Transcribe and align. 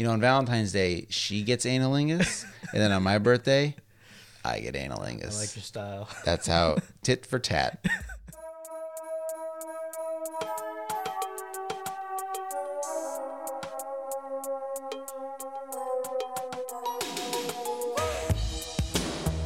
You 0.00 0.06
know, 0.06 0.12
on 0.12 0.20
Valentine's 0.22 0.72
Day, 0.72 1.04
she 1.10 1.42
gets 1.42 1.66
anilingus, 1.66 2.46
and 2.72 2.80
then 2.80 2.90
on 2.90 3.02
my 3.02 3.18
birthday, 3.18 3.76
I 4.42 4.60
get 4.60 4.74
anilingus. 4.74 5.36
I 5.36 5.40
like 5.40 5.54
your 5.54 5.62
style. 5.62 6.08
That's 6.24 6.46
how 6.46 6.78
tit 7.02 7.26
for 7.26 7.38
tat. 7.38 7.84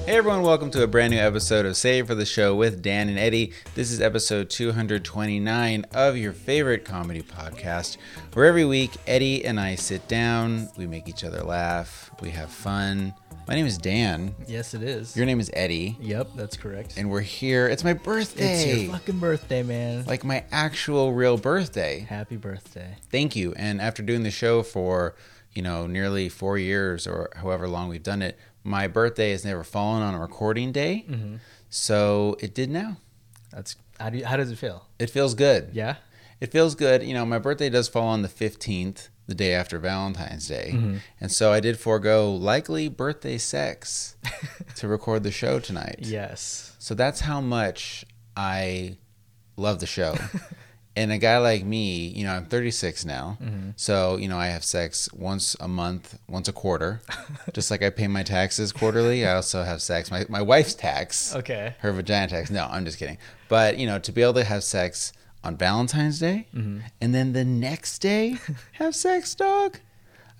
Hey 0.06 0.16
everyone, 0.18 0.42
welcome 0.42 0.70
to 0.72 0.82
a 0.82 0.86
brand 0.86 1.12
new 1.14 1.18
episode 1.18 1.64
of 1.64 1.78
Save 1.78 2.08
for 2.08 2.14
the 2.14 2.26
Show 2.26 2.54
with 2.54 2.82
Dan 2.82 3.08
and 3.08 3.18
Eddie. 3.18 3.52
This 3.74 3.90
is 3.90 4.02
episode 4.02 4.50
229 4.50 5.86
of 5.94 6.18
your 6.18 6.34
favorite 6.34 6.84
comedy 6.84 7.22
podcast, 7.22 7.96
where 8.34 8.44
every 8.44 8.66
week 8.66 8.90
Eddie 9.06 9.46
and 9.46 9.58
I 9.58 9.76
sit 9.76 10.06
down, 10.06 10.68
we 10.76 10.86
make 10.86 11.08
each 11.08 11.24
other 11.24 11.40
laugh, 11.40 12.10
we 12.20 12.28
have 12.30 12.50
fun. 12.50 13.14
My 13.48 13.54
name 13.54 13.64
is 13.64 13.78
Dan. 13.78 14.34
Yes, 14.46 14.74
it 14.74 14.82
is. 14.82 15.16
Your 15.16 15.24
name 15.24 15.40
is 15.40 15.50
Eddie. 15.54 15.96
Yep, 16.00 16.28
that's 16.36 16.58
correct. 16.58 16.94
And 16.98 17.10
we're 17.10 17.20
here. 17.20 17.66
It's 17.68 17.82
my 17.84 17.94
birthday. 17.94 18.62
It's 18.62 18.82
your 18.82 18.92
fucking 18.92 19.18
birthday, 19.18 19.62
man. 19.62 20.04
like 20.04 20.22
my 20.22 20.44
actual 20.52 21.14
real 21.14 21.38
birthday. 21.38 22.00
Happy 22.00 22.36
birthday. 22.36 22.96
Thank 23.10 23.36
you. 23.36 23.54
And 23.56 23.80
after 23.80 24.02
doing 24.02 24.22
the 24.22 24.30
show 24.30 24.62
for, 24.62 25.14
you 25.54 25.62
know, 25.62 25.86
nearly 25.86 26.28
four 26.28 26.58
years 26.58 27.06
or 27.06 27.30
however 27.36 27.68
long 27.68 27.88
we've 27.88 28.02
done 28.02 28.20
it, 28.20 28.38
my 28.64 28.88
birthday 28.88 29.30
has 29.30 29.44
never 29.44 29.62
fallen 29.62 30.02
on 30.02 30.14
a 30.14 30.18
recording 30.18 30.72
day. 30.72 31.04
Mm-hmm. 31.08 31.36
So 31.68 32.36
it 32.40 32.54
did 32.54 32.70
now. 32.70 32.96
That's 33.52 33.76
how 34.00 34.10
do 34.10 34.18
you, 34.18 34.24
how 34.24 34.36
does 34.36 34.50
it 34.50 34.56
feel? 34.56 34.86
It 34.98 35.10
feels 35.10 35.34
good. 35.34 35.70
Yeah. 35.72 35.96
It 36.40 36.50
feels 36.50 36.74
good. 36.74 37.02
You 37.02 37.14
know, 37.14 37.24
my 37.24 37.38
birthday 37.38 37.70
does 37.70 37.88
fall 37.88 38.08
on 38.08 38.22
the 38.22 38.28
15th, 38.28 39.08
the 39.26 39.34
day 39.34 39.54
after 39.54 39.78
Valentine's 39.78 40.48
Day. 40.48 40.72
Mm-hmm. 40.74 40.96
And 41.20 41.30
so 41.30 41.52
I 41.52 41.60
did 41.60 41.78
forego 41.78 42.32
likely 42.32 42.88
birthday 42.88 43.38
sex 43.38 44.16
to 44.76 44.88
record 44.88 45.22
the 45.22 45.30
show 45.30 45.60
tonight. 45.60 46.00
Yes. 46.00 46.74
So 46.78 46.94
that's 46.94 47.20
how 47.20 47.40
much 47.40 48.04
I 48.36 48.96
love 49.56 49.80
the 49.80 49.86
show. 49.86 50.16
and 50.96 51.10
a 51.10 51.18
guy 51.18 51.38
like 51.38 51.64
me, 51.64 52.06
you 52.08 52.24
know, 52.24 52.32
I'm 52.32 52.46
36 52.46 53.04
now. 53.04 53.36
Mm-hmm. 53.42 53.70
So, 53.76 54.16
you 54.16 54.28
know, 54.28 54.38
I 54.38 54.46
have 54.46 54.64
sex 54.64 55.08
once 55.12 55.56
a 55.60 55.66
month, 55.68 56.18
once 56.28 56.46
a 56.48 56.52
quarter. 56.52 57.00
Just 57.52 57.70
like 57.70 57.82
I 57.82 57.90
pay 57.90 58.06
my 58.06 58.22
taxes 58.22 58.70
quarterly, 58.72 59.26
I 59.26 59.34
also 59.34 59.64
have 59.64 59.82
sex. 59.82 60.10
My, 60.10 60.24
my 60.28 60.40
wife's 60.42 60.74
tax, 60.74 61.34
Okay. 61.34 61.74
her 61.80 61.92
vagina 61.92 62.28
tax. 62.28 62.50
No, 62.50 62.66
I'm 62.70 62.84
just 62.84 62.98
kidding. 62.98 63.18
But, 63.48 63.76
you 63.78 63.86
know, 63.86 63.98
to 63.98 64.12
be 64.12 64.22
able 64.22 64.34
to 64.34 64.44
have 64.44 64.62
sex 64.62 65.12
on 65.42 65.56
Valentine's 65.56 66.20
Day 66.20 66.46
Mm-hmm. 66.54 66.78
and 67.00 67.14
then 67.14 67.32
the 67.32 67.44
next 67.44 67.98
day 67.98 68.38
have 68.72 68.94
sex, 68.94 69.34
dog. 69.34 69.78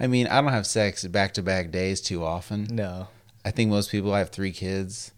I 0.00 0.06
mean, 0.06 0.26
I 0.28 0.40
don't 0.40 0.52
have 0.52 0.66
sex 0.66 1.04
back 1.06 1.34
to 1.34 1.42
back 1.42 1.70
days 1.70 2.00
too 2.00 2.24
often. 2.24 2.68
No. 2.70 3.08
I 3.44 3.50
think 3.50 3.70
most 3.70 3.90
people 3.90 4.12
I 4.14 4.18
have 4.20 4.30
three 4.30 4.50
kids, 4.52 5.12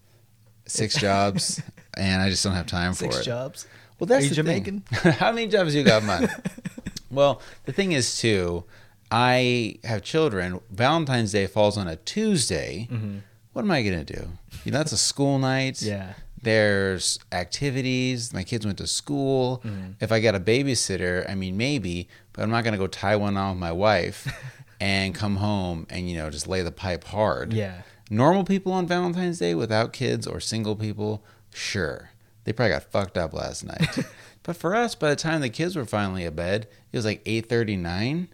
six 0.66 0.96
jobs, 1.00 1.62
and 1.96 2.20
I 2.22 2.28
just 2.30 2.42
don't 2.42 2.54
have 2.54 2.66
time 2.66 2.92
Six 2.94 3.00
for 3.14 3.20
it. 3.20 3.24
Six 3.24 3.26
jobs. 3.26 3.66
Well, 3.98 4.06
that's 4.06 4.26
Are 4.26 4.28
you 4.28 4.34
the 4.34 4.42
thing. 4.42 4.64
Jamaican? 4.64 5.12
How 5.12 5.32
many 5.32 5.46
jobs 5.46 5.74
you 5.74 5.82
got, 5.82 6.04
man? 6.04 6.28
well, 7.10 7.40
the 7.64 7.72
thing 7.72 7.92
is 7.92 8.18
too, 8.18 8.64
I 9.10 9.78
have 9.84 10.02
children. 10.02 10.60
Valentine's 10.70 11.32
Day 11.32 11.46
falls 11.46 11.78
on 11.78 11.88
a 11.88 11.96
Tuesday. 11.96 12.88
Mm-hmm. 12.90 13.18
What 13.52 13.62
am 13.62 13.70
I 13.70 13.82
gonna 13.82 14.04
do? 14.04 14.28
You 14.64 14.72
know, 14.72 14.78
that's 14.78 14.92
a 14.92 14.98
school 14.98 15.38
night. 15.38 15.80
Yeah. 15.80 16.12
There's 16.42 17.18
activities. 17.32 18.32
My 18.34 18.44
kids 18.44 18.66
went 18.66 18.78
to 18.78 18.86
school. 18.86 19.62
Mm-hmm. 19.64 19.92
If 20.00 20.12
I 20.12 20.20
got 20.20 20.34
a 20.34 20.40
babysitter, 20.40 21.28
I 21.28 21.34
mean, 21.34 21.56
maybe, 21.56 22.08
but 22.32 22.42
I'm 22.42 22.50
not 22.50 22.64
gonna 22.64 22.76
go 22.76 22.86
tie 22.86 23.16
one 23.16 23.36
on 23.36 23.52
with 23.52 23.60
my 23.60 23.72
wife 23.72 24.28
and 24.80 25.14
come 25.14 25.36
home 25.36 25.86
and 25.88 26.10
you 26.10 26.16
know 26.16 26.28
just 26.30 26.46
lay 26.46 26.62
the 26.62 26.72
pipe 26.72 27.04
hard. 27.04 27.52
Yeah. 27.52 27.82
Normal 28.10 28.44
people 28.44 28.72
on 28.72 28.86
Valentine's 28.86 29.38
Day 29.38 29.54
without 29.54 29.92
kids 29.92 30.26
or 30.26 30.38
single 30.38 30.76
people, 30.76 31.24
sure. 31.52 32.10
They 32.46 32.52
probably 32.52 32.74
got 32.74 32.84
fucked 32.84 33.18
up 33.18 33.34
last 33.34 33.64
night. 33.64 33.98
but 34.44 34.56
for 34.56 34.74
us, 34.74 34.94
by 34.94 35.10
the 35.10 35.16
time 35.16 35.40
the 35.40 35.50
kids 35.50 35.74
were 35.74 35.84
finally 35.84 36.24
at 36.24 36.36
bed, 36.36 36.68
it 36.92 36.96
was 36.96 37.04
like 37.04 37.22
8:39 37.24 38.28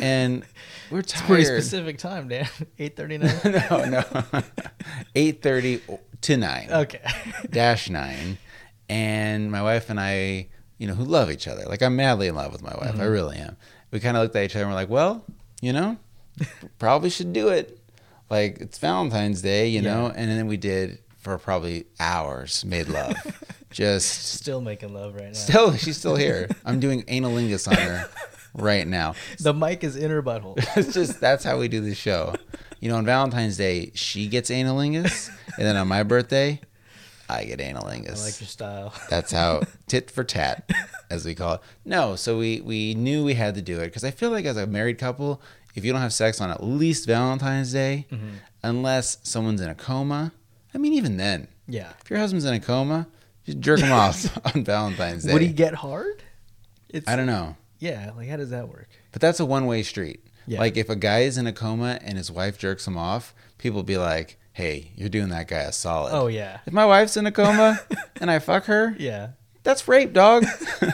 and 0.00 0.44
we're 0.90 1.02
tired. 1.02 1.26
Pretty 1.26 1.44
specific 1.44 1.98
time, 1.98 2.28
Dan. 2.28 2.48
Eight 2.78 2.96
thirty 2.96 3.18
nine. 3.18 3.36
no, 3.44 3.84
no. 3.84 4.02
8:30 5.14 5.98
to 6.22 6.36
9. 6.36 6.68
okay. 6.70 7.00
Dash 7.50 7.90
9. 7.90 8.38
And 8.88 9.52
my 9.52 9.62
wife 9.62 9.90
and 9.90 10.00
I, 10.00 10.48
you 10.78 10.86
know, 10.86 10.94
who 10.94 11.04
love 11.04 11.30
each 11.30 11.46
other. 11.46 11.64
Like 11.66 11.82
I'm 11.82 11.96
madly 11.96 12.28
in 12.28 12.34
love 12.34 12.52
with 12.52 12.62
my 12.62 12.74
wife. 12.74 12.90
I 12.90 12.92
mm-hmm. 12.92 13.02
really 13.02 13.36
am. 13.36 13.56
We 13.90 14.00
kind 14.00 14.16
of 14.16 14.22
looked 14.22 14.36
at 14.36 14.44
each 14.44 14.56
other 14.56 14.64
and 14.64 14.72
we're 14.72 14.76
like, 14.76 14.88
"Well, 14.88 15.24
you 15.60 15.72
know, 15.72 15.96
probably 16.78 17.10
should 17.10 17.32
do 17.32 17.48
it. 17.48 17.78
Like 18.30 18.58
it's 18.60 18.78
Valentine's 18.78 19.42
Day, 19.42 19.68
you 19.68 19.82
know." 19.82 20.12
And 20.14 20.30
then 20.30 20.46
we 20.46 20.56
did 20.56 20.98
for 21.18 21.38
probably 21.38 21.86
hours, 21.98 22.64
made 22.64 22.88
love. 22.88 23.16
Just 23.70 24.34
Still 24.40 24.60
making 24.60 24.94
love 24.94 25.14
right 25.14 25.24
now. 25.26 25.32
still 25.32 25.76
she's 25.76 25.96
still 25.98 26.16
here. 26.26 26.48
I'm 26.64 26.80
doing 26.80 27.02
anilingus 27.04 27.68
on 27.68 27.74
her 27.76 28.08
right 28.54 28.86
now. 28.86 29.14
the 29.40 29.52
mic 29.52 29.84
is 29.84 29.96
in 29.96 30.10
her 30.10 30.22
butthole. 30.22 30.56
It's 30.76 30.94
just 30.94 31.20
that's 31.20 31.44
how 31.44 31.58
we 31.58 31.68
do 31.68 31.80
the 31.80 31.94
show. 31.94 32.34
You 32.80 32.88
know, 32.88 32.96
on 32.96 33.04
Valentine's 33.04 33.56
Day, 33.56 33.90
she 33.94 34.28
gets 34.28 34.50
anilingus, 34.50 35.28
and 35.58 35.66
then 35.66 35.76
on 35.76 35.88
my 35.88 36.02
birthday, 36.04 36.60
I 37.28 37.44
get 37.44 37.58
anilingus. 37.58 38.20
I 38.20 38.24
like 38.24 38.40
your 38.40 38.46
style. 38.48 38.94
That's 39.10 39.32
how 39.32 39.62
tit 39.88 40.10
for 40.10 40.22
tat, 40.24 40.70
as 41.10 41.26
we 41.26 41.34
call 41.34 41.54
it. 41.54 41.60
No, 41.84 42.16
so 42.16 42.38
we 42.38 42.60
we 42.62 42.94
knew 42.94 43.24
we 43.24 43.34
had 43.34 43.54
to 43.56 43.62
do 43.62 43.80
it 43.80 43.86
because 43.86 44.04
I 44.04 44.10
feel 44.12 44.30
like 44.30 44.44
as 44.46 44.56
a 44.56 44.66
married 44.66 44.98
couple, 44.98 45.42
if 45.74 45.84
you 45.84 45.92
don't 45.92 46.00
have 46.00 46.12
sex 46.14 46.40
on 46.40 46.50
at 46.50 46.62
least 46.62 47.06
Valentine's 47.06 47.72
Day, 47.72 48.06
Mm-hmm. 48.10 48.28
unless 48.62 49.18
someone's 49.24 49.60
in 49.60 49.68
a 49.68 49.74
coma, 49.74 50.32
I 50.74 50.78
mean 50.78 50.92
even 50.94 51.16
then, 51.18 51.48
Yeah. 51.66 51.92
if 52.02 52.08
your 52.08 52.18
husband's 52.20 52.44
in 52.46 52.54
a 52.54 52.60
coma, 52.60 53.08
just 53.48 53.60
jerk 53.60 53.80
him 53.80 53.92
off 53.92 54.38
on 54.54 54.64
Valentine's 54.64 55.24
Day. 55.24 55.32
Would 55.32 55.42
he 55.42 55.52
get 55.52 55.74
hard? 55.74 56.22
It's 56.88 57.06
I 57.08 57.16
don't 57.16 57.26
know, 57.26 57.56
Yeah. 57.78 58.12
Like 58.16 58.28
how 58.28 58.36
does 58.36 58.50
that 58.50 58.68
work? 58.68 58.88
but 59.12 59.20
that's 59.20 59.40
a 59.40 59.46
one 59.46 59.66
way 59.66 59.82
street. 59.82 60.24
Yeah. 60.46 60.60
Like 60.60 60.76
if 60.76 60.88
a 60.88 60.96
guy 60.96 61.20
is 61.20 61.36
in 61.38 61.46
a 61.46 61.52
coma 61.52 61.98
and 62.02 62.16
his 62.16 62.30
wife 62.30 62.58
jerks 62.58 62.86
him 62.86 62.96
off, 62.96 63.34
people 63.58 63.82
be 63.82 63.98
like, 63.98 64.38
"Hey, 64.52 64.92
you're 64.96 65.10
doing 65.10 65.28
that 65.28 65.46
guy 65.48 65.60
a 65.60 65.72
solid." 65.72 66.12
Oh 66.14 66.26
yeah. 66.28 66.60
If 66.66 66.72
my 66.72 66.86
wife's 66.86 67.16
in 67.18 67.26
a 67.26 67.32
coma 67.32 67.80
and 68.20 68.30
I 68.30 68.38
fuck 68.38 68.64
her, 68.64 68.94
Yeah. 68.98 69.30
that's 69.62 69.86
rape, 69.88 70.12
dog. 70.14 70.44
and 70.80 70.92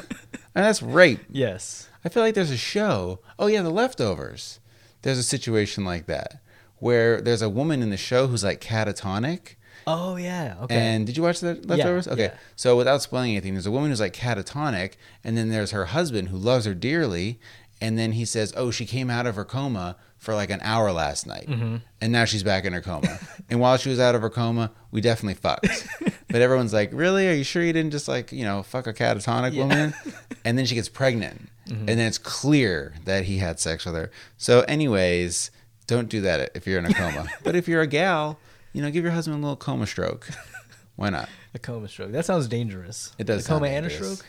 that's 0.54 0.82
rape. 0.82 1.20
Yes. 1.30 1.88
I 2.04 2.08
feel 2.08 2.22
like 2.24 2.34
there's 2.34 2.50
a 2.50 2.56
show. 2.56 3.20
Oh 3.38 3.46
yeah, 3.46 3.62
The 3.62 3.70
Leftovers. 3.70 4.58
There's 5.02 5.18
a 5.18 5.22
situation 5.22 5.84
like 5.84 6.06
that 6.06 6.40
where 6.78 7.20
there's 7.20 7.42
a 7.42 7.48
woman 7.48 7.80
in 7.82 7.90
the 7.90 7.96
show 7.96 8.26
who's 8.26 8.42
like 8.44 8.60
catatonic. 8.60 9.54
Oh 9.86 10.16
yeah. 10.16 10.56
Okay. 10.62 10.74
And 10.76 11.06
did 11.06 11.16
you 11.16 11.22
watch 11.22 11.40
the 11.40 11.54
Leftovers? 11.64 12.08
okay. 12.08 12.22
yeah. 12.24 12.34
So 12.56 12.76
without 12.76 13.02
spoiling 13.02 13.32
anything, 13.32 13.54
there's 13.54 13.66
a 13.66 13.70
woman 13.70 13.90
who's 13.90 14.00
like 14.00 14.14
catatonic, 14.14 14.92
and 15.22 15.36
then 15.36 15.48
there's 15.50 15.70
her 15.72 15.86
husband 15.86 16.28
who 16.28 16.36
loves 16.36 16.64
her 16.66 16.74
dearly, 16.74 17.38
and 17.80 17.98
then 17.98 18.12
he 18.12 18.24
says, 18.24 18.52
"Oh, 18.56 18.70
she 18.70 18.86
came 18.86 19.10
out 19.10 19.26
of 19.26 19.36
her 19.36 19.44
coma 19.44 19.96
for 20.18 20.34
like 20.34 20.48
an 20.50 20.60
hour 20.62 20.90
last 20.90 21.26
night, 21.26 21.46
Mm-hmm. 21.48 21.76
and 22.00 22.12
now 22.12 22.24
she's 22.24 22.42
back 22.42 22.64
in 22.64 22.72
her 22.72 22.80
coma. 22.80 23.18
and 23.50 23.60
while 23.60 23.76
she 23.76 23.90
was 23.90 24.00
out 24.00 24.14
of 24.14 24.22
her 24.22 24.30
coma, 24.30 24.70
we 24.90 25.00
definitely 25.00 25.34
fucked." 25.34 25.86
but 26.28 26.40
everyone's 26.40 26.72
like, 26.72 26.90
"Really? 26.92 27.28
Are 27.28 27.34
you 27.34 27.44
sure 27.44 27.62
you 27.62 27.72
didn't 27.72 27.90
just 27.92 28.08
like 28.08 28.32
you 28.32 28.44
know 28.44 28.62
fuck 28.62 28.86
a 28.86 28.92
catatonic 28.94 29.52
Yeah. 29.52 29.62
woman?" 29.62 29.94
and 30.44 30.56
then 30.58 30.64
she 30.66 30.74
gets 30.74 30.88
pregnant, 30.88 31.48
Mm-hmm. 31.68 31.88
and 31.88 31.98
then 31.98 32.00
it's 32.06 32.18
clear 32.18 32.94
that 33.06 33.24
he 33.24 33.38
had 33.38 33.58
sex 33.58 33.86
with 33.86 33.94
her. 33.94 34.10
So, 34.36 34.60
anyways, 34.62 35.50
don't 35.86 36.08
do 36.10 36.20
that 36.22 36.50
if 36.54 36.66
you're 36.66 36.78
in 36.78 36.84
a 36.86 36.92
coma. 36.92 37.26
but 37.42 37.56
if 37.56 37.66
you're 37.68 37.80
a 37.80 37.86
gal, 37.86 38.38
you 38.74 38.82
know, 38.82 38.90
give 38.90 39.02
your 39.04 39.12
husband 39.14 39.38
a 39.38 39.40
little 39.40 39.56
coma 39.56 39.86
stroke. 39.86 40.28
Why 40.96 41.08
not? 41.10 41.28
a 41.54 41.58
coma 41.58 41.88
stroke. 41.88 42.12
That 42.12 42.24
sounds 42.26 42.46
dangerous. 42.48 43.12
It 43.18 43.24
does 43.24 43.46
A 43.46 43.48
coma 43.48 43.68
and 43.68 43.86
a 43.86 43.90
stroke. 43.90 44.26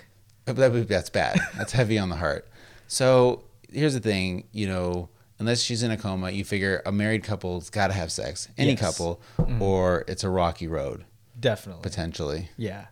Uh, 0.48 0.54
that- 0.54 0.88
that's 0.88 1.10
bad. 1.10 1.40
That's 1.58 1.74
heavy 1.74 1.98
on 1.98 2.10
the 2.10 2.16
heart. 2.16 2.48
So 2.88 3.44
here's 3.72 3.94
the 3.96 4.00
thing, 4.00 4.46
you 4.52 4.68
know, 4.68 5.10
unless 5.40 5.62
she's 5.62 5.82
in 5.84 5.90
a 5.92 5.98
coma, 5.98 6.30
you 6.32 6.46
figure 6.46 6.82
a 6.86 6.92
married 6.92 7.24
couple's 7.24 7.70
got 7.70 7.88
to 7.88 7.94
have 7.94 8.12
sex, 8.12 8.48
any 8.58 8.72
Yes. 8.72 8.80
couple, 8.80 9.22
mm-hmm. 9.40 9.62
or 9.62 10.06
it's 10.08 10.24
a 10.24 10.30
rocky 10.30 10.68
road 10.68 11.04
Definitely. 11.40 11.82
potentially. 11.82 12.50
Yeah. 12.58 12.86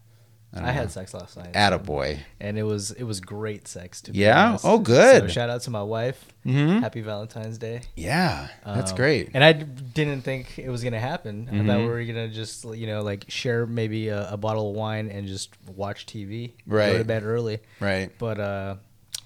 I 0.56 0.70
I, 0.70 0.72
had 0.72 0.92
sex 0.92 1.14
last 1.14 1.36
night. 1.36 1.54
Attaboy. 1.54 2.20
and 2.40 2.58
it 2.60 2.64
was 2.64 2.92
it 2.92 3.04
was 3.04 3.20
great 3.20 3.68
sex 3.68 4.02
to 4.04 4.12
Yeah? 4.14 4.50
honest. 4.50 4.66
Oh, 4.66 4.78
good. 4.80 5.22
So 5.24 5.28
shout 5.28 5.50
out 5.50 5.62
to 5.62 5.72
my 5.72 5.82
wife. 5.84 6.24
Mhm. 6.46 6.82
Happy 6.82 7.02
Valentine's 7.02 7.58
Day. 7.58 7.82
Yeah, 7.96 8.50
that's 8.66 8.92
Um, 8.92 8.98
great. 8.98 9.32
And 9.34 9.44
I 9.44 9.54
d- 9.54 9.66
didn't 9.94 10.22
think 10.22 10.60
it 10.60 10.70
was 10.70 10.84
gonna 10.84 11.00
happen. 11.00 11.48
I 11.52 11.58
thought 11.66 11.78
Mhm. 11.78 11.82
we 11.82 11.88
were 11.88 12.04
gonna 12.04 12.28
just 12.30 12.66
you 12.66 12.86
know 12.88 13.02
like 13.02 13.26
share 13.30 13.66
maybe 13.66 14.10
a, 14.10 14.30
a 14.32 14.38
bottle 14.38 14.70
of 14.70 14.76
wine 14.76 15.10
and 15.10 15.28
just 15.28 15.50
watch 15.76 16.06
TV. 16.06 16.54
Right. 16.68 16.92
Go 16.92 16.98
to 17.00 17.06
bed 17.06 17.24
early. 17.24 17.60
Right. 17.80 18.12
But 18.20 18.40
uh, 18.40 18.76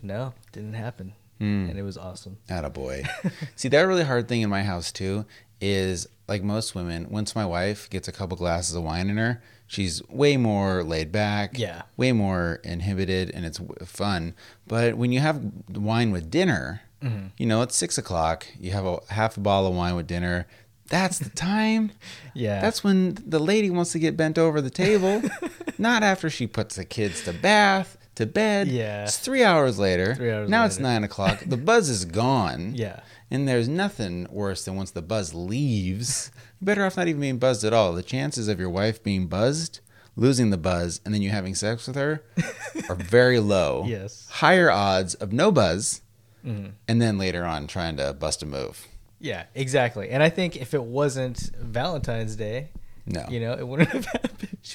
no, 0.02 0.34
didn't 0.54 0.74
happen. 0.76 1.14
Mm. 1.42 1.70
And 1.70 1.78
it 1.78 1.84
was 1.84 1.98
awesome. 1.98 2.38
Attaboy. 2.50 3.08
See, 3.56 3.68
that 3.70 3.82
really 3.82 4.04
hard 4.04 4.28
thing 4.28 4.42
in 4.42 4.50
my 4.50 4.64
house 4.64 4.92
too 4.92 5.26
is 5.60 6.08
like 6.28 6.44
most 6.44 6.74
women, 6.76 7.08
once 7.10 7.36
my 7.36 7.46
wife 7.46 7.90
gets 7.90 8.08
a 8.08 8.12
couple 8.12 8.38
glasses 8.38 8.76
of 8.76 8.84
wine 8.84 9.10
in 9.10 9.18
her, 9.18 9.42
she's 9.68 10.02
way 10.10 10.38
more 10.38 10.84
laid 10.84 11.12
back, 11.12 11.58
Yeah. 11.60 11.84
way 11.98 12.12
more 12.14 12.60
inhibited, 12.64 13.30
and 13.32 13.46
it's 13.46 13.60
fun. 13.86 14.34
But 14.68 14.96
when 14.98 15.12
you 15.12 15.20
have 15.20 15.42
wine 15.76 16.12
with 16.12 16.30
dinner, 16.32 16.82
Mm-hmm. 17.04 17.28
You 17.38 17.46
know, 17.46 17.62
it's 17.62 17.76
six 17.76 18.00
o'clock. 18.00 18.48
You 18.60 18.72
have 18.72 18.84
a 18.84 18.98
half 19.12 19.38
a 19.38 19.40
bottle 19.40 19.70
of 19.70 19.76
wine 19.76 19.94
with 19.96 20.08
dinner. 20.08 20.48
That's 20.90 21.20
the 21.20 21.30
time. 21.30 21.92
Yeah. 22.34 22.60
That's 22.60 22.84
when 22.84 23.18
the 23.24 23.38
lady 23.40 23.70
wants 23.70 23.92
to 23.92 24.00
get 24.00 24.18
bent 24.18 24.38
over 24.40 24.62
the 24.62 24.70
table, 24.72 25.22
not 25.78 26.02
after 26.04 26.28
she 26.30 26.48
puts 26.48 26.76
the 26.76 26.86
kids 26.86 27.24
to 27.26 27.34
bath, 27.34 27.98
to 28.16 28.26
bed. 28.26 28.68
Yeah. 28.68 29.04
It's 29.04 29.18
three 29.20 29.44
hours 29.44 29.78
later. 29.78 30.16
Three 30.16 30.32
hours 30.32 30.50
now 30.50 30.66
it's 30.66 30.80
nine 30.80 31.04
o'clock. 31.04 31.40
The 31.46 31.58
buzz 31.58 31.88
is 31.90 32.06
gone. 32.06 32.74
Yeah. 32.76 33.02
And 33.30 33.48
there's 33.48 33.68
nothing 33.68 34.26
worse 34.32 34.64
than 34.64 34.76
once 34.76 34.92
the 34.92 35.02
buzz 35.02 35.34
leaves. 35.34 36.32
Better 36.62 36.86
off 36.86 36.96
not 36.98 37.08
even 37.08 37.22
being 37.22 37.38
buzzed 37.40 37.64
at 37.66 37.74
all. 37.74 37.94
The 37.94 38.04
chances 38.04 38.48
of 38.48 38.60
your 38.60 38.70
wife 38.70 39.04
being 39.04 39.28
buzzed, 39.28 39.82
losing 40.16 40.50
the 40.50 40.58
buzz, 40.58 41.02
and 41.04 41.14
then 41.14 41.22
you 41.22 41.30
having 41.30 41.54
sex 41.56 41.88
with 41.88 41.96
her 41.98 42.24
are 42.90 42.96
very 42.96 43.40
low. 43.40 43.84
Yes. 43.86 44.28
Higher 44.30 44.72
odds 44.72 45.14
of 45.16 45.34
no 45.34 45.52
buzz, 45.52 46.02
Mhm. 46.46 46.72
and 46.88 47.02
then 47.02 47.18
later 47.18 47.44
on 47.44 47.68
trying 47.68 47.98
to 47.98 48.14
bust 48.14 48.42
a 48.44 48.46
move. 48.46 48.88
Yeah, 49.20 49.44
exactly. 49.56 50.10
And 50.10 50.22
I 50.24 50.30
think 50.30 50.56
if 50.56 50.74
it 50.74 50.84
wasn't 50.84 51.52
Valentine's 51.60 52.36
Day, 52.38 52.70
No. 53.06 53.26
you 53.30 53.40
know, 53.40 53.54
it 53.54 53.68
wouldn't 53.68 53.90
have. 53.90 54.08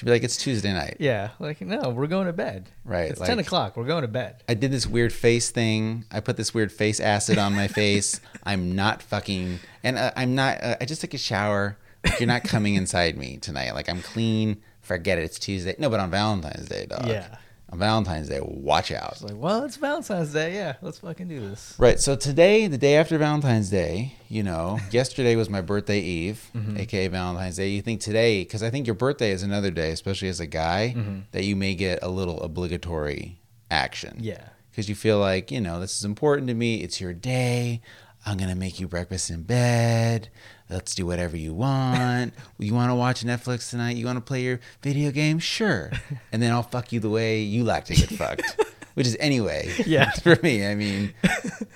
She'd 0.03 0.07
be 0.07 0.11
like, 0.11 0.23
it's 0.25 0.35
Tuesday 0.35 0.73
night. 0.73 0.97
Yeah, 0.99 1.29
like 1.39 1.61
no, 1.61 1.87
we're 1.91 2.07
going 2.07 2.27
to 2.27 2.33
bed. 2.33 2.69
Right, 2.83 3.09
It's 3.09 3.21
like- 3.21 3.29
ten 3.29 3.39
o'clock. 3.39 3.77
We're 3.77 3.85
going 3.85 4.01
to 4.01 4.09
bed. 4.09 4.43
I 4.49 4.53
did 4.53 4.69
this 4.69 4.85
weird 4.85 5.13
face 5.13 5.49
thing. 5.49 6.03
I 6.11 6.19
put 6.19 6.35
this 6.35 6.53
weird 6.53 6.73
face 6.73 6.99
acid 6.99 7.37
on 7.37 7.55
my 7.55 7.69
face. 7.69 8.19
I'm 8.43 8.75
not 8.75 9.01
fucking, 9.01 9.59
and 9.81 9.97
uh, 9.97 10.11
I'm 10.17 10.35
not. 10.35 10.61
Uh, 10.61 10.75
I 10.81 10.83
just 10.85 10.99
took 10.99 11.13
a 11.13 11.17
shower. 11.17 11.77
Like, 12.03 12.19
you're 12.19 12.27
not 12.27 12.43
coming 12.43 12.75
inside 12.75 13.15
me 13.15 13.37
tonight. 13.37 13.73
Like 13.75 13.87
I'm 13.87 14.01
clean. 14.01 14.61
Forget 14.81 15.19
it. 15.19 15.23
It's 15.23 15.39
Tuesday. 15.39 15.73
No, 15.79 15.89
but 15.89 16.01
on 16.01 16.11
Valentine's 16.11 16.67
Day, 16.67 16.85
dog. 16.85 17.07
Yeah. 17.07 17.37
On 17.73 17.79
Valentine's 17.79 18.29
Day, 18.29 18.39
watch 18.39 18.91
out. 18.91 19.13
It's 19.13 19.23
like, 19.23 19.33
well, 19.35 19.63
it's 19.63 19.77
Valentine's 19.77 20.31
Day. 20.31 20.53
Yeah, 20.53 20.75
let's 20.83 20.99
fucking 20.99 21.27
do 21.27 21.39
this. 21.39 21.73
Right. 21.79 21.99
So 21.99 22.15
today, 22.15 22.67
the 22.67 22.77
day 22.77 22.97
after 22.97 23.17
Valentine's 23.17 23.71
Day, 23.71 24.13
you 24.29 24.43
know, 24.43 24.79
yesterday 24.91 25.35
was 25.35 25.49
my 25.49 25.61
birthday 25.61 25.99
eve, 25.99 26.51
mm-hmm. 26.55 26.77
aka 26.77 27.07
Valentine's 27.07 27.55
Day. 27.55 27.69
You 27.69 27.81
think 27.81 27.99
today, 27.99 28.43
because 28.43 28.61
I 28.61 28.69
think 28.69 28.85
your 28.85 28.93
birthday 28.93 29.31
is 29.31 29.41
another 29.41 29.71
day, 29.71 29.89
especially 29.89 30.27
as 30.27 30.39
a 30.39 30.45
guy, 30.45 30.93
mm-hmm. 30.95 31.21
that 31.31 31.45
you 31.45 31.55
may 31.55 31.73
get 31.73 32.03
a 32.03 32.09
little 32.09 32.39
obligatory 32.43 33.39
action. 33.71 34.17
Yeah. 34.19 34.49
Because 34.69 34.87
you 34.87 34.93
feel 34.93 35.17
like, 35.17 35.49
you 35.49 35.59
know, 35.59 35.79
this 35.79 35.97
is 35.97 36.05
important 36.05 36.49
to 36.49 36.53
me. 36.53 36.83
It's 36.83 37.01
your 37.01 37.13
day. 37.13 37.81
I'm 38.23 38.37
going 38.37 38.51
to 38.51 38.55
make 38.55 38.79
you 38.79 38.87
breakfast 38.87 39.31
in 39.31 39.41
bed. 39.41 40.29
Let's 40.73 40.95
do 40.95 41.05
whatever 41.05 41.37
you 41.37 41.53
want. 41.53 42.33
you 42.57 42.73
want 42.73 42.89
to 42.89 42.95
watch 42.95 43.23
Netflix 43.23 43.69
tonight? 43.69 43.95
You 43.95 44.07
want 44.07 44.17
to 44.17 44.21
play 44.21 44.41
your 44.41 44.59
video 44.81 45.11
game? 45.11 45.37
Sure. 45.37 45.91
And 46.31 46.41
then 46.41 46.51
I'll 46.51 46.63
fuck 46.63 46.91
you 46.91 46.99
the 46.99 47.11
way 47.11 47.41
you 47.41 47.63
like 47.63 47.85
to 47.85 47.93
get 47.93 48.09
fucked, 48.09 48.59
which 48.95 49.05
is 49.05 49.15
anyway. 49.19 49.71
Yeah. 49.85 50.09
For 50.23 50.35
me, 50.41 50.65
I 50.65 50.73
mean, 50.73 51.13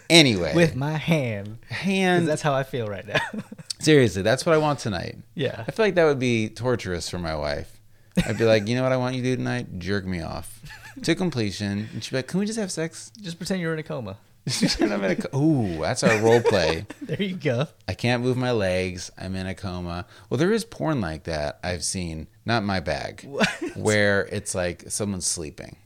anyway. 0.09 0.55
With 0.55 0.75
my 0.75 0.93
hand. 0.97 1.59
hand. 1.69 2.27
that's 2.27 2.41
how 2.41 2.53
I 2.55 2.63
feel 2.63 2.87
right 2.87 3.05
now. 3.05 3.19
Seriously, 3.79 4.23
that's 4.23 4.47
what 4.47 4.55
I 4.55 4.57
want 4.57 4.79
tonight. 4.79 5.17
yeah. 5.35 5.63
I 5.67 5.71
feel 5.71 5.85
like 5.85 5.93
that 5.93 6.05
would 6.05 6.17
be 6.17 6.49
torturous 6.49 7.07
for 7.07 7.19
my 7.19 7.35
wife. 7.35 7.79
I'd 8.25 8.39
be 8.39 8.45
like, 8.45 8.67
you 8.67 8.75
know 8.75 8.81
what 8.81 8.91
I 8.91 8.97
want 8.97 9.15
you 9.15 9.21
to 9.21 9.29
do 9.29 9.35
tonight? 9.35 9.77
Jerk 9.77 10.05
me 10.07 10.21
off 10.23 10.59
to 11.03 11.13
completion. 11.13 11.87
And 11.93 12.03
she'd 12.03 12.09
be 12.11 12.17
like, 12.17 12.27
can 12.27 12.39
we 12.39 12.47
just 12.47 12.57
have 12.57 12.71
sex? 12.71 13.11
Just 13.21 13.37
pretend 13.37 13.61
you're 13.61 13.73
in 13.73 13.79
a 13.79 13.83
coma. 13.83 14.17
I'm 14.81 15.03
in 15.03 15.11
a 15.11 15.15
co- 15.15 15.37
Ooh, 15.37 15.77
that's 15.81 16.03
our 16.03 16.17
role 16.21 16.41
play. 16.41 16.85
There 17.01 17.21
you 17.21 17.35
go. 17.35 17.67
I 17.87 17.93
can't 17.93 18.21
move 18.23 18.37
my 18.37 18.51
legs. 18.51 19.11
I'm 19.17 19.35
in 19.35 19.47
a 19.47 19.53
coma. 19.55 20.05
Well, 20.29 20.37
there 20.37 20.51
is 20.51 20.63
porn 20.65 21.01
like 21.01 21.23
that 21.25 21.59
I've 21.63 21.83
seen. 21.83 22.27
Not 22.45 22.63
my 22.63 22.79
bag. 22.79 23.23
What? 23.27 23.47
Where 23.75 24.25
it's 24.25 24.53
like 24.55 24.85
someone's 24.89 25.25
sleeping. 25.27 25.77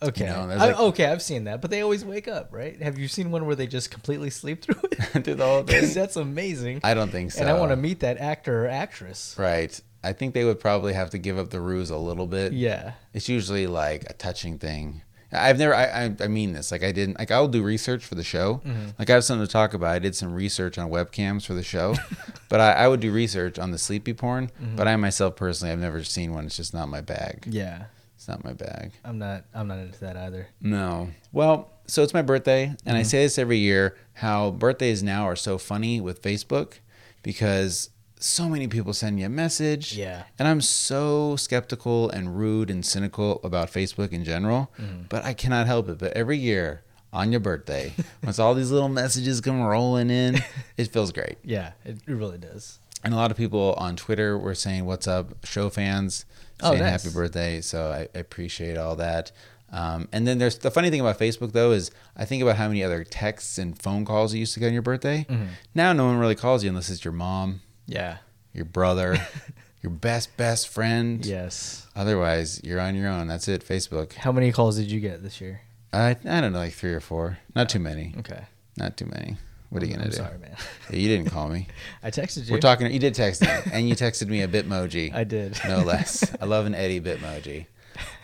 Okay. 0.00 0.26
know, 0.26 0.46
there's 0.46 0.60
I- 0.62 0.66
like- 0.68 0.78
okay, 0.80 1.06
I've 1.06 1.22
seen 1.22 1.44
that, 1.44 1.60
but 1.60 1.70
they 1.70 1.80
always 1.80 2.04
wake 2.04 2.28
up, 2.28 2.48
right? 2.52 2.80
Have 2.80 2.98
you 2.98 3.08
seen 3.08 3.30
one 3.32 3.46
where 3.46 3.56
they 3.56 3.66
just 3.66 3.90
completely 3.90 4.30
sleep 4.30 4.62
through 4.62 4.80
it? 4.92 5.24
Do 5.24 5.34
the 5.34 5.44
whole 5.44 5.62
thing? 5.64 5.92
That's 5.92 6.14
amazing. 6.16 6.80
I 6.84 6.94
don't 6.94 7.10
think 7.10 7.32
so. 7.32 7.40
and 7.40 7.50
I 7.50 7.54
want 7.58 7.70
to 7.72 7.76
meet 7.76 8.00
that 8.00 8.18
actor 8.18 8.64
or 8.66 8.68
actress. 8.68 9.34
Right. 9.36 9.78
I 10.04 10.12
think 10.12 10.34
they 10.34 10.44
would 10.44 10.60
probably 10.60 10.92
have 10.92 11.10
to 11.10 11.18
give 11.18 11.36
up 11.38 11.50
the 11.50 11.60
ruse 11.60 11.90
a 11.90 11.96
little 11.96 12.28
bit. 12.28 12.52
Yeah. 12.52 12.92
It's 13.12 13.28
usually 13.28 13.66
like 13.66 14.04
a 14.08 14.12
touching 14.12 14.58
thing. 14.58 15.02
I've 15.32 15.58
never. 15.58 15.74
I, 15.74 15.84
I, 15.84 16.16
I 16.20 16.28
mean 16.28 16.52
this. 16.52 16.72
Like 16.72 16.82
I 16.82 16.92
didn't. 16.92 17.18
Like 17.18 17.30
I'll 17.30 17.48
do 17.48 17.62
research 17.62 18.04
for 18.04 18.14
the 18.14 18.24
show. 18.24 18.62
Mm-hmm. 18.64 18.86
Like 18.98 19.10
I 19.10 19.14
have 19.14 19.24
something 19.24 19.46
to 19.46 19.52
talk 19.52 19.74
about. 19.74 19.90
I 19.90 19.98
did 19.98 20.16
some 20.16 20.32
research 20.32 20.78
on 20.78 20.90
webcams 20.90 21.44
for 21.44 21.54
the 21.54 21.62
show, 21.62 21.94
but 22.48 22.60
I, 22.60 22.72
I 22.72 22.88
would 22.88 23.00
do 23.00 23.12
research 23.12 23.58
on 23.58 23.70
the 23.70 23.78
sleepy 23.78 24.14
porn. 24.14 24.46
Mm-hmm. 24.62 24.76
But 24.76 24.88
I 24.88 24.96
myself 24.96 25.36
personally, 25.36 25.72
I've 25.72 25.78
never 25.80 26.02
seen 26.02 26.32
one. 26.32 26.46
It's 26.46 26.56
just 26.56 26.72
not 26.72 26.88
my 26.88 27.00
bag. 27.02 27.44
Yeah. 27.48 27.84
It's 28.16 28.26
not 28.26 28.42
my 28.42 28.52
bag. 28.54 28.92
I'm 29.04 29.18
not. 29.18 29.44
I'm 29.54 29.68
not 29.68 29.78
into 29.78 30.00
that 30.00 30.16
either. 30.16 30.48
No. 30.60 31.10
Well, 31.32 31.70
so 31.86 32.02
it's 32.02 32.14
my 32.14 32.22
birthday, 32.22 32.64
and 32.64 32.78
Mm-hmm. 32.78 32.96
I 32.96 33.02
say 33.02 33.22
this 33.22 33.38
every 33.38 33.58
year. 33.58 33.96
How 34.14 34.50
birthdays 34.50 35.02
now 35.02 35.24
are 35.24 35.36
so 35.36 35.56
funny 35.58 36.00
with 36.00 36.20
Facebook, 36.22 36.78
because 37.22 37.90
so 38.20 38.48
many 38.48 38.68
people 38.68 38.92
send 38.92 39.16
me 39.16 39.22
a 39.22 39.28
message. 39.28 39.96
Yeah. 39.96 40.24
And 40.38 40.46
I'm 40.48 40.60
so 40.60 41.36
skeptical 41.36 42.08
and 42.10 42.36
rude 42.38 42.70
and 42.70 42.84
cynical 42.84 43.40
about 43.44 43.70
Facebook 43.72 44.12
in 44.12 44.24
general, 44.24 44.70
Mm-hmm. 44.80 45.02
but 45.08 45.24
I 45.24 45.34
cannot 45.34 45.66
help 45.66 45.88
it. 45.88 45.98
But 45.98 46.12
every 46.14 46.38
year 46.38 46.82
on 47.12 47.30
your 47.32 47.40
birthday, 47.40 47.92
once 48.24 48.38
all 48.38 48.54
these 48.54 48.70
little 48.70 48.88
messages 48.88 49.40
come 49.40 49.60
rolling 49.62 50.10
in, 50.10 50.38
it 50.76 50.88
feels 50.88 51.12
great. 51.12 51.36
Yeah, 51.42 51.72
it, 51.84 51.98
really 52.06 52.38
does. 52.38 52.78
And 53.04 53.14
a 53.14 53.16
lot 53.16 53.30
of 53.30 53.36
people 53.36 53.74
on 53.78 53.94
Twitter 53.96 54.36
were 54.36 54.54
saying, 54.54 54.84
"What's 54.84 55.06
up, 55.06 55.46
show 55.46 55.70
fans?" 55.70 56.24
Oh, 56.60 56.70
Saying 56.72 56.82
nice. 56.82 57.04
happy 57.04 57.14
birthday. 57.14 57.60
So 57.60 57.90
I, 57.92 58.08
I 58.16 58.20
appreciate 58.20 58.76
all 58.76 58.96
that. 58.96 59.30
Um, 59.70 60.08
and 60.12 60.26
then 60.26 60.38
there's 60.38 60.58
the 60.58 60.70
funny 60.72 60.90
thing 60.90 61.00
about 61.00 61.18
Facebook 61.18 61.52
though 61.52 61.70
is 61.72 61.90
I 62.16 62.24
think 62.24 62.42
about 62.42 62.56
how 62.56 62.66
many 62.68 62.82
other 62.82 63.04
texts 63.04 63.58
and 63.58 63.80
phone 63.80 64.04
calls 64.04 64.32
you 64.34 64.40
used 64.40 64.54
to 64.54 64.60
get 64.60 64.66
on 64.68 64.72
your 64.72 64.82
birthday. 64.82 65.24
Mm-hmm. 65.28 65.44
Now 65.74 65.92
no 65.92 66.06
one 66.06 66.18
really 66.18 66.34
calls 66.34 66.64
you 66.64 66.70
unless 66.70 66.90
it's 66.90 67.04
your 67.04 67.12
mom, 67.12 67.60
Yeah. 67.88 68.18
your 68.52 68.64
brother, 68.66 69.16
your 69.82 69.90
best 69.90 70.36
best 70.36 70.68
friend. 70.68 71.24
Yes. 71.26 71.86
Otherwise, 71.96 72.60
you're 72.62 72.80
on 72.80 72.94
your 72.94 73.08
own. 73.08 73.26
That's 73.26 73.48
it. 73.48 73.66
Facebook. 73.66 74.12
How 74.12 74.30
many 74.30 74.52
calls 74.52 74.76
did 74.76 74.90
you 74.90 75.00
get 75.00 75.22
this 75.22 75.40
year? 75.40 75.62
I 75.92 76.10
I 76.10 76.40
don't 76.40 76.52
know, 76.52 76.58
like 76.58 76.74
three 76.74 76.92
or 76.92 77.00
four. 77.00 77.38
Not 77.56 77.68
too 77.68 77.78
many. 77.80 78.14
Okay. 78.18 78.44
Not 78.76 78.96
too 78.96 79.06
many. 79.06 79.36
What 79.70 79.82
are 79.82 79.86
you 79.86 79.92
gonna 79.92 80.04
I'm 80.04 80.10
do? 80.10 80.16
Sorry, 80.16 80.38
man. 80.38 80.56
You 80.90 81.08
didn't 81.08 81.30
call 81.30 81.48
me. 81.48 81.66
I 82.02 82.10
texted 82.10 82.46
you. 82.46 82.52
We're 82.52 82.60
talking. 82.60 82.90
You 82.92 82.98
did 82.98 83.14
text 83.14 83.42
me, 83.42 83.48
and 83.72 83.88
you 83.88 83.94
texted 83.94 84.28
me 84.28 84.42
a 84.42 84.48
Bitmoji. 84.48 85.12
I 85.22 85.24
did. 85.24 85.58
no 85.66 85.78
less. 85.82 86.30
I 86.40 86.44
love 86.44 86.66
an 86.66 86.74
Eddie 86.74 87.00
Bitmoji. 87.00 87.66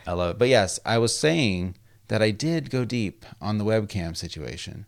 I 0.07 0.13
love 0.13 0.33
it. 0.33 0.39
But 0.39 0.49
yes, 0.49 0.79
I 0.85 0.99
was 0.99 1.17
saying 1.19 1.77
that 2.09 2.23
I 2.23 2.31
did 2.31 2.71
go 2.71 2.85
deep 2.85 3.25
on 3.41 3.59
the 3.59 3.65
webcam 3.65 4.17
situation. 4.17 4.87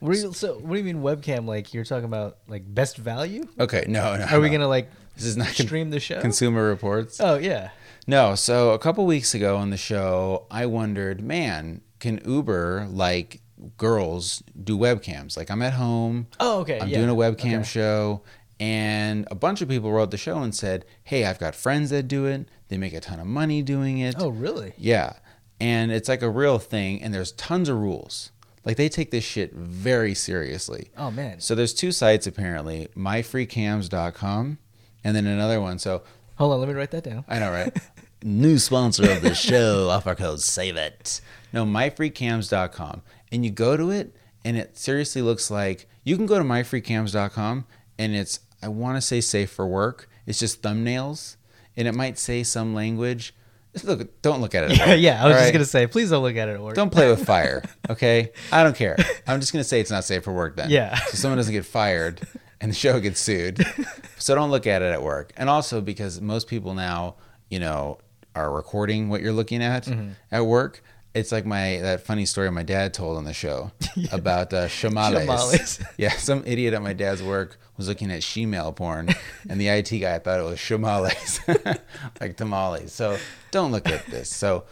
What 0.00 0.12
do 0.14 0.18
you, 0.20 0.32
so 0.32 0.54
what 0.58 0.72
do 0.72 0.78
you 0.78 0.84
mean 0.84 1.02
webcam? 1.02 1.46
Like 1.46 1.72
you're 1.74 1.84
talking 1.84 2.04
about 2.04 2.38
like 2.48 2.62
best 2.72 2.96
value? 2.96 3.46
Okay, 3.58 3.84
no, 3.88 4.16
no. 4.16 4.24
Are 4.26 4.40
we 4.40 4.48
no. 4.48 4.52
gonna 4.54 4.68
like 4.68 4.90
This 5.16 5.24
is 5.26 5.36
not 5.36 5.46
con- 5.48 5.66
stream 5.66 5.90
the 5.90 6.00
show? 6.00 6.20
Consumer 6.20 6.64
Reports. 6.68 7.20
oh 7.20 7.36
yeah. 7.36 7.70
No, 8.06 8.34
so 8.36 8.70
a 8.70 8.78
couple 8.78 9.04
weeks 9.06 9.34
ago 9.34 9.56
on 9.56 9.70
the 9.70 9.76
show, 9.76 10.46
I 10.50 10.66
wondered, 10.66 11.20
man, 11.22 11.80
can 11.98 12.20
Uber 12.24 12.86
like 12.90 13.40
girls 13.76 14.42
do 14.62 14.76
webcams? 14.78 15.36
Like 15.36 15.50
I'm 15.50 15.62
at 15.62 15.72
home, 15.72 16.28
Oh 16.38 16.60
okay. 16.60 16.78
I'm 16.80 16.88
yeah. 16.88 16.98
doing 16.98 17.10
a 17.10 17.14
webcam 17.14 17.54
Okay. 17.60 17.62
show, 17.64 18.22
and 18.60 19.26
a 19.30 19.34
bunch 19.34 19.60
of 19.60 19.68
people 19.68 19.92
wrote 19.92 20.10
the 20.10 20.16
show 20.16 20.38
and 20.38 20.54
said, 20.54 20.84
"Hey, 21.04 21.24
I've 21.24 21.38
got 21.38 21.54
friends 21.54 21.90
that 21.90 22.04
do 22.08 22.26
it. 22.26 22.48
They 22.68 22.78
make 22.78 22.92
a 22.94 23.00
ton 23.00 23.18
of 23.20 23.26
money 23.26 23.62
doing 23.62 23.98
it." 23.98 24.14
Oh 24.18 24.28
really? 24.28 24.72
Yeah. 24.78 25.14
And 25.58 25.90
it's 25.90 26.08
like 26.08 26.20
a 26.22 26.28
real 26.30 26.58
thing 26.58 27.02
and 27.02 27.14
there's 27.14 27.32
tons 27.32 27.68
of 27.70 27.78
rules. 27.78 28.30
Like 28.66 28.76
they 28.76 28.88
take 28.88 29.12
this 29.12 29.24
shit 29.24 29.54
very 29.54 30.12
seriously. 30.12 30.90
Oh 30.98 31.12
man. 31.12 31.40
So 31.40 31.54
there's 31.54 31.72
two 31.72 31.92
sites 31.92 32.26
apparently, 32.26 32.88
myfreecams.com 32.96 34.58
and 35.04 35.16
then 35.16 35.26
another 35.26 35.60
one. 35.60 35.78
So 35.78 36.02
Hold 36.34 36.52
on, 36.52 36.60
let 36.60 36.68
me 36.68 36.74
write 36.74 36.90
that 36.90 37.04
down. 37.04 37.24
I 37.28 37.38
know, 37.38 37.50
right? 37.50 37.74
New 38.22 38.58
sponsor 38.58 39.10
of 39.10 39.22
the 39.22 39.34
show, 39.34 39.88
offer 39.90 40.14
code 40.14 40.40
save 40.40 40.76
it. 40.76 41.20
No, 41.52 41.64
myfreecams.com. 41.64 43.02
And 43.32 43.44
you 43.44 43.50
go 43.52 43.76
to 43.76 43.90
it 43.90 44.14
and 44.44 44.56
it 44.56 44.76
seriously 44.76 45.22
looks 45.22 45.50
like 45.50 45.88
you 46.02 46.16
can 46.16 46.26
go 46.26 46.38
to 46.38 46.44
myfreecams.com 46.44 47.66
and 47.98 48.16
it's 48.16 48.40
I 48.62 48.68
want 48.68 48.96
to 48.96 49.00
say 49.00 49.20
safe 49.20 49.50
for 49.50 49.66
work. 49.66 50.10
It's 50.26 50.40
just 50.40 50.60
thumbnails 50.60 51.36
and 51.76 51.86
it 51.86 51.94
might 51.94 52.18
say 52.18 52.42
some 52.42 52.74
language. 52.74 53.32
Just 53.76 53.84
look 53.86 54.22
don't 54.22 54.40
look 54.40 54.54
at 54.54 54.64
it. 54.64 54.70
at 54.80 54.88
Yeah, 54.88 54.94
yeah. 54.94 55.22
I 55.22 55.26
was 55.26 55.32
all 55.34 55.38
just 55.40 55.44
right? 55.48 55.52
gonna 55.52 55.64
say, 55.66 55.86
please 55.86 56.10
don't 56.10 56.22
look 56.22 56.36
at 56.36 56.48
it 56.48 56.52
at 56.54 56.60
work. 56.62 56.74
Don't 56.74 56.90
play 56.90 57.08
with 57.10 57.24
fire, 57.26 57.62
okay? 57.90 58.32
I 58.50 58.62
don't 58.62 58.74
care. 58.74 58.96
I'm 59.26 59.38
just 59.40 59.52
gonna 59.52 59.64
say 59.64 59.80
it's 59.80 59.90
not 59.90 60.04
safe 60.04 60.24
for 60.24 60.32
work 60.32 60.56
then. 60.56 60.70
Yeah. 60.70 60.94
So 60.96 61.16
someone 61.18 61.36
doesn't 61.36 61.52
get 61.52 61.64
fired 61.66 62.20
and 62.60 62.70
the 62.70 62.74
show 62.74 62.98
gets 63.00 63.20
sued. 63.20 63.64
So 64.18 64.34
don't 64.34 64.50
look 64.50 64.66
at 64.66 64.80
it 64.82 64.90
at 64.92 65.02
work. 65.02 65.32
And 65.36 65.48
also 65.50 65.80
because 65.82 66.20
most 66.22 66.48
people 66.48 66.72
now, 66.74 67.16
you 67.50 67.60
know, 67.60 67.98
are 68.34 68.50
recording 68.50 69.08
what 69.10 69.20
you're 69.20 69.32
looking 69.32 69.62
at 69.62 69.84
Mm-hmm. 69.84 70.12
at 70.32 70.44
work. 70.46 70.82
It's 71.16 71.32
like 71.32 71.46
my 71.46 71.78
that 71.78 72.02
funny 72.02 72.26
story 72.26 72.50
my 72.50 72.62
dad 72.62 72.92
told 72.92 73.16
on 73.16 73.24
the 73.24 73.32
show 73.32 73.72
about 74.12 74.52
uh, 74.52 74.66
shamales. 74.68 75.26
Shamales. 75.26 75.86
Yeah, 75.96 76.10
some 76.10 76.42
idiot 76.46 76.74
at 76.74 76.82
my 76.82 76.92
dad's 76.92 77.22
work 77.22 77.58
was 77.78 77.88
looking 77.88 78.10
at 78.10 78.20
shemale 78.20 78.76
porn, 78.76 79.08
and 79.48 79.58
the 79.58 79.68
IT 79.68 79.90
guy 79.98 80.18
thought 80.18 80.40
it 80.40 80.42
was 80.42 80.58
shamales, 80.58 81.80
like 82.20 82.36
tamales. 82.36 82.92
So 82.92 83.16
don't 83.50 83.72
look 83.72 83.88
at 83.88 84.04
this. 84.06 84.28
So 84.28 84.64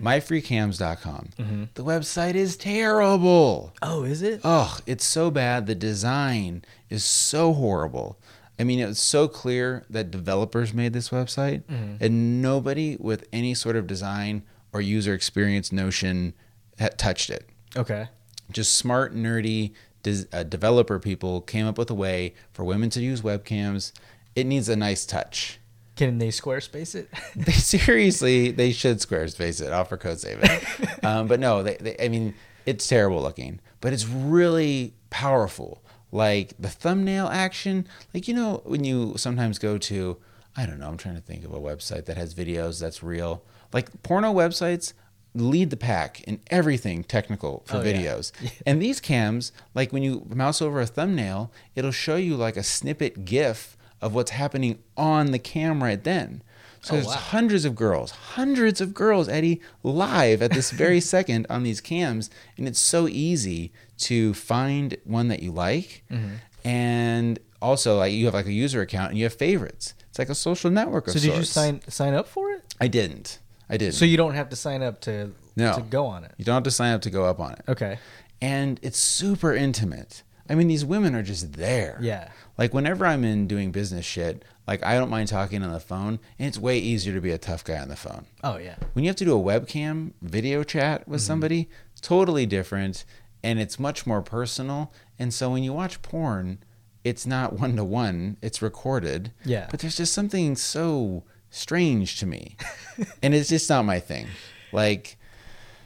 myfreecams.com. 0.00 1.68
The 1.74 1.84
website 1.84 2.34
is 2.34 2.56
terrible. 2.56 3.74
Oh, 3.82 4.04
is 4.04 4.22
it? 4.22 4.40
Oh, 4.42 4.78
it's 4.86 5.04
so 5.04 5.30
bad. 5.30 5.66
The 5.66 5.74
design 5.74 6.64
is 6.88 7.04
so 7.04 7.52
horrible. 7.52 8.18
I 8.58 8.64
mean, 8.64 8.78
it's 8.80 9.00
so 9.02 9.28
clear 9.28 9.84
that 9.90 10.10
developers 10.10 10.72
made 10.72 10.92
this 10.94 11.10
website, 11.10 11.62
and 12.00 12.40
nobody 12.40 12.96
with 12.98 13.26
any 13.32 13.52
sort 13.54 13.76
of 13.76 13.86
design 13.86 14.42
or 14.72 14.80
user 14.80 15.14
experience 15.14 15.72
notion 15.72 16.34
had 16.78 16.98
touched 16.98 17.30
it. 17.30 17.48
Okay. 17.76 18.08
Just 18.50 18.74
smart, 18.74 19.14
nerdy 19.14 19.72
des- 20.02 20.26
uh, 20.32 20.42
developer 20.42 20.98
people 20.98 21.40
came 21.40 21.66
up 21.66 21.78
with 21.78 21.90
a 21.90 21.94
way 21.94 22.34
for 22.52 22.64
women 22.64 22.90
to 22.90 23.00
use 23.00 23.22
webcams. 23.22 23.92
It 24.34 24.46
needs 24.46 24.68
a 24.68 24.76
nice 24.76 25.04
touch. 25.06 25.58
Can 25.96 26.18
they 26.18 26.28
Squarespace 26.28 26.94
it? 26.94 27.10
They 27.36 27.52
seriously, 27.52 28.50
they 28.50 28.72
should 28.72 28.98
Squarespace 28.98 29.60
it. 29.60 29.72
Offer 29.72 29.98
code 29.98 30.20
save 30.20 30.38
it. 30.42 31.04
um, 31.04 31.26
but 31.26 31.40
no, 31.40 31.62
they, 31.62 31.76
they, 31.76 31.96
I 32.02 32.08
mean, 32.08 32.34
it's 32.64 32.86
terrible 32.86 33.20
looking, 33.20 33.60
but 33.80 33.92
it's 33.92 34.06
really 34.06 34.94
powerful. 35.10 35.82
Like 36.12 36.54
the 36.58 36.68
thumbnail 36.68 37.28
action, 37.28 37.86
like 38.14 38.26
you 38.26 38.34
know 38.34 38.62
when 38.64 38.82
you 38.82 39.14
sometimes 39.16 39.58
go 39.58 39.78
to, 39.78 40.16
I 40.56 40.66
don't 40.66 40.80
know, 40.80 40.88
I'm 40.88 40.96
trying 40.96 41.14
to 41.14 41.20
think 41.20 41.44
of 41.44 41.52
a 41.52 41.60
website 41.60 42.06
that 42.06 42.16
has 42.16 42.34
videos 42.34 42.80
that's 42.80 43.02
real. 43.02 43.44
Like 43.72 44.02
porno 44.02 44.32
websites 44.32 44.92
lead 45.34 45.70
the 45.70 45.76
pack 45.76 46.22
in 46.24 46.40
everything 46.50 47.04
technical 47.04 47.62
for 47.66 47.76
Oh, 47.76 47.82
yeah. 47.82 47.92
videos. 47.92 48.32
and 48.66 48.82
these 48.82 49.00
cams, 49.00 49.52
like 49.74 49.92
when 49.92 50.02
you 50.02 50.26
mouse 50.28 50.60
over 50.60 50.80
a 50.80 50.86
thumbnail, 50.86 51.52
it'll 51.76 51.92
show 51.92 52.16
you 52.16 52.36
like 52.36 52.56
a 52.56 52.62
snippet 52.64 53.24
GIF 53.24 53.76
of 54.00 54.14
what's 54.14 54.32
happening 54.32 54.78
on 54.96 55.30
the 55.30 55.38
camera 55.38 55.96
then. 55.96 56.42
So 56.82 56.94
Oh, 56.94 56.96
there's 56.96 57.06
wow. 57.08 57.12
hundreds 57.12 57.64
of 57.66 57.74
girls, 57.76 58.10
hundreds 58.10 58.80
of 58.80 58.94
girls, 58.94 59.28
Eddie, 59.28 59.60
live 59.82 60.40
at 60.42 60.52
this 60.52 60.70
very 60.70 61.00
second 61.14 61.46
on 61.50 61.62
these 61.62 61.80
cams, 61.80 62.30
and 62.56 62.66
it's 62.66 62.80
so 62.80 63.06
easy 63.06 63.70
to 63.98 64.32
find 64.34 64.96
one 65.04 65.28
that 65.28 65.42
you 65.42 65.52
like, 65.52 66.02
Mm-hmm. 66.10 66.36
and 66.64 67.38
also 67.62 67.98
like 67.98 68.12
you 68.12 68.24
have 68.24 68.34
like 68.34 68.46
a 68.46 68.52
user 68.52 68.80
account 68.80 69.10
and 69.10 69.18
you 69.18 69.24
have 69.24 69.34
favorites. 69.34 69.94
It's 70.08 70.18
like 70.18 70.30
a 70.30 70.34
social 70.34 70.70
network 70.70 71.06
of 71.06 71.12
so 71.12 71.20
did 71.20 71.36
you 71.36 71.44
sign 71.44 71.82
sign 71.88 72.14
up 72.14 72.26
for 72.26 72.50
it? 72.50 72.62
I 72.80 72.88
didn't. 72.88 73.38
I 73.70 73.76
didn't. 73.76 73.94
So 73.94 74.04
you 74.04 74.16
don't 74.16 74.34
have 74.34 74.48
to 74.50 74.56
sign 74.56 74.82
up 74.82 75.00
to 75.02 75.32
No. 75.56 75.74
to 75.74 75.82
go 75.82 76.06
on 76.06 76.24
it. 76.24 76.32
you 76.36 76.44
don't 76.44 76.54
have 76.54 76.64
to 76.64 76.70
sign 76.70 76.92
up 76.92 77.02
to 77.02 77.10
go 77.10 77.24
up 77.24 77.40
on 77.40 77.52
it, 77.52 77.62
Okay. 77.68 77.98
and 78.42 78.78
it's 78.82 78.98
super 78.98 79.54
intimate. 79.54 80.22
I 80.48 80.56
mean, 80.56 80.66
these 80.66 80.84
women 80.84 81.14
are 81.14 81.22
just 81.22 81.52
there. 81.52 81.98
Yeah. 82.02 82.28
Like 82.58 82.74
whenever 82.74 83.06
I'm 83.06 83.22
in 83.22 83.46
doing 83.46 83.70
business 83.70 84.04
shit, 84.04 84.44
like 84.66 84.84
I 84.84 84.98
don't 84.98 85.08
mind 85.08 85.28
talking 85.28 85.62
on 85.62 85.72
the 85.72 85.78
phone, 85.78 86.18
and 86.38 86.48
it's 86.48 86.58
way 86.58 86.78
easier 86.78 87.14
to 87.14 87.20
be 87.20 87.30
a 87.30 87.38
tough 87.38 87.62
guy 87.62 87.78
on 87.78 87.88
the 87.88 87.96
phone. 87.96 88.26
Oh 88.42 88.56
yeah. 88.56 88.74
when 88.92 89.04
you 89.04 89.08
have 89.08 89.16
to 89.16 89.24
do 89.24 89.38
a 89.38 89.42
webcam 89.42 90.12
video 90.20 90.64
chat 90.64 91.06
with 91.06 91.20
mm-hmm. 91.20 91.26
somebody, 91.26 91.68
it's 91.92 92.00
totally 92.00 92.46
different 92.46 93.04
and 93.42 93.58
it's 93.58 93.78
much 93.78 94.06
more 94.06 94.22
personal. 94.22 94.92
And 95.18 95.32
so 95.32 95.50
when 95.50 95.62
you 95.62 95.72
watch 95.72 96.02
porn, 96.02 96.58
it's 97.04 97.26
not 97.26 97.58
one 97.58 97.76
to 97.76 97.84
one, 97.84 98.36
it's 98.42 98.60
recorded. 98.60 99.32
Yeah. 99.44 99.68
But 99.70 99.80
there's 99.80 99.96
just 99.96 100.12
something 100.12 100.56
so 100.56 101.24
strange 101.50 102.18
to 102.20 102.26
me. 102.26 102.56
and 103.22 103.34
it's 103.34 103.48
just 103.48 103.68
not 103.68 103.84
my 103.84 104.00
thing. 104.00 104.26
Like, 104.72 105.16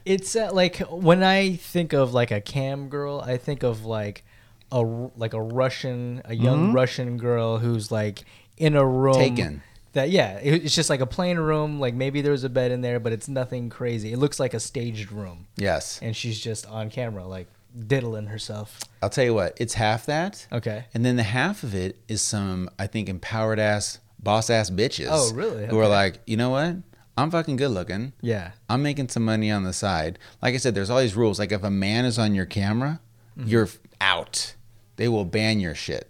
It's 0.05 0.37
uh, 0.37 0.51
like 0.53 0.79
when 0.91 1.23
I 1.23 1.57
think 1.57 1.93
of 1.93 2.13
like 2.13 2.31
a 2.31 2.41
cam 2.41 2.89
girl, 2.89 3.21
I 3.25 3.37
think 3.37 3.63
of 3.63 3.85
like 3.85 4.25
a 4.73 4.81
like 4.81 5.35
a 5.35 5.41
Russian, 5.41 6.23
a 6.25 6.35
young 6.35 6.73
Russian 6.73 7.17
girl 7.17 7.59
who's 7.59 7.91
like 7.91 8.25
in 8.57 8.77
a 8.77 8.85
room. 8.87 9.15
Taken. 9.15 9.63
That 9.95 10.11
yeah, 10.11 10.39
it- 10.43 10.65
it's 10.65 10.75
just 10.75 10.91
like 10.91 11.01
a 11.01 11.07
plain 11.07 11.39
room. 11.39 11.79
Like 11.81 11.95
maybe 11.95 12.21
there's 12.21 12.45
a 12.45 12.49
bed 12.49 12.71
in 12.73 12.81
there, 12.81 12.99
but 13.01 13.13
it's 13.13 13.29
nothing 13.29 13.71
crazy. 13.71 14.13
It 14.13 14.19
looks 14.19 14.39
like 14.41 14.53
a 14.53 14.61
staged 14.61 15.13
room, 15.13 15.47
yes. 15.57 16.01
and 16.03 16.17
she's 16.17 16.41
just 16.41 16.67
on 16.67 16.91
camera, 16.91 17.25
like 17.27 17.47
diddling 17.87 18.27
herself. 18.27 18.81
I'll 19.03 19.11
tell 19.11 19.25
you 19.25 19.35
what, 19.35 19.57
it's 19.59 19.75
half 19.75 20.07
that. 20.07 20.47
Okay. 20.53 20.85
And 20.95 21.05
then 21.05 21.17
the 21.17 21.23
half 21.25 21.63
of 21.63 21.75
it 21.75 21.97
is 22.09 22.23
some, 22.23 22.69
I 22.79 22.87
think, 22.89 23.09
empowered 23.09 23.59
ass, 23.61 23.99
boss 24.25 24.51
ass 24.51 24.71
bitches. 24.71 25.09
Oh, 25.11 25.33
really? 25.35 25.67
Who 25.67 25.79
are 25.79 25.89
like, 25.89 26.21
you 26.27 26.37
know 26.37 26.51
what? 26.51 26.77
I'm 27.17 27.31
fucking 27.31 27.57
good 27.57 27.71
looking. 27.71 28.13
Yeah. 28.21 28.53
I'm 28.69 28.83
making 28.83 29.09
some 29.11 29.25
money 29.25 29.51
on 29.51 29.63
the 29.63 29.73
side. 29.73 30.19
Like 30.43 30.55
I 30.55 30.57
said, 30.57 30.75
there's 30.75 30.91
all 30.91 30.99
these 30.99 31.15
rules. 31.15 31.39
Like 31.39 31.53
if 31.53 31.63
a 31.63 31.71
man 31.71 32.05
is 32.05 32.19
on 32.19 32.35
your 32.35 32.47
camera, 32.47 33.01
Mm-hmm. 33.39 33.49
you're 33.49 33.69
out. 34.01 34.55
They 34.97 35.09
will 35.09 35.25
ban 35.25 35.59
your 35.59 35.75
shit. 35.75 36.09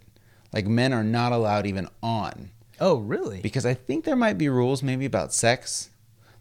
Like 0.52 0.66
men 0.66 0.92
are 0.92 1.02
not 1.02 1.32
allowed 1.32 1.66
even 1.66 1.88
on 2.02 2.50
Oh 2.80 2.96
really? 2.96 3.40
because 3.40 3.64
I 3.64 3.72
think 3.72 4.04
there 4.04 4.14
might 4.16 4.36
be 4.36 4.48
rules 4.50 4.82
maybe 4.82 5.06
about 5.06 5.32
sex. 5.32 5.88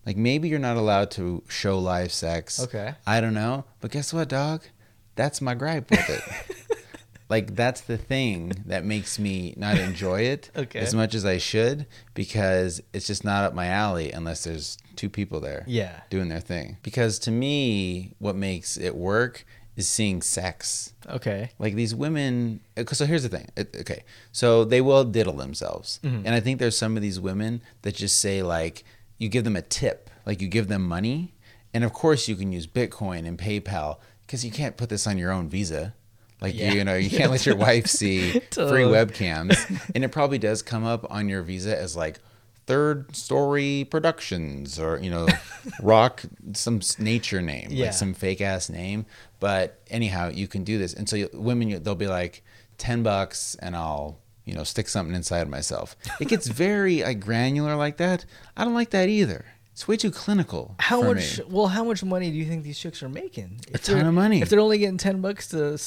Like 0.06 0.18
maybe 0.18 0.50
you're 0.50 0.60
not 0.60 0.75
allowed 0.75 1.10
to 1.12 1.42
show 1.48 1.80
live 1.80 2.12
sex. 2.12 2.60
Okay. 2.62 2.96
I 3.08 3.22
don't 3.22 3.34
know, 3.34 3.63
but 3.80 3.92
guess 3.92 4.12
what, 4.13 4.27
dog? 4.27 4.63
That's 5.15 5.42
my 5.42 5.53
gripe 5.53 5.89
with 5.89 6.10
it. 6.10 6.77
like 7.36 7.48
that's 7.63 7.82
the 7.92 7.98
thing 7.98 8.38
that 8.72 8.84
makes 8.86 9.18
me 9.25 9.54
not 9.58 9.75
enjoy 9.90 10.20
it 10.34 10.44
Okay. 10.63 10.80
as 10.86 10.94
much 11.02 11.13
as 11.20 11.24
I 11.36 11.38
should 11.50 11.86
because 12.13 12.82
it's 12.94 13.08
just 13.08 13.24
not 13.32 13.44
up 13.46 13.54
my 13.54 13.68
alley 13.68 14.12
unless 14.12 14.44
there's 14.44 14.78
two 14.96 15.10
people 15.10 15.40
there 15.40 15.63
Yeah. 15.68 15.96
doing 16.10 16.30
their 16.30 16.40
thing. 16.54 16.68
Because 16.84 17.13
to 17.25 17.32
me, 17.32 18.13
what 18.20 18.36
makes 18.36 18.70
it 18.78 18.96
work 18.96 19.46
is 19.75 19.88
seeing 19.90 20.22
sex. 20.22 20.94
Okay. 21.18 21.50
Like 21.58 21.74
these 21.75 21.96
women. 21.96 22.60
uh, 22.78 22.84
So 22.94 23.06
here's 23.06 23.24
the 23.28 23.30
thing. 23.38 23.48
Okay, 23.84 24.04
so 24.32 24.63
they 24.63 24.82
will 24.82 25.04
diddle 25.04 25.34
themselves, 25.46 26.00
and 26.04 26.30
I 26.30 26.40
think 26.40 26.60
there's 26.60 26.78
some 26.78 26.96
of 26.96 27.02
these 27.02 27.20
women 27.20 27.62
that 27.82 27.96
just 27.96 28.18
say 28.25 28.44
like, 28.44 28.84
you 29.18 29.28
give 29.30 29.44
them 29.46 29.56
a 29.56 29.62
tip, 29.63 30.10
like 30.28 30.42
you 30.44 30.48
give 30.48 30.68
them 30.68 30.84
money, 30.98 31.34
and 31.74 31.84
of 31.84 31.92
course 31.92 32.28
you 32.30 32.36
can 32.36 32.52
use 32.52 32.68
Bitcoin 32.68 33.22
and 33.28 33.36
PayPal 33.48 33.98
because 34.22 34.46
you 34.46 34.52
can't 34.52 34.78
put 34.78 34.90
this 34.90 35.08
on 35.08 35.18
your 35.18 35.32
own 35.32 35.50
Visa. 35.50 35.96
Like 36.44 36.54
Yeah. 36.56 36.74
you, 36.74 36.84
know, 36.84 36.96
you 36.96 37.10
can't 37.10 37.32
let 37.32 37.46
your 37.46 37.56
wife 37.68 37.88
see 37.88 38.32
free 38.52 38.84
webcams, 38.84 39.56
and 39.96 40.04
it 40.04 40.10
probably 40.12 40.38
does 40.38 40.62
come 40.62 40.84
up 40.84 41.10
on 41.10 41.28
your 41.30 41.42
Visa 41.42 41.76
as 41.80 41.96
like 41.96 42.20
third 42.66 43.14
story 43.16 43.86
productions 43.90 44.80
or 44.80 44.98
you 45.00 45.10
know 45.10 45.28
rock 45.82 46.24
some 46.54 46.80
nature 47.00 47.42
name 47.42 47.68
Yeah. 47.72 47.86
like 47.86 47.94
some 47.94 48.14
fake 48.14 48.42
ass 48.42 48.70
name. 48.70 49.06
But 49.40 49.80
anyhow 49.90 50.30
you 50.30 50.48
can 50.48 50.64
do 50.64 50.78
this. 50.78 50.94
And 50.94 51.08
so 51.10 51.16
you, 51.16 51.30
women 51.34 51.70
you, 51.70 51.80
they'll 51.80 51.96
be 51.96 52.08
like 52.08 52.44
10 52.78 53.04
bucks 53.04 53.56
and 53.62 53.76
i'll 53.76 54.18
you 54.46 54.54
know 54.54 54.64
stick 54.64 54.88
something 54.90 55.16
inside 55.16 55.48
myself. 55.50 55.96
It 56.20 56.28
gets 56.28 56.48
very 56.48 57.04
like 57.04 57.20
granular 57.20 57.76
like 57.76 57.98
that. 57.98 58.26
I 58.58 58.64
don't 58.66 58.74
like 58.74 58.90
that 58.92 59.10
either 59.10 59.46
it's 59.74 59.88
way 59.88 59.98
too 59.98 60.12
clinical 60.12 60.75
How 60.80 61.01
much? 61.01 61.39
me. 61.39 61.46
Well, 61.50 61.68
how 61.68 61.84
much 61.84 62.03
money 62.03 62.30
do 62.32 62.38
you 62.38 62.46
think 62.46 62.63
these 62.63 62.77
chicks 62.80 63.01
are 63.03 63.10
making? 63.10 63.60
If 63.74 63.84
ton 63.84 64.06
of 64.06 64.13
money. 64.13 64.42
If 64.42 64.50
they're 64.50 64.60
only 64.60 64.77
getting 64.77 64.98
ten 64.98 65.20
bucks 65.20 65.48
to 65.50 65.77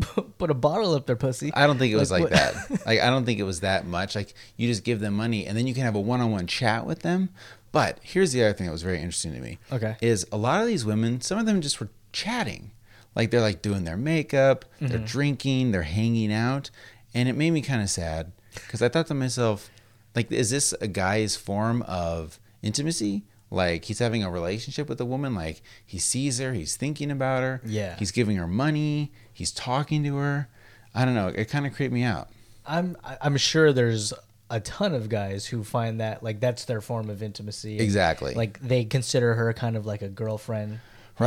put 0.38 0.50
a 0.50 0.54
bottle 0.54 0.94
up 0.94 1.06
their 1.06 1.16
pussy, 1.16 1.52
I 1.54 1.66
don't 1.66 1.78
think 1.78 1.92
it 1.92 1.96
was 1.96 2.10
like, 2.10 2.22
what- 2.24 2.32
that. 2.32 2.54
Like 2.86 3.00
I 3.00 3.06
don't 3.10 3.24
think 3.24 3.38
it 3.38 3.44
was 3.44 3.60
that 3.60 3.86
much. 3.86 4.14
Like 4.14 4.34
you 4.56 4.66
just 4.68 4.84
give 4.84 5.00
them 5.00 5.14
money 5.14 5.46
and 5.46 5.56
then 5.56 5.66
you 5.66 5.74
can 5.74 5.84
have 5.84 5.94
a 5.94 6.00
one-on-one 6.00 6.46
chat 6.46 6.84
with 6.86 7.00
them. 7.00 7.30
But 7.72 7.98
here's 8.02 8.32
the 8.32 8.42
other 8.42 8.52
thing 8.52 8.66
that 8.66 8.72
was 8.72 8.82
very 8.82 8.96
interesting 8.98 9.32
to 9.34 9.40
me. 9.40 9.58
Okay. 9.72 9.96
Is 10.00 10.26
a 10.32 10.36
lot 10.36 10.60
of 10.62 10.66
these 10.66 10.84
women, 10.84 11.20
some 11.20 11.38
of 11.38 11.46
them 11.46 11.60
just 11.60 11.78
were 11.80 11.88
chatting. 12.12 12.70
Like 13.14 13.30
they're 13.30 13.40
like 13.40 13.62
doing 13.62 13.84
their 13.84 13.96
makeup, 13.96 14.64
they're 14.80 14.98
Mm-hmm. 14.98 15.04
drinking, 15.06 15.72
they're 15.72 15.82
hanging 15.82 16.32
out, 16.32 16.70
and 17.14 17.28
it 17.28 17.34
made 17.34 17.50
me 17.52 17.62
kind 17.62 17.80
of 17.82 17.88
sad 17.90 18.32
because 18.54 18.82
I 18.82 18.88
thought 18.88 19.06
to 19.08 19.14
myself, 19.14 19.70
like, 20.14 20.30
is 20.32 20.50
this 20.50 20.72
a 20.80 20.88
guy's 20.88 21.36
form 21.36 21.82
of 21.82 22.38
intimacy? 22.62 23.22
Like 23.50 23.84
he's 23.84 24.00
having 24.00 24.24
a 24.24 24.30
relationship 24.30 24.88
with 24.88 25.00
a 25.00 25.04
woman, 25.04 25.34
like 25.34 25.62
he 25.84 25.98
sees 25.98 26.38
her, 26.40 26.52
he's 26.52 26.74
thinking 26.76 27.10
about 27.10 27.42
her, 27.42 27.60
Yeah. 27.64 27.96
he's 27.96 28.10
giving 28.10 28.36
her 28.36 28.46
money, 28.48 29.12
he's 29.32 29.52
talking 29.52 30.02
to 30.04 30.16
her. 30.16 30.48
I 30.94 31.04
don't 31.04 31.14
know. 31.14 31.28
It 31.28 31.46
kind 31.48 31.66
of 31.66 31.72
creeped 31.74 31.92
me 31.94 32.02
out. 32.02 32.28
I'm 32.66 32.96
I'm 33.20 33.36
sure 33.36 33.72
there's 33.72 34.12
a 34.50 34.58
ton 34.60 34.94
of 34.94 35.08
guys 35.08 35.46
who 35.46 35.62
find 35.62 36.00
that 36.00 36.22
like 36.22 36.40
that's 36.40 36.64
their 36.64 36.80
form 36.80 37.08
of 37.10 37.22
intimacy. 37.22 37.78
Exactly. 37.78 38.34
Like 38.34 38.58
they 38.60 38.84
consider 38.84 39.34
her 39.34 39.52
kind 39.52 39.76
of 39.76 39.86
like 39.86 40.02
a 40.02 40.08
girlfriend. 40.08 40.72
you 40.72 40.76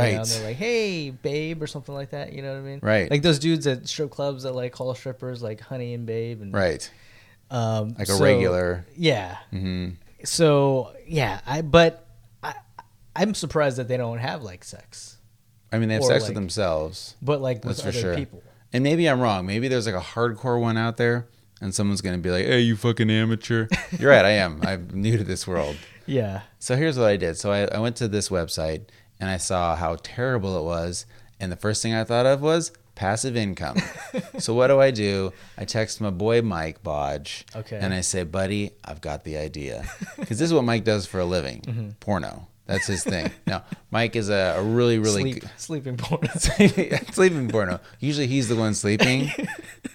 Right. 0.18 0.24
they're 0.26 0.44
like, 0.44 0.56
"Hey, 0.56 1.10
babe," 1.10 1.62
or 1.62 1.66
something 1.66 1.94
like 1.94 2.10
that. 2.10 2.32
You 2.32 2.42
know 2.42 2.52
what 2.52 2.58
I 2.58 2.62
mean? 2.62 2.80
Right. 2.82 3.10
Like 3.10 3.22
those 3.22 3.38
dudes 3.38 3.66
at 3.66 3.88
strip 3.88 4.10
clubs 4.10 4.42
that 4.44 4.52
like 4.54 4.72
call 4.72 4.94
strippers 4.94 5.42
like 5.42 5.60
honey 5.60 5.94
and 5.94 6.04
babe 6.06 6.42
and 6.42 6.52
Right. 6.52 6.88
um, 7.50 7.94
Like 7.98 8.08
a 8.08 8.12
so- 8.12 8.22
regular. 8.22 8.84
Yeah. 8.96 9.36
hmm 9.50 9.90
So 10.24 10.92
yeah, 11.08 11.40
I 11.46 11.62
but 11.62 12.06
I'm 13.16 13.34
surprised 13.34 13.76
that 13.78 13.88
they 13.88 13.96
don't 13.96 14.18
have 14.18 14.42
like 14.42 14.64
sex, 14.64 15.18
I 15.72 15.78
mean, 15.78 15.88
they 15.88 15.94
have 15.94 16.02
Or 16.04 16.08
sex 16.08 16.22
like- 16.22 16.28
with 16.30 16.34
themselves. 16.36 17.16
but 17.22 17.40
like 17.40 17.64
with 17.64 17.76
That's 17.76 17.82
for 17.82 17.88
other 17.88 18.00
sure. 18.00 18.14
people. 18.16 18.42
And 18.72 18.84
maybe 18.84 19.08
I'm 19.08 19.20
wrong. 19.20 19.46
Maybe 19.46 19.66
there's 19.68 19.86
like 19.86 19.96
a 19.96 20.00
hardcore 20.00 20.60
one 20.60 20.76
out 20.76 20.96
there, 20.96 21.26
and 21.60 21.74
someone's 21.74 22.00
gonna 22.02 22.18
be 22.18 22.30
like, 22.30 22.46
"Hey, 22.46 22.60
you 22.60 22.76
fucking 22.76 23.10
amateur." 23.10 23.66
You're 23.98 24.10
right. 24.10 24.24
I 24.24 24.30
am. 24.30 24.60
I'm 24.62 24.88
new 24.92 25.18
to 25.18 25.24
this 25.24 25.44
world. 25.46 25.76
Yeah. 26.06 26.42
So 26.60 26.76
here's 26.76 26.96
what 26.98 27.08
I 27.08 27.16
did. 27.16 27.36
So 27.36 27.50
I, 27.50 27.64
I 27.64 27.78
went 27.80 27.96
to 27.96 28.06
this 28.08 28.28
website 28.28 28.82
and 29.18 29.28
I 29.28 29.36
saw 29.38 29.74
how 29.76 29.96
terrible 30.02 30.56
it 30.58 30.62
was, 30.64 31.04
and 31.40 31.50
the 31.50 31.56
first 31.56 31.82
thing 31.82 31.94
I 31.94 32.04
thought 32.04 32.26
of 32.26 32.42
was 32.42 32.70
passive 32.94 33.36
income. 33.36 33.76
so 34.38 34.54
what 34.54 34.68
do 34.68 34.78
I 34.80 34.90
do? 34.92 35.32
I 35.58 35.64
text 35.64 36.00
my 36.00 36.10
boy 36.10 36.40
Mike 36.42 36.82
Bodge, 36.84 37.44
Okay. 37.56 37.76
and 37.80 37.92
I 37.92 38.02
say, 38.02 38.22
"Buddy, 38.22 38.70
I've 38.84 39.00
got 39.00 39.24
the 39.24 39.36
idea," 39.36 39.84
because 40.16 40.38
this 40.38 40.46
is 40.46 40.54
what 40.54 40.62
Mike 40.62 40.84
does 40.84 41.06
for 41.06 41.18
a 41.18 41.24
living: 41.24 41.60
mm-hmm. 41.66 41.88
porno. 41.98 42.46
That's 42.70 42.86
his 42.86 43.02
thing. 43.02 43.32
No, 43.48 43.62
Mike 43.90 44.14
is 44.14 44.30
a, 44.30 44.54
a 44.56 44.62
really, 44.62 45.00
really 45.00 45.32
Sleep, 45.32 45.44
sleeping 45.56 45.96
porn. 45.96 46.28
sleeping 47.12 47.48
porno. 47.48 47.80
Usually 47.98 48.28
he's 48.28 48.48
the 48.48 48.54
one 48.54 48.74
sleeping. 48.74 49.32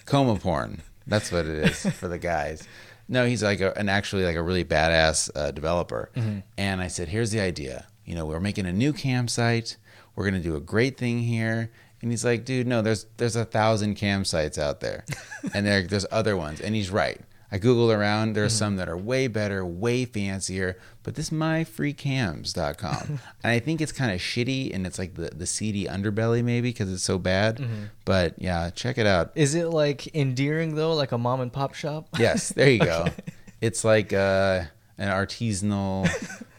Coma 0.04 0.36
porn. 0.36 0.82
That's 1.06 1.32
what 1.32 1.46
it 1.46 1.70
is 1.70 1.86
for 1.94 2.06
the 2.06 2.18
guys. 2.18 2.68
No, 3.08 3.24
he's 3.24 3.42
like 3.42 3.62
a, 3.62 3.72
an 3.78 3.88
actually 3.88 4.24
like 4.24 4.36
a 4.36 4.42
really 4.42 4.64
badass 4.64 5.30
uh, 5.34 5.52
developer. 5.52 6.10
And 6.58 6.82
I 6.82 6.88
said, 6.88 7.08
here's 7.08 7.30
the 7.30 7.40
idea. 7.40 7.86
You 8.04 8.14
know, 8.14 8.26
we're 8.26 8.40
making 8.40 8.66
a 8.66 8.72
new 8.74 8.92
campsite. 8.92 9.78
We're 10.14 10.26
gonna 10.26 10.40
do 10.40 10.54
a 10.54 10.60
great 10.60 10.98
thing 10.98 11.20
here. 11.20 11.70
And 12.02 12.10
he's 12.10 12.26
like, 12.26 12.44
dude, 12.44 12.66
no, 12.66 12.82
there's 12.82 13.06
there's 13.16 13.36
a 13.36 13.46
thousand 13.46 13.96
campsites 13.96 14.58
out 14.58 14.80
there, 14.80 15.06
and 15.54 15.64
there 15.64 15.82
there's 15.86 16.04
other 16.10 16.36
ones. 16.36 16.60
And 16.60 16.74
he's 16.74 16.90
right. 16.90 17.20
I 17.52 17.58
googled 17.58 17.96
around. 17.96 18.32
There 18.32 18.44
are 18.44 18.48
some 18.48 18.76
that 18.76 18.88
are 18.88 18.96
way 18.96 19.28
better, 19.28 19.64
way 19.64 20.04
fancier. 20.04 20.78
But 21.02 21.14
this 21.14 21.30
myfreecams.com, 21.30 23.18
and 23.44 23.52
I 23.52 23.58
think 23.60 23.80
it's 23.80 23.92
kind 23.92 24.10
of 24.12 24.20
shitty, 24.20 24.74
and 24.74 24.86
it's 24.86 24.98
like 24.98 25.14
the 25.14 25.30
the 25.30 25.46
seedy 25.46 25.84
underbelly 25.84 26.42
maybe 26.42 26.70
because 26.70 26.92
it's 26.92 27.02
so 27.04 27.18
bad. 27.18 27.64
But 28.04 28.34
yeah, 28.38 28.70
check 28.70 28.98
it 28.98 29.06
out. 29.06 29.32
Is 29.34 29.54
it 29.54 29.68
like 29.68 30.14
endearing 30.14 30.74
though, 30.74 30.94
like 30.94 31.12
a 31.12 31.18
mom 31.18 31.40
and 31.40 31.52
pop 31.52 31.74
shop? 31.74 32.08
Yes, 32.18 32.48
there 32.50 32.70
you 32.70 32.80
go. 32.80 33.06
It's 33.58 33.84
like 33.84 34.12
uh, 34.12 34.64
an 34.98 35.08
artisanal 35.08 36.06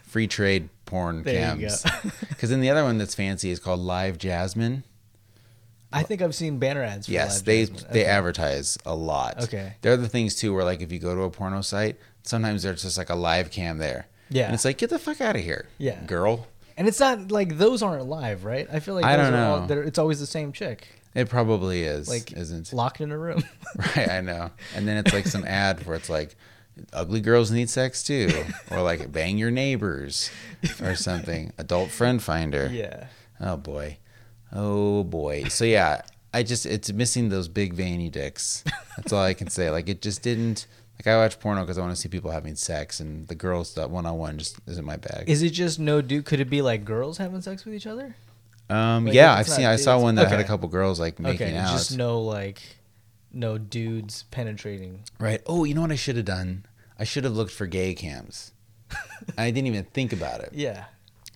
free 0.02 0.26
trade 0.26 0.68
porn 0.84 1.22
There 1.22 1.54
you 1.56 1.68
cams. 1.68 1.84
Because 2.28 2.50
then 2.50 2.60
the 2.60 2.70
other 2.70 2.82
one 2.82 2.98
that's 2.98 3.14
fancy 3.14 3.50
is 3.50 3.60
called 3.60 3.80
LiveJasmin. 3.80 4.82
I 5.92 6.02
think 6.02 6.20
I've 6.22 6.34
seen 6.34 6.58
banner 6.58 6.82
ads. 6.82 7.06
For 7.06 7.12
that. 7.12 7.14
Yes, 7.14 7.42
they 7.42 7.64
they 7.64 8.04
advertise 8.04 8.76
a 8.84 8.94
lot. 8.94 9.42
Okay. 9.44 9.74
There 9.82 9.92
are 9.92 9.96
the 9.96 10.08
things 10.08 10.34
too 10.34 10.52
where 10.54 10.64
like 10.64 10.80
if 10.82 10.92
you 10.92 10.98
go 10.98 11.14
to 11.14 11.22
a 11.22 11.30
porno 11.30 11.62
site, 11.62 11.96
sometimes 12.22 12.62
there's 12.62 12.82
just 12.82 12.98
like 12.98 13.10
a 13.10 13.14
live 13.14 13.50
cam 13.50 13.78
there. 13.78 14.06
Yeah. 14.30 14.44
And 14.46 14.54
it's 14.54 14.64
like 14.66 14.76
get 14.78 14.90
the 14.90 14.98
fuck 14.98 15.20
out 15.20 15.36
of 15.36 15.42
here. 15.42 15.66
Yeah. 15.78 15.98
Girl. 16.04 16.46
And 16.76 16.86
it's 16.86 17.00
not 17.00 17.30
like 17.32 17.56
those 17.58 17.82
aren't 17.82 18.04
live, 18.06 18.44
right? 18.44 18.68
I 18.72 18.80
feel 18.80 18.94
like 18.94 19.04
I 19.04 19.16
don't 19.16 19.34
are 19.34 19.44
all- 19.50 19.60
know. 19.62 19.66
they're- 19.66 19.82
it's 19.82 19.98
always 19.98 20.20
the 20.20 20.26
same 20.26 20.52
chick, 20.52 20.86
It 21.14 21.28
probably 21.28 21.82
is. 21.82 22.08
like 22.08 22.32
isn't 22.32 22.72
locked 22.72 23.00
in 23.00 23.10
a 23.10 23.18
room. 23.18 23.42
Right, 23.96 24.08
I 24.10 24.20
know. 24.20 24.50
And 24.76 24.86
then 24.86 24.96
it's 24.98 25.12
like 25.12 25.26
some 25.26 25.44
ad 25.46 25.84
where 25.86 25.96
it's 25.96 26.10
like 26.10 26.36
ugly 26.92 27.20
girls 27.20 27.50
need 27.50 27.68
sex 27.70 28.04
too 28.04 28.44
or 28.70 28.82
like 28.82 29.10
bang 29.10 29.38
your 29.38 29.50
neighbors 29.50 30.30
or 30.82 30.94
something. 30.94 31.52
Adult 31.58 31.90
friend 31.90 32.22
finder. 32.22 32.68
yeah. 32.72 33.06
Oh 33.40 33.56
boy. 33.56 33.96
Oh 34.52 35.04
boy. 35.04 35.44
So 35.44 35.64
yeah, 35.64 36.02
I 36.32 36.42
just 36.42 36.66
it's 36.66 36.92
missing 36.92 37.28
those 37.28 37.48
big 37.48 37.74
veiny 37.74 38.10
dicks. 38.10 38.64
That's 38.96 39.12
all 39.12 39.22
I 39.22 39.34
can 39.34 39.48
say. 39.48 39.70
Like 39.70 39.88
it 39.88 40.02
just 40.02 40.22
didn't 40.22 40.66
like 40.98 41.06
I 41.06 41.16
watch 41.16 41.38
porno 41.38 41.62
because 41.62 41.78
I 41.78 41.80
want 41.80 41.94
to 41.94 42.00
see 42.00 42.08
people 42.08 42.30
having 42.30 42.56
sex, 42.56 43.00
and 43.00 43.28
the 43.28 43.34
girls 43.34 43.74
that 43.74 43.90
one 43.90 44.04
on 44.04 44.18
one 44.18 44.38
just 44.38 44.58
isn't 44.66 44.84
my 44.84 44.96
bag. 44.96 45.28
Is 45.28 45.42
it 45.42 45.50
just 45.50 45.78
no 45.78 46.00
dude? 46.00 46.24
Could 46.24 46.40
it 46.40 46.50
be 46.50 46.62
like 46.62 46.84
girls 46.84 47.18
having 47.18 47.40
sex 47.40 47.64
with 47.64 47.74
each 47.74 47.86
other? 47.86 48.16
Um, 48.70 49.06
like, 49.06 49.14
yeah, 49.14 49.32
I've 49.34 49.48
seen. 49.48 49.64
I 49.64 49.76
saw 49.76 49.98
one 49.98 50.16
that 50.16 50.28
had 50.28 50.40
a 50.40 50.44
couple 50.44 50.68
girls 50.68 51.00
like 51.00 51.18
making 51.18 51.48
okay, 51.48 51.56
out. 51.56 51.70
just 51.70 51.96
no 51.96 52.20
like 52.20 52.60
no 53.32 53.58
dudes 53.58 54.24
penetrating. 54.30 55.04
Right. 55.18 55.40
Oh, 55.46 55.64
you 55.64 55.74
know 55.74 55.82
what 55.82 55.92
I 55.92 55.96
should 55.96 56.16
have 56.16 56.24
done? 56.24 56.66
I 56.98 57.04
should 57.04 57.24
have 57.24 57.34
looked 57.34 57.52
for 57.52 57.66
gay 57.66 57.94
cams. 57.94 58.52
I 59.38 59.50
didn't 59.50 59.68
even 59.68 59.84
think 59.84 60.12
about 60.12 60.40
it. 60.40 60.50
Yeah. 60.52 60.86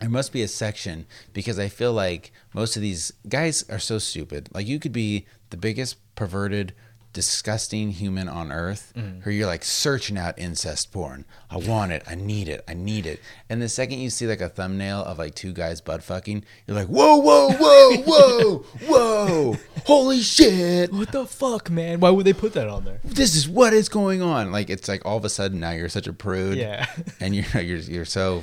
There 0.03 0.11
must 0.11 0.33
be 0.33 0.43
a 0.43 0.49
section 0.49 1.07
because 1.33 1.59
I 1.59 1.69
feel 1.69 1.93
like 1.93 2.33
most 2.53 2.77
of 2.77 2.83
these 2.83 3.13
guys 3.29 3.65
are 3.71 3.79
so 3.79 3.99
stupid. 3.99 4.49
Like 4.53 4.67
you 4.67 4.79
could 4.79 4.93
be 4.93 5.27
the 5.51 5.57
biggest 5.57 5.97
perverted, 6.15 6.75
disgusting 7.13 7.91
human 7.91 8.27
on 8.29 8.51
earth, 8.51 8.93
mm. 8.97 9.23
who 9.23 9.31
you're 9.31 9.47
like 9.47 9.65
searching 9.65 10.17
out 10.19 10.39
incest 10.39 10.91
porn. 10.93 11.25
I 11.51 11.59
want 11.59 11.93
it. 11.93 12.03
I 12.07 12.15
need 12.15 12.49
it. 12.49 12.65
I 12.67 12.75
need 12.75 13.07
it. 13.07 13.21
And 13.49 13.61
the 13.61 13.69
second 13.69 13.99
you 13.99 14.11
see 14.11 14.27
like 14.27 14.41
a 14.41 14.49
thumbnail 14.49 15.05
of 15.05 15.19
like 15.19 15.35
two 15.35 15.53
guys 15.53 15.81
butt 15.81 16.03
fucking, 16.03 16.45
you're 16.67 16.77
like, 16.77 16.89
whoa, 16.89 17.17
whoa, 17.19 17.51
whoa, 17.53 17.97
whoa, 18.07 18.59
whoa, 18.87 19.57
holy 19.87 20.21
shit! 20.21 20.93
What 20.93 21.13
the 21.13 21.27
fuck, 21.27 21.71
man? 21.71 22.01
Why 22.01 22.11
would 22.11 22.27
they 22.27 22.33
put 22.33 22.55
that 22.55 22.69
on 22.69 22.85
there? 22.85 23.01
This 23.05 23.35
is 23.35 23.49
what 23.49 23.73
is 23.73 23.89
going 23.89 24.23
on. 24.23 24.51
Like 24.51 24.71
it's 24.71 24.89
like 24.89 25.05
all 25.05 25.17
of 25.17 25.25
a 25.25 25.31
sudden 25.31 25.61
now 25.61 25.71
you're 25.73 25.89
such 25.89 26.07
a 26.07 26.13
prude 26.13 26.57
Yeah. 26.57 26.87
and 27.21 27.35
you're 27.37 27.62
you're 27.62 27.79
you're 27.79 28.05
so 28.05 28.43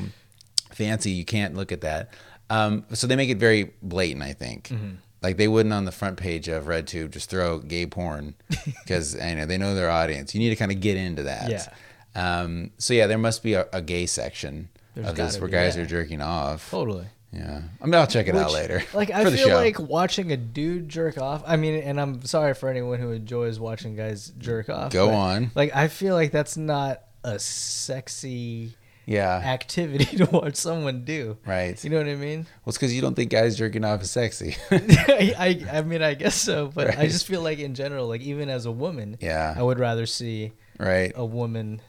fancy 0.79 1.11
you 1.11 1.25
can't 1.25 1.55
look 1.55 1.71
at 1.71 1.81
that. 1.81 2.13
Um, 2.49 2.85
so 2.93 3.05
they 3.05 3.15
make 3.15 3.29
it 3.29 3.37
very 3.37 3.73
blatant, 3.83 4.23
I 4.23 4.33
think. 4.33 4.69
Mm-hmm. 4.69 4.95
Like 5.21 5.35
they 5.35 5.49
wouldn't 5.49 5.73
on 5.73 5.83
the 5.83 5.91
front 5.91 6.17
page 6.17 6.47
of 6.47 6.65
RedTube 6.65 7.11
just 7.11 7.29
throw 7.29 7.59
gay 7.59 7.85
porn 7.85 8.35
because 8.65 9.13
you 9.13 9.35
know 9.35 9.45
they 9.45 9.57
know 9.57 9.75
their 9.75 9.89
audience. 9.91 10.33
You 10.33 10.39
need 10.39 10.49
to 10.49 10.55
kind 10.55 10.71
of 10.71 10.79
get 10.79 10.95
into 10.95 11.23
that. 11.23 11.49
Yeah. 11.49 11.67
Um, 12.15 12.71
so 12.77 12.93
yeah, 12.93 13.05
there 13.05 13.17
must 13.17 13.43
be 13.43 13.53
a, 13.53 13.67
a 13.73 13.81
gay 13.81 14.05
section 14.05 14.69
There's 14.95 15.09
of 15.09 15.15
this 15.17 15.37
where 15.37 15.47
be, 15.47 15.51
guys 15.51 15.75
yeah. 15.75 15.83
are 15.83 15.85
jerking 15.85 16.21
off. 16.21 16.71
Totally. 16.71 17.07
Yeah, 17.33 17.61
I 17.81 17.85
mean 17.85 17.93
I'll 17.95 18.07
check 18.07 18.27
it 18.27 18.35
out 18.35 18.53
later. 18.53 18.81
Like 18.93 19.11
I 19.11 19.25
feel 19.25 19.49
show. 19.49 19.55
like 19.55 19.77
watching 19.77 20.31
a 20.31 20.37
dude 20.37 20.87
jerk 20.87 21.17
off. 21.17 21.43
I 21.45 21.57
mean, 21.57 21.83
and 21.83 21.99
I'm 21.99 22.23
sorry 22.23 22.53
for 22.53 22.69
anyone 22.69 22.99
who 22.99 23.11
enjoys 23.11 23.59
watching 23.59 23.95
guys 23.95 24.31
jerk 24.37 24.69
off. 24.69 24.91
Go 24.91 25.09
but, 25.09 25.15
on. 25.15 25.51
Like 25.53 25.75
I 25.75 25.89
feel 25.89 26.15
like 26.15 26.31
that's 26.31 26.55
not 26.55 27.03
a 27.23 27.37
sexy 27.37 28.73
Yeah, 29.09 29.37
activity 29.43 30.17
to 30.17 30.25
watch 30.25 30.55
someone 30.55 31.03
do. 31.03 31.37
right. 31.43 31.83
You 31.83 31.89
know 31.89 31.97
what 31.97 32.07
I 32.07 32.13
mean? 32.13 32.41
Well, 32.41 32.67
it's 32.69 32.77
because 32.77 32.93
you 32.93 33.01
don't 33.01 33.15
think 33.15 33.31
guys 33.31 33.57
jerking 33.57 33.83
off 33.83 34.03
is 34.03 34.11
sexy. 34.11 34.55
I, 34.71 35.65
I 35.71 35.81
mean 35.81 36.03
I 36.03 36.13
guess 36.13 36.35
so, 36.35 36.67
but 36.67 36.95
I 36.95 37.07
just 37.07 37.25
feel 37.25 37.41
like 37.41 37.57
in 37.57 37.73
general, 37.73 38.07
like 38.07 38.21
even 38.21 38.49
as 38.49 38.67
a 38.67 38.71
woman, 38.71 39.17
yeah, 39.19 39.55
I 39.57 39.63
would 39.63 39.79
rather 39.79 40.05
see 40.05 40.51
right. 40.77 41.11
a 41.15 41.25
woman 41.25 41.81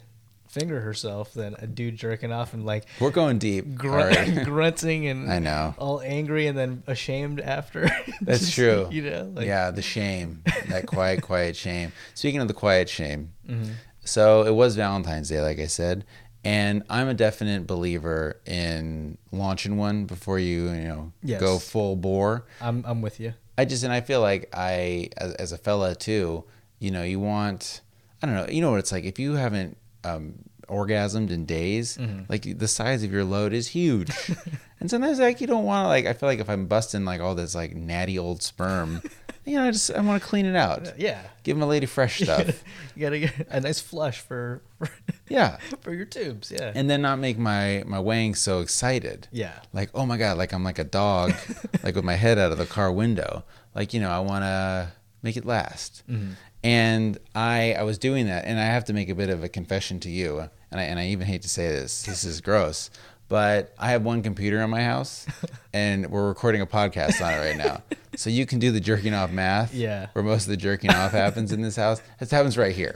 finger 0.49 0.81
herself 0.81 1.35
than 1.35 1.55
a 1.59 1.67
dude 1.67 1.95
jerking 1.95 2.33
off 2.33 2.55
and 2.55 2.65
like 2.65 2.87
We're 2.99 3.11
going 3.11 3.37
deep. 3.39 3.67
All 3.85 3.91
right. 3.91 4.43
grunting 4.47 5.07
and 5.07 5.31
I 5.31 5.41
know. 5.41 5.75
all 5.77 6.01
angry 6.01 6.47
and 6.47 6.57
then 6.57 6.83
ashamed 6.87 7.39
after. 7.39 7.91
That's 8.23 8.41
Just, 8.41 8.55
true. 8.55 8.89
You 8.91 9.03
know, 9.03 9.33
like, 9.35 9.47
yeah, 9.47 9.71
the 9.71 9.83
shame, 9.83 10.43
that 10.69 10.87
quiet, 10.87 11.21
quiet 11.21 11.55
shame. 11.55 11.93
Speaking 12.15 12.41
of 12.41 12.49
the 12.49 12.55
quiet 12.55 12.89
shame, 12.89 13.33
mhm. 13.47 13.75
so 14.05 14.45
it 14.45 14.55
was 14.55 14.75
Valentine's 14.75 15.29
Day, 15.29 15.43
like 15.43 15.59
I 15.59 15.67
said, 15.67 16.07
and 16.45 16.83
I'm 16.89 17.09
a 17.09 17.15
definite 17.15 17.67
believer 17.67 18.41
in 18.47 19.19
launching 19.33 19.77
one 19.77 20.05
before 20.07 20.39
you, 20.39 20.71
you 20.71 20.89
know, 20.89 21.13
Yes. 21.23 21.41
go 21.41 21.59
full 21.59 21.97
bore. 21.97 22.47
I'm 22.61 22.85
I'm 22.87 23.03
with 23.03 23.21
you. 23.21 23.35
I 23.59 23.65
just 23.67 23.85
and 23.85 23.93
I 23.93 24.01
feel 24.01 24.21
like 24.23 24.49
I, 24.55 25.11
as, 25.19 25.35
as 25.35 25.53
a 25.53 25.59
fella 25.59 25.95
too, 25.95 26.45
you 26.79 26.91
know, 26.91 27.03
you 27.03 27.21
want, 27.21 27.83
I 28.23 28.27
don't 28.27 28.35
know, 28.35 28.47
you 28.49 28.61
know 28.63 28.71
what 28.71 28.79
it's 28.79 28.93
like 28.93 29.05
if 29.05 29.19
you 29.19 29.35
haven't 29.35 29.77
um, 30.05 30.35
orgasmed 30.69 31.31
in 31.31 31.45
days, 31.45 31.99
Mm-hmm. 31.99 32.23
like 32.29 32.59
the 32.59 32.69
size 32.69 33.03
of 33.03 33.13
your 33.13 33.25
load 33.25 33.53
is 33.53 33.69
huge, 33.69 34.11
and 34.81 34.89
sometimes 34.91 35.19
like 35.19 35.41
you 35.43 35.47
don't 35.47 35.65
want 35.65 35.85
to 35.85 35.89
like. 35.89 36.07
I 36.07 36.15
feel 36.15 36.29
like 36.29 36.39
if 36.39 36.49
I'm 36.49 36.67
busting 36.67 37.05
like 37.05 37.21
all 37.21 37.35
this 37.35 37.55
like 37.55 37.75
natty 37.75 38.19
old 38.19 38.43
sperm, 38.43 39.03
you 39.45 39.57
know, 39.57 39.65
I 39.69 39.71
just 39.73 39.91
I 39.93 40.01
want 40.01 40.23
to 40.23 40.27
clean 40.29 40.47
it 40.47 40.57
out, 40.57 40.99
Yeah. 40.99 41.21
give 41.43 41.59
my 41.59 41.67
lady 41.67 41.85
fresh 41.87 42.21
stuff, 42.23 42.65
you 42.97 43.03
gotta 43.03 43.19
get 43.19 43.47
a 43.51 43.61
nice 43.61 43.81
flush 43.81 44.21
for 44.21 44.63
for, 44.79 44.89
yeah, 45.31 45.57
for 45.81 45.95
your 45.95 46.05
tubes. 46.05 46.51
Yeah. 46.53 46.73
and 46.75 46.91
then 46.91 47.01
not 47.03 47.19
make 47.19 47.39
my 47.39 47.83
my 47.87 47.99
wang 48.01 48.35
so 48.35 48.61
excited. 48.61 49.29
yeah. 49.33 49.61
like 49.73 49.89
oh 49.95 50.05
my 50.05 50.17
god 50.19 50.37
like 50.37 50.53
i'm 50.53 50.65
like 50.65 50.79
a 50.79 50.85
dog 50.85 51.33
like 51.85 51.95
with 51.95 52.05
my 52.05 52.17
head 52.17 52.39
out 52.39 52.53
of 52.53 52.59
the 52.59 52.67
car 52.67 52.91
window 52.93 53.43
like 53.75 53.95
you 53.95 54.01
know 54.01 54.11
i 54.11 54.19
want 54.19 54.43
to 54.45 54.93
make 55.23 55.37
it 55.37 55.45
last 55.47 56.03
Mhm. 56.11 56.33
and 56.65 57.19
i 57.35 57.75
i 57.79 57.83
was 57.85 57.97
doing 57.99 58.27
that 58.27 58.45
and 58.45 58.59
i 58.59 58.65
have 58.65 58.85
to 58.87 58.93
make 58.93 59.09
a 59.09 59.15
bit 59.15 59.31
of 59.31 59.43
a 59.45 59.49
confession 59.49 60.01
to 60.01 60.11
you 60.11 60.49
and 60.71 60.81
i 60.81 60.85
and 60.85 60.99
i 60.99 61.07
even 61.07 61.27
hate 61.27 61.43
to 61.43 61.49
say 61.49 61.69
this 61.69 62.03
this 62.03 62.25
is 62.25 62.41
gross 62.41 62.91
but 63.31 63.73
i 63.79 63.89
have 63.91 64.03
one 64.05 64.23
computer 64.23 64.61
in 64.61 64.69
my 64.69 64.83
house 64.83 65.27
and 65.73 66.11
we're 66.11 66.29
recording 66.29 66.61
a 66.61 66.67
podcast 66.67 67.25
on 67.25 67.33
it 67.33 67.39
right 67.39 67.57
now 67.57 67.81
so 68.17 68.29
you 68.29 68.45
can 68.45 68.59
do 68.59 68.71
the 68.71 68.81
jerking 68.81 69.15
off 69.15 69.31
math 69.31 69.73
Yeah. 69.73 70.09
where 70.13 70.23
most 70.23 70.43
of 70.45 70.51
the 70.51 70.57
jerking 70.59 70.91
off 70.91 71.13
happens 71.13 71.53
in 71.53 71.63
this 71.63 71.77
house 71.77 72.03
it 72.21 72.31
happens 72.31 72.59
right 72.59 72.75
here 72.75 72.95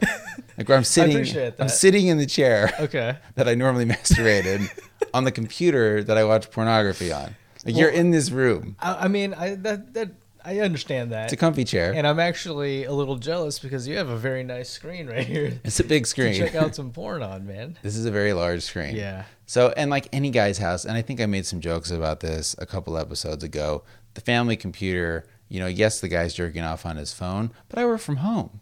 like 0.58 0.68
where 0.68 0.76
i'm 0.76 0.84
sitting 0.98 1.14
appreciate 1.14 1.54
i'm 1.58 1.68
sitting 1.70 2.08
in 2.08 2.18
the 2.18 2.26
chair 2.26 2.70
Okay. 2.80 3.16
that 3.36 3.48
I 3.48 3.54
normally 3.54 3.86
masturbated 3.86 4.68
on 5.14 5.24
the 5.24 5.32
computer 5.32 6.02
that 6.04 6.18
I 6.18 6.24
watch 6.24 6.50
pornography 6.50 7.12
on. 7.12 7.36
Like 7.64 7.76
you're 7.76 7.88
in 7.88 8.10
this 8.10 8.30
room. 8.30 8.74
I, 8.80 9.04
I 9.04 9.08
mean, 9.08 9.32
I 9.32 9.54
that 9.54 9.94
that 9.94 10.10
I 10.44 10.58
understand 10.60 11.12
that. 11.12 11.24
It's 11.24 11.32
a 11.32 11.36
comfy 11.36 11.64
chair. 11.64 11.92
and 11.94 12.06
I'm 12.06 12.18
actually 12.20 12.84
a 12.84 12.92
little 12.92 13.16
jealous 13.16 13.58
because 13.58 13.86
you 13.88 13.96
have 13.96 14.08
a 14.10 14.16
very 14.18 14.42
nice 14.42 14.68
screen 14.68 15.06
right 15.06 15.26
here 15.26 15.58
It's 15.64 15.80
a 15.80 15.84
big 15.84 16.06
screen. 16.06 16.34
check 16.34 16.54
out 16.54 16.74
some 16.74 16.90
porn 16.90 17.22
on, 17.22 17.46
man. 17.46 17.78
this 17.82 17.96
is 17.96 18.04
a 18.04 18.10
very 18.10 18.32
large 18.34 18.62
screen. 18.62 18.96
Yeah. 18.96 19.24
So, 19.54 19.72
and 19.76 19.88
like 19.88 20.08
any 20.12 20.30
guy's 20.30 20.58
house, 20.58 20.84
and 20.84 20.96
I 20.96 21.02
think 21.02 21.20
I 21.20 21.26
made 21.26 21.46
some 21.46 21.60
jokes 21.60 21.92
about 21.92 22.18
this 22.18 22.56
a 22.58 22.66
couple 22.66 22.98
episodes 22.98 23.44
ago. 23.44 23.84
The 24.14 24.20
family 24.20 24.56
computer, 24.56 25.28
you 25.48 25.60
know, 25.60 25.68
yes, 25.68 26.00
the 26.00 26.08
guy's 26.08 26.34
jerking 26.34 26.64
off 26.64 26.84
on 26.84 26.96
his 26.96 27.12
phone, 27.12 27.52
but 27.68 27.78
I 27.78 27.86
work 27.86 28.00
from 28.00 28.16
home. 28.16 28.58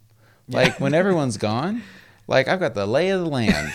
Like 0.47 0.79
when 0.79 0.93
everyone's 0.93 1.37
gone, 1.49 1.81
like 2.27 2.47
I've 2.47 2.59
got 2.59 2.75
the 2.75 2.85
lay 2.85 3.09
of 3.09 3.21
the 3.21 3.27
land. 3.27 3.73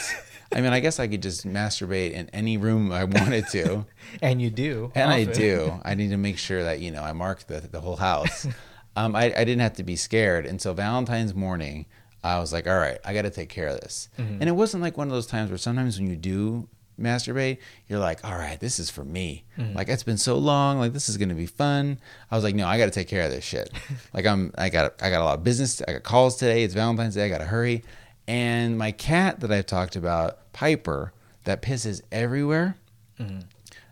I 0.54 0.60
mean, 0.60 0.72
I 0.72 0.78
guess 0.78 1.00
I 1.00 1.08
could 1.08 1.20
just 1.20 1.44
masturbate 1.44 2.12
in 2.12 2.28
any 2.28 2.56
room 2.56 2.92
I 2.92 3.02
wanted 3.02 3.48
to. 3.48 3.84
And 4.22 4.40
you 4.40 4.50
do. 4.50 4.92
And 4.94 5.10
I 5.10 5.24
do. 5.24 5.80
I 5.84 5.96
need 5.96 6.10
to 6.10 6.16
make 6.16 6.38
sure 6.38 6.62
that 6.62 6.78
you 6.78 6.92
know 6.92 7.02
I 7.02 7.14
mark 7.14 7.48
the 7.48 7.58
the 7.58 7.80
whole 7.80 7.96
house. 7.96 8.46
um, 8.96 9.16
I 9.16 9.24
I 9.24 9.42
didn't 9.42 9.58
have 9.58 9.74
to 9.74 9.82
be 9.82 9.96
scared, 9.96 10.46
and 10.46 10.62
so 10.62 10.72
Valentine's 10.72 11.34
morning, 11.34 11.86
I 12.22 12.38
was 12.38 12.52
like, 12.52 12.68
all 12.68 12.78
right, 12.78 12.98
I 13.04 13.12
got 13.12 13.22
to 13.22 13.30
take 13.30 13.48
care 13.48 13.66
of 13.66 13.80
this. 13.80 14.08
Mm-hmm. 14.20 14.34
And 14.34 14.48
it 14.48 14.52
wasn't 14.52 14.84
like 14.84 14.96
one 14.96 15.08
of 15.08 15.12
those 15.12 15.26
times 15.26 15.50
where 15.50 15.58
sometimes 15.58 15.98
when 15.98 16.08
you 16.08 16.14
do 16.14 16.68
masturbate, 16.98 17.58
you're 17.88 17.98
like, 17.98 18.24
all 18.24 18.36
right, 18.36 18.58
this 18.58 18.78
is 18.78 18.90
for 18.90 19.04
me. 19.04 19.44
Mm-hmm. 19.56 19.76
Like 19.76 19.88
it's 19.88 20.02
been 20.02 20.18
so 20.18 20.36
long, 20.36 20.78
like 20.78 20.92
this 20.92 21.08
is 21.08 21.16
gonna 21.16 21.34
be 21.34 21.46
fun. 21.46 21.98
I 22.30 22.34
was 22.34 22.44
like, 22.44 22.54
no, 22.54 22.66
I 22.66 22.78
got 22.78 22.86
to 22.86 22.90
take 22.90 23.08
care 23.08 23.24
of 23.24 23.30
this 23.30 23.44
shit. 23.44 23.70
like 24.12 24.26
I'm, 24.26 24.52
I 24.56 24.68
got, 24.68 25.02
I 25.02 25.10
got 25.10 25.20
a 25.20 25.24
lot 25.24 25.38
of 25.38 25.44
business. 25.44 25.82
I 25.86 25.92
got 25.94 26.02
calls 26.02 26.36
today. 26.36 26.62
It's 26.62 26.74
Valentine's 26.74 27.14
Day. 27.14 27.24
I 27.24 27.28
got 27.28 27.38
to 27.38 27.44
hurry. 27.44 27.84
And 28.26 28.76
my 28.76 28.92
cat 28.92 29.40
that 29.40 29.50
I've 29.50 29.66
talked 29.66 29.96
about, 29.96 30.52
Piper, 30.52 31.12
that 31.44 31.62
pisses 31.62 32.02
everywhere. 32.12 32.76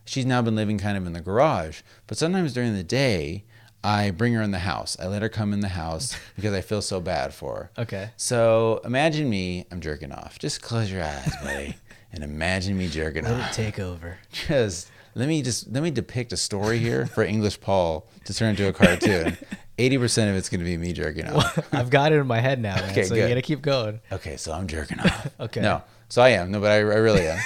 She's 0.04 0.26
now 0.26 0.40
been 0.40 0.54
living 0.54 0.78
kind 0.78 0.96
of 0.96 1.06
in 1.06 1.14
the 1.14 1.20
garage, 1.20 1.80
but 2.06 2.16
sometimes 2.16 2.52
during 2.52 2.74
the 2.74 2.84
day, 2.84 3.44
I 3.82 4.10
bring 4.10 4.34
her 4.34 4.42
in 4.42 4.50
the 4.50 4.60
house. 4.60 4.96
I 5.00 5.06
let 5.06 5.22
her 5.22 5.28
come 5.28 5.52
in 5.52 5.60
the 5.60 5.68
house 5.68 6.16
because 6.36 6.52
I 6.52 6.60
feel 6.60 6.82
so 6.82 7.00
bad 7.00 7.34
for 7.34 7.54
her. 7.54 7.82
Okay. 7.82 8.10
So 8.16 8.80
imagine 8.84 9.28
me, 9.28 9.66
I'm 9.70 9.80
jerking 9.80 10.12
off. 10.12 10.38
Just 10.38 10.62
close 10.62 10.90
your 10.90 11.02
eyes, 11.02 11.32
buddy, 11.42 11.76
and 12.16 12.24
imagine 12.24 12.76
me 12.78 12.88
jerking 12.88 13.24
Let 13.24 13.34
off. 13.34 13.50
it 13.50 13.54
take 13.54 13.78
over. 13.78 14.18
Just 14.48 14.90
let 15.14 15.28
me 15.28 15.42
just 15.42 15.70
let 15.70 15.82
me 15.82 15.90
depict 15.90 16.32
a 16.32 16.36
story 16.36 16.78
here 16.78 17.06
for 17.06 17.22
English 17.22 17.60
Paul 17.60 18.06
to 18.24 18.34
turn 18.34 18.50
into 18.50 18.68
a 18.68 18.72
cartoon. 18.72 19.36
Eighty 19.78 19.98
percent 19.98 20.30
of 20.30 20.36
it's 20.36 20.48
going 20.48 20.60
to 20.60 20.64
be 20.64 20.76
me 20.78 20.92
jerking 20.94 21.26
off. 21.28 21.58
I've 21.72 21.90
got 21.90 22.12
it 22.12 22.16
in 22.16 22.26
my 22.26 22.40
head 22.40 22.60
now, 22.60 22.76
man. 22.76 22.90
Okay, 22.90 23.04
so 23.04 23.14
good. 23.14 23.22
you 23.22 23.28
gotta 23.28 23.42
keep 23.42 23.60
going. 23.62 24.00
Okay, 24.10 24.36
so 24.38 24.52
I'm 24.52 24.66
jerking 24.66 24.98
off. 25.00 25.28
Okay. 25.40 25.60
No, 25.60 25.82
so 26.08 26.22
I 26.22 26.30
am. 26.30 26.50
No, 26.50 26.60
but 26.60 26.70
I, 26.70 26.76
I 26.76 26.80
really 26.80 27.28
am. 27.28 27.38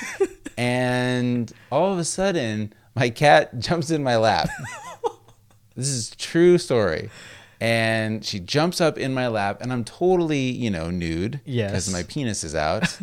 and 0.56 1.52
all 1.72 1.92
of 1.92 1.98
a 1.98 2.04
sudden, 2.04 2.72
my 2.94 3.10
cat 3.10 3.58
jumps 3.58 3.90
in 3.90 4.02
my 4.04 4.16
lap. 4.16 4.48
this 5.74 5.88
is 5.88 6.12
a 6.12 6.16
true 6.16 6.58
story. 6.58 7.10
And 7.60 8.24
she 8.24 8.40
jumps 8.40 8.80
up 8.80 8.96
in 8.96 9.12
my 9.12 9.28
lap, 9.28 9.60
and 9.60 9.70
I'm 9.72 9.84
totally, 9.84 10.50
you 10.50 10.70
know, 10.70 10.90
nude. 10.90 11.40
Yes. 11.44 11.70
Because 11.72 11.92
my 11.92 12.04
penis 12.04 12.42
is 12.42 12.54
out. 12.54 12.96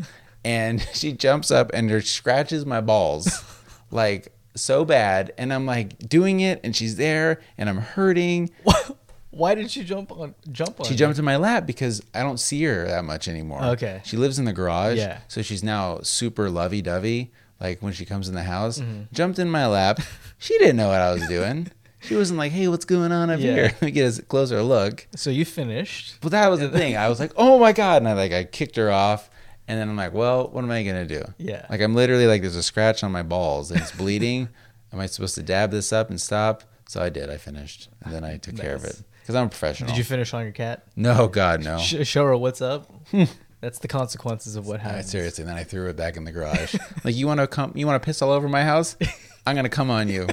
And 0.47 0.81
she 0.93 1.11
jumps 1.13 1.51
up 1.51 1.71
and 1.73 2.03
scratches 2.05 2.65
my 2.65 2.79
balls 2.81 3.43
like 3.91 4.33
so 4.55 4.85
bad. 4.85 5.33
And 5.37 5.53
I'm 5.53 5.65
like 5.65 5.97
doing 6.09 6.39
it, 6.39 6.61
and 6.63 6.75
she's 6.75 6.95
there, 6.95 7.41
and 7.57 7.69
I'm 7.69 7.77
hurting. 7.79 8.49
Why 9.29 9.53
did 9.53 9.69
she 9.69 9.83
jump 9.83 10.11
on? 10.11 10.33
Jump 10.51 10.79
on? 10.79 10.85
She 10.87 10.93
you? 10.93 10.97
jumped 10.97 11.19
in 11.19 11.25
my 11.25 11.35
lap 11.35 11.67
because 11.67 12.01
I 12.13 12.23
don't 12.23 12.39
see 12.39 12.63
her 12.63 12.87
that 12.87 13.03
much 13.03 13.27
anymore. 13.27 13.61
Okay. 13.63 14.01
She 14.03 14.17
lives 14.17 14.39
in 14.39 14.45
the 14.45 14.53
garage. 14.53 14.97
Yeah. 14.97 15.19
So 15.27 15.41
she's 15.43 15.63
now 15.63 15.99
super 16.01 16.49
lovey 16.49 16.81
dovey. 16.81 17.31
Like 17.59 17.81
when 17.81 17.93
she 17.93 18.05
comes 18.05 18.29
in 18.29 18.35
the 18.35 18.43
house, 18.43 18.79
Mm-hmm. 18.79 19.13
jumped 19.13 19.37
in 19.39 19.49
my 19.49 19.67
lap. 19.67 19.99
she 20.39 20.57
didn't 20.57 20.77
know 20.77 20.87
what 20.87 21.01
I 21.01 21.11
was 21.13 21.27
doing. 21.27 21.71
She 21.99 22.15
wasn't 22.15 22.37
like, 22.39 22.51
hey, 22.51 22.67
what's 22.67 22.85
going 22.85 23.11
on 23.11 23.29
up 23.29 23.39
Yeah. 23.39 23.53
here? 23.53 23.63
Let 23.63 23.81
me 23.81 23.91
get 23.91 24.17
a 24.17 24.21
closer 24.23 24.61
look. 24.63 25.07
So 25.15 25.29
you 25.29 25.45
finished. 25.45 26.17
But 26.21 26.31
that 26.31 26.47
was 26.49 26.59
the 26.59 26.69
thing. 26.69 26.95
I 26.97 27.09
was 27.09 27.19
like, 27.19 27.31
oh 27.35 27.59
my 27.59 27.73
God. 27.73 27.97
And 27.97 28.07
I 28.07 28.13
like, 28.13 28.31
I 28.31 28.43
kicked 28.43 28.75
her 28.77 28.91
off. 28.91 29.29
And 29.67 29.79
then 29.79 29.89
I'm 29.89 29.95
like, 29.95 30.13
well, 30.13 30.47
what 30.47 30.63
am 30.63 30.71
I 30.71 30.83
going 30.83 31.07
to 31.07 31.19
do? 31.19 31.25
Yeah. 31.37 31.65
Like 31.69 31.81
I'm 31.81 31.93
literally 31.93 32.27
like, 32.27 32.41
there's 32.41 32.55
a 32.55 32.63
scratch 32.63 33.03
on 33.03 33.11
my 33.11 33.23
balls 33.23 33.71
and 33.71 33.81
it's 33.81 33.91
bleeding. 33.91 34.49
am 34.93 34.99
I 34.99 35.05
supposed 35.07 35.35
to 35.35 35.43
dab 35.43 35.71
this 35.71 35.91
up 35.91 36.09
and 36.09 36.19
stop? 36.19 36.63
So 36.87 37.01
I 37.01 37.09
did. 37.09 37.29
I 37.29 37.37
finished. 37.37 37.89
And 38.03 38.13
then 38.13 38.23
I 38.23 38.37
took 38.37 38.55
care 38.55 38.75
of 38.75 38.85
it. 38.85 39.01
Because 39.21 39.35
I'm 39.35 39.47
a 39.47 39.49
professional. 39.49 39.89
Did 39.89 39.97
you 39.97 40.05
finish 40.05 40.33
on 40.33 40.43
your 40.43 40.53
cat? 40.53 40.85
No, 40.95 41.27
God, 41.27 41.61
no. 41.61 41.79
Sh- 41.79 42.07
show 42.07 42.23
her 42.25 42.37
what's 42.37 42.61
up. 42.61 42.89
Hmm. 43.11 43.25
That's 43.59 43.79
the 43.79 43.87
consequences 43.87 44.55
of 44.55 44.67
what 44.67 44.79
happened. 44.79 44.97
happens. 44.97 45.11
seriously. 45.11 45.43
Then 45.43 45.57
I 45.57 45.63
threw 45.63 45.89
it 45.89 45.97
back 45.97 46.15
in 46.15 46.23
the 46.23 46.31
garage. 46.31 46.75
like, 47.03 47.15
you 47.15 47.27
want 47.27 47.41
to 47.41 47.47
come? 47.47 47.73
You 47.75 47.85
want 47.87 48.01
to 48.01 48.05
piss 48.05 48.21
all 48.21 48.31
over 48.31 48.47
my 48.47 48.63
house? 48.63 48.95
I'm 49.45 49.55
gonna 49.55 49.69
come 49.69 49.89
on 49.89 50.09
you, 50.09 50.27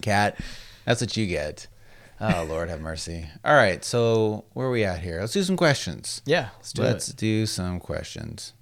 cat. 0.00 0.38
That's 0.84 1.00
what 1.00 1.16
you 1.16 1.26
get. 1.26 1.66
Oh 2.24 2.46
Lord, 2.48 2.68
have 2.68 2.80
mercy. 2.80 3.26
All 3.44 3.56
right, 3.56 3.84
so 3.84 4.44
where 4.52 4.68
are 4.68 4.70
we 4.70 4.84
at 4.84 5.00
here? 5.00 5.18
Let's 5.18 5.32
do 5.32 5.42
some 5.42 5.56
questions. 5.56 6.22
Yeah, 6.24 6.50
let's 6.56 6.72
do 6.72 6.82
Let's 6.82 7.08
it. 7.08 7.16
do 7.16 7.46
some 7.46 7.80
questions. 7.80 8.52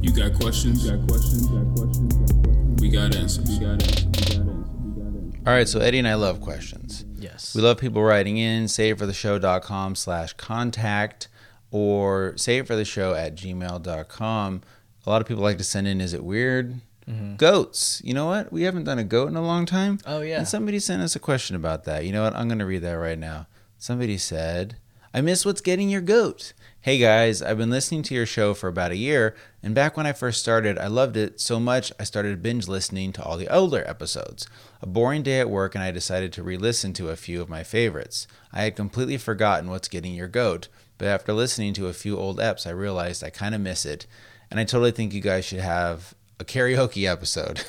You 0.00 0.10
got 0.10 0.32
questions? 0.40 0.88
got 0.88 1.06
questions? 1.06 1.46
got 1.48 1.74
questions? 1.76 2.14
got 2.14 2.32
questions? 2.32 2.80
We 2.80 2.88
got 2.88 3.14
answers. 3.14 3.50
We 3.50 3.58
got 3.58 3.82
answers. 3.82 4.06
We 4.06 4.12
got 4.12 4.48
answers. 4.48 4.68
We 4.72 5.02
got 5.02 5.06
answers. 5.06 5.42
All 5.46 5.52
right, 5.52 5.68
so 5.68 5.80
Eddie 5.80 5.98
and 5.98 6.08
I 6.08 6.14
love 6.14 6.40
questions. 6.40 7.04
Yes. 7.14 7.54
We 7.54 7.60
love 7.60 7.76
people 7.76 8.02
writing 8.02 8.38
in, 8.38 8.68
save 8.68 8.96
for 8.96 9.04
the 9.04 9.12
savefortheshow.com 9.12 9.94
slash 9.94 10.32
contact 10.32 11.28
or 11.70 12.32
savefortheshow 12.36 13.14
at 13.18 13.34
gmail.com. 13.34 14.62
A 15.06 15.10
lot 15.10 15.20
of 15.20 15.28
people 15.28 15.42
like 15.42 15.58
to 15.58 15.64
send 15.64 15.86
in, 15.86 16.00
is 16.00 16.14
it 16.14 16.24
weird? 16.24 16.80
Mm-hmm. 17.08 17.36
Goats. 17.36 18.00
You 18.04 18.14
know 18.14 18.26
what? 18.26 18.52
We 18.52 18.62
haven't 18.62 18.84
done 18.84 18.98
a 18.98 19.04
goat 19.04 19.28
in 19.28 19.36
a 19.36 19.42
long 19.44 19.66
time. 19.66 19.98
Oh, 20.06 20.22
yeah. 20.22 20.38
And 20.38 20.48
somebody 20.48 20.78
sent 20.78 21.02
us 21.02 21.14
a 21.14 21.20
question 21.20 21.54
about 21.56 21.84
that. 21.84 22.04
You 22.04 22.12
know 22.12 22.22
what? 22.22 22.34
I'm 22.34 22.48
going 22.48 22.58
to 22.58 22.66
read 22.66 22.82
that 22.82 22.92
right 22.94 23.18
now. 23.18 23.46
Somebody 23.78 24.16
said, 24.16 24.76
I 25.12 25.20
miss 25.20 25.44
what's 25.44 25.60
getting 25.60 25.90
your 25.90 26.00
goat. 26.00 26.54
Hey 26.80 26.98
guys, 26.98 27.40
I've 27.40 27.56
been 27.56 27.70
listening 27.70 28.02
to 28.02 28.14
your 28.14 28.26
show 28.26 28.52
for 28.52 28.68
about 28.68 28.90
a 28.90 28.96
year, 28.96 29.34
and 29.62 29.74
back 29.74 29.96
when 29.96 30.06
I 30.06 30.12
first 30.12 30.40
started, 30.40 30.76
I 30.76 30.88
loved 30.88 31.16
it 31.16 31.40
so 31.40 31.58
much 31.60 31.92
I 31.98 32.04
started 32.04 32.42
binge 32.42 32.68
listening 32.68 33.12
to 33.12 33.22
all 33.22 33.38
the 33.38 33.48
older 33.48 33.82
episodes. 33.86 34.46
A 34.82 34.86
boring 34.86 35.22
day 35.22 35.40
at 35.40 35.48
work, 35.48 35.74
and 35.74 35.82
I 35.82 35.92
decided 35.92 36.32
to 36.34 36.42
re 36.42 36.58
listen 36.58 36.92
to 36.94 37.08
a 37.08 37.16
few 37.16 37.40
of 37.40 37.48
my 37.48 37.62
favorites. 37.62 38.26
I 38.52 38.64
had 38.64 38.76
completely 38.76 39.16
forgotten 39.16 39.70
what's 39.70 39.88
getting 39.88 40.14
your 40.14 40.28
goat, 40.28 40.68
but 40.98 41.08
after 41.08 41.32
listening 41.32 41.74
to 41.74 41.86
a 41.86 41.94
few 41.94 42.18
old 42.18 42.38
eps, 42.38 42.66
I 42.66 42.70
realized 42.70 43.24
I 43.24 43.30
kind 43.30 43.54
of 43.54 43.60
miss 43.60 43.86
it, 43.86 44.06
and 44.50 44.58
I 44.58 44.64
totally 44.64 44.90
think 44.90 45.14
you 45.14 45.22
guys 45.22 45.44
should 45.44 45.60
have 45.60 46.14
a 46.40 46.44
karaoke 46.44 47.10
episode. 47.10 47.60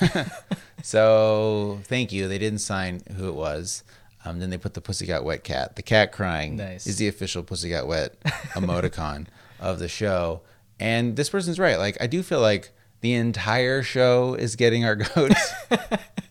so 0.82 1.80
thank 1.84 2.12
you. 2.12 2.28
They 2.28 2.38
didn't 2.38 2.60
sign 2.60 3.02
who 3.16 3.28
it 3.28 3.34
was. 3.34 3.82
Um, 4.24 4.40
then 4.40 4.50
they 4.50 4.58
put 4.58 4.74
the 4.74 4.80
Pussy 4.80 5.06
Got 5.06 5.24
Wet 5.24 5.44
cat. 5.44 5.76
The 5.76 5.82
cat 5.82 6.10
crying 6.12 6.56
Nice. 6.56 6.86
is 6.86 6.96
the 6.98 7.06
official 7.08 7.42
Pussy 7.42 7.70
Got 7.70 7.86
Wet 7.86 8.18
emoticon 8.54 9.26
of 9.60 9.78
the 9.78 9.88
show. 9.88 10.42
And 10.80 11.16
this 11.16 11.30
person's 11.30 11.58
right. 11.58 11.78
Like 11.78 11.96
I 12.00 12.06
do 12.06 12.22
feel 12.22 12.40
like 12.40 12.72
the 13.00 13.14
entire 13.14 13.82
show 13.82 14.34
is 14.34 14.56
getting 14.56 14.84
our 14.84 14.96
goats. 15.14 15.52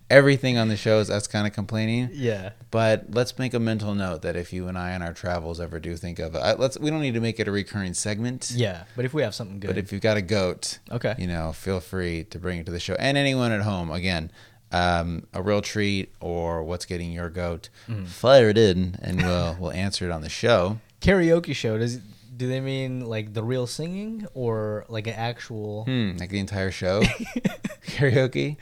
Everything 0.07 0.55
on 0.59 0.67
the 0.67 0.77
show 0.77 0.99
is 0.99 1.09
us 1.09 1.25
kind 1.25 1.47
of 1.47 1.53
complaining. 1.53 2.09
yeah. 2.13 2.51
But 2.69 3.05
let's 3.09 3.39
make 3.39 3.55
a 3.55 3.59
mental 3.59 3.95
note 3.95 4.21
that 4.21 4.35
if 4.35 4.53
you 4.53 4.67
and 4.67 4.77
I 4.77 4.93
on 4.93 5.01
our 5.01 5.13
travels 5.13 5.59
ever 5.59 5.79
do 5.79 5.95
think 5.95 6.19
of 6.19 6.35
it, 6.35 6.59
let's 6.59 6.77
we 6.77 6.91
don't 6.91 7.01
need 7.01 7.15
to 7.15 7.19
make 7.19 7.39
it 7.39 7.47
a 7.47 7.51
recurring 7.51 7.95
segment. 7.95 8.51
Yeah. 8.53 8.83
But 8.95 9.05
if 9.05 9.15
we 9.15 9.23
have 9.23 9.33
something 9.33 9.59
good. 9.59 9.67
But 9.67 9.77
if 9.79 9.91
you've 9.91 10.03
got 10.03 10.15
a 10.17 10.21
goat, 10.21 10.77
Okay. 10.91 11.15
you 11.17 11.25
know, 11.25 11.53
feel 11.53 11.79
free 11.79 12.23
to 12.25 12.37
bring 12.37 12.59
it 12.59 12.67
to 12.67 12.71
the 12.71 12.79
show. 12.79 12.95
And 12.99 13.17
anyone 13.17 13.51
at 13.51 13.61
home, 13.61 13.89
again, 13.89 14.31
um, 14.71 15.25
a 15.33 15.41
real 15.41 15.61
treat 15.63 16.13
or 16.19 16.63
what's 16.63 16.85
getting 16.85 17.11
your 17.11 17.29
goat, 17.29 17.69
Mm. 17.89 18.05
fire 18.07 18.49
it 18.49 18.59
in, 18.59 18.97
and 19.01 19.17
we'll 19.23 19.57
we'll 19.59 19.71
answer 19.71 20.05
it 20.05 20.11
on 20.11 20.21
the 20.21 20.29
show. 20.29 20.79
karaoke 21.01 21.55
show, 21.55 21.79
does 21.79 21.99
do 22.35 22.47
they 22.47 22.59
mean 22.59 23.05
like 23.05 23.33
the 23.33 23.43
real 23.43 23.67
singing 23.67 24.25
or 24.33 24.85
like 24.89 25.07
an 25.07 25.13
actual 25.13 25.85
Hmm, 25.85 26.17
like 26.17 26.29
the 26.29 26.39
entire 26.39 26.71
show, 26.71 27.01
karaoke, 27.87 28.57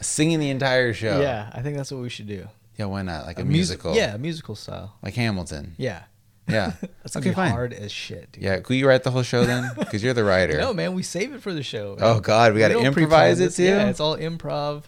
singing 0.00 0.40
the 0.40 0.50
entire 0.50 0.92
show. 0.92 1.20
Yeah, 1.20 1.50
I 1.52 1.62
think 1.62 1.76
that's 1.76 1.90
what 1.92 2.00
we 2.02 2.08
should 2.08 2.26
do. 2.26 2.48
yeah. 2.76 2.86
Why 2.86 3.02
not? 3.02 3.26
Like 3.26 3.38
a, 3.38 3.44
music- 3.44 3.84
musical. 3.84 3.94
Yeah, 3.94 4.16
musical 4.16 4.54
style. 4.56 4.96
like 5.02 5.14
Hamilton. 5.14 5.74
Yeah. 5.78 6.02
Yeah. 6.48 6.72
That's 6.80 7.14
gonna 7.14 7.22
okay, 7.22 7.30
be 7.30 7.34
fine. 7.36 7.50
hard 7.52 7.72
as 7.72 7.92
shit, 7.92 8.32
dude. 8.32 8.42
Yeah, 8.42 8.58
could 8.58 8.74
you 8.74 8.88
write 8.88 9.04
the 9.04 9.12
whole 9.12 9.22
show 9.22 9.44
then? 9.44 9.70
Because 9.78 10.02
you're 10.02 10.12
the 10.12 10.24
writer. 10.24 10.58
No, 10.58 10.74
man, 10.74 10.92
we 10.92 11.04
save 11.04 11.32
it 11.32 11.40
for 11.40 11.52
the 11.54 11.62
show. 11.62 11.96
Oh 12.00 12.18
God, 12.18 12.52
we 12.52 12.58
got 12.58 12.68
to 12.68 12.74
don't 12.74 12.84
improvise 12.84 13.08
pre-plan 13.10 13.32
it 13.32 13.36
this. 13.36 13.56
too. 13.56 13.62
Yeah, 13.62 13.88
it's 13.88 14.00
all 14.00 14.16
improv. 14.16 14.82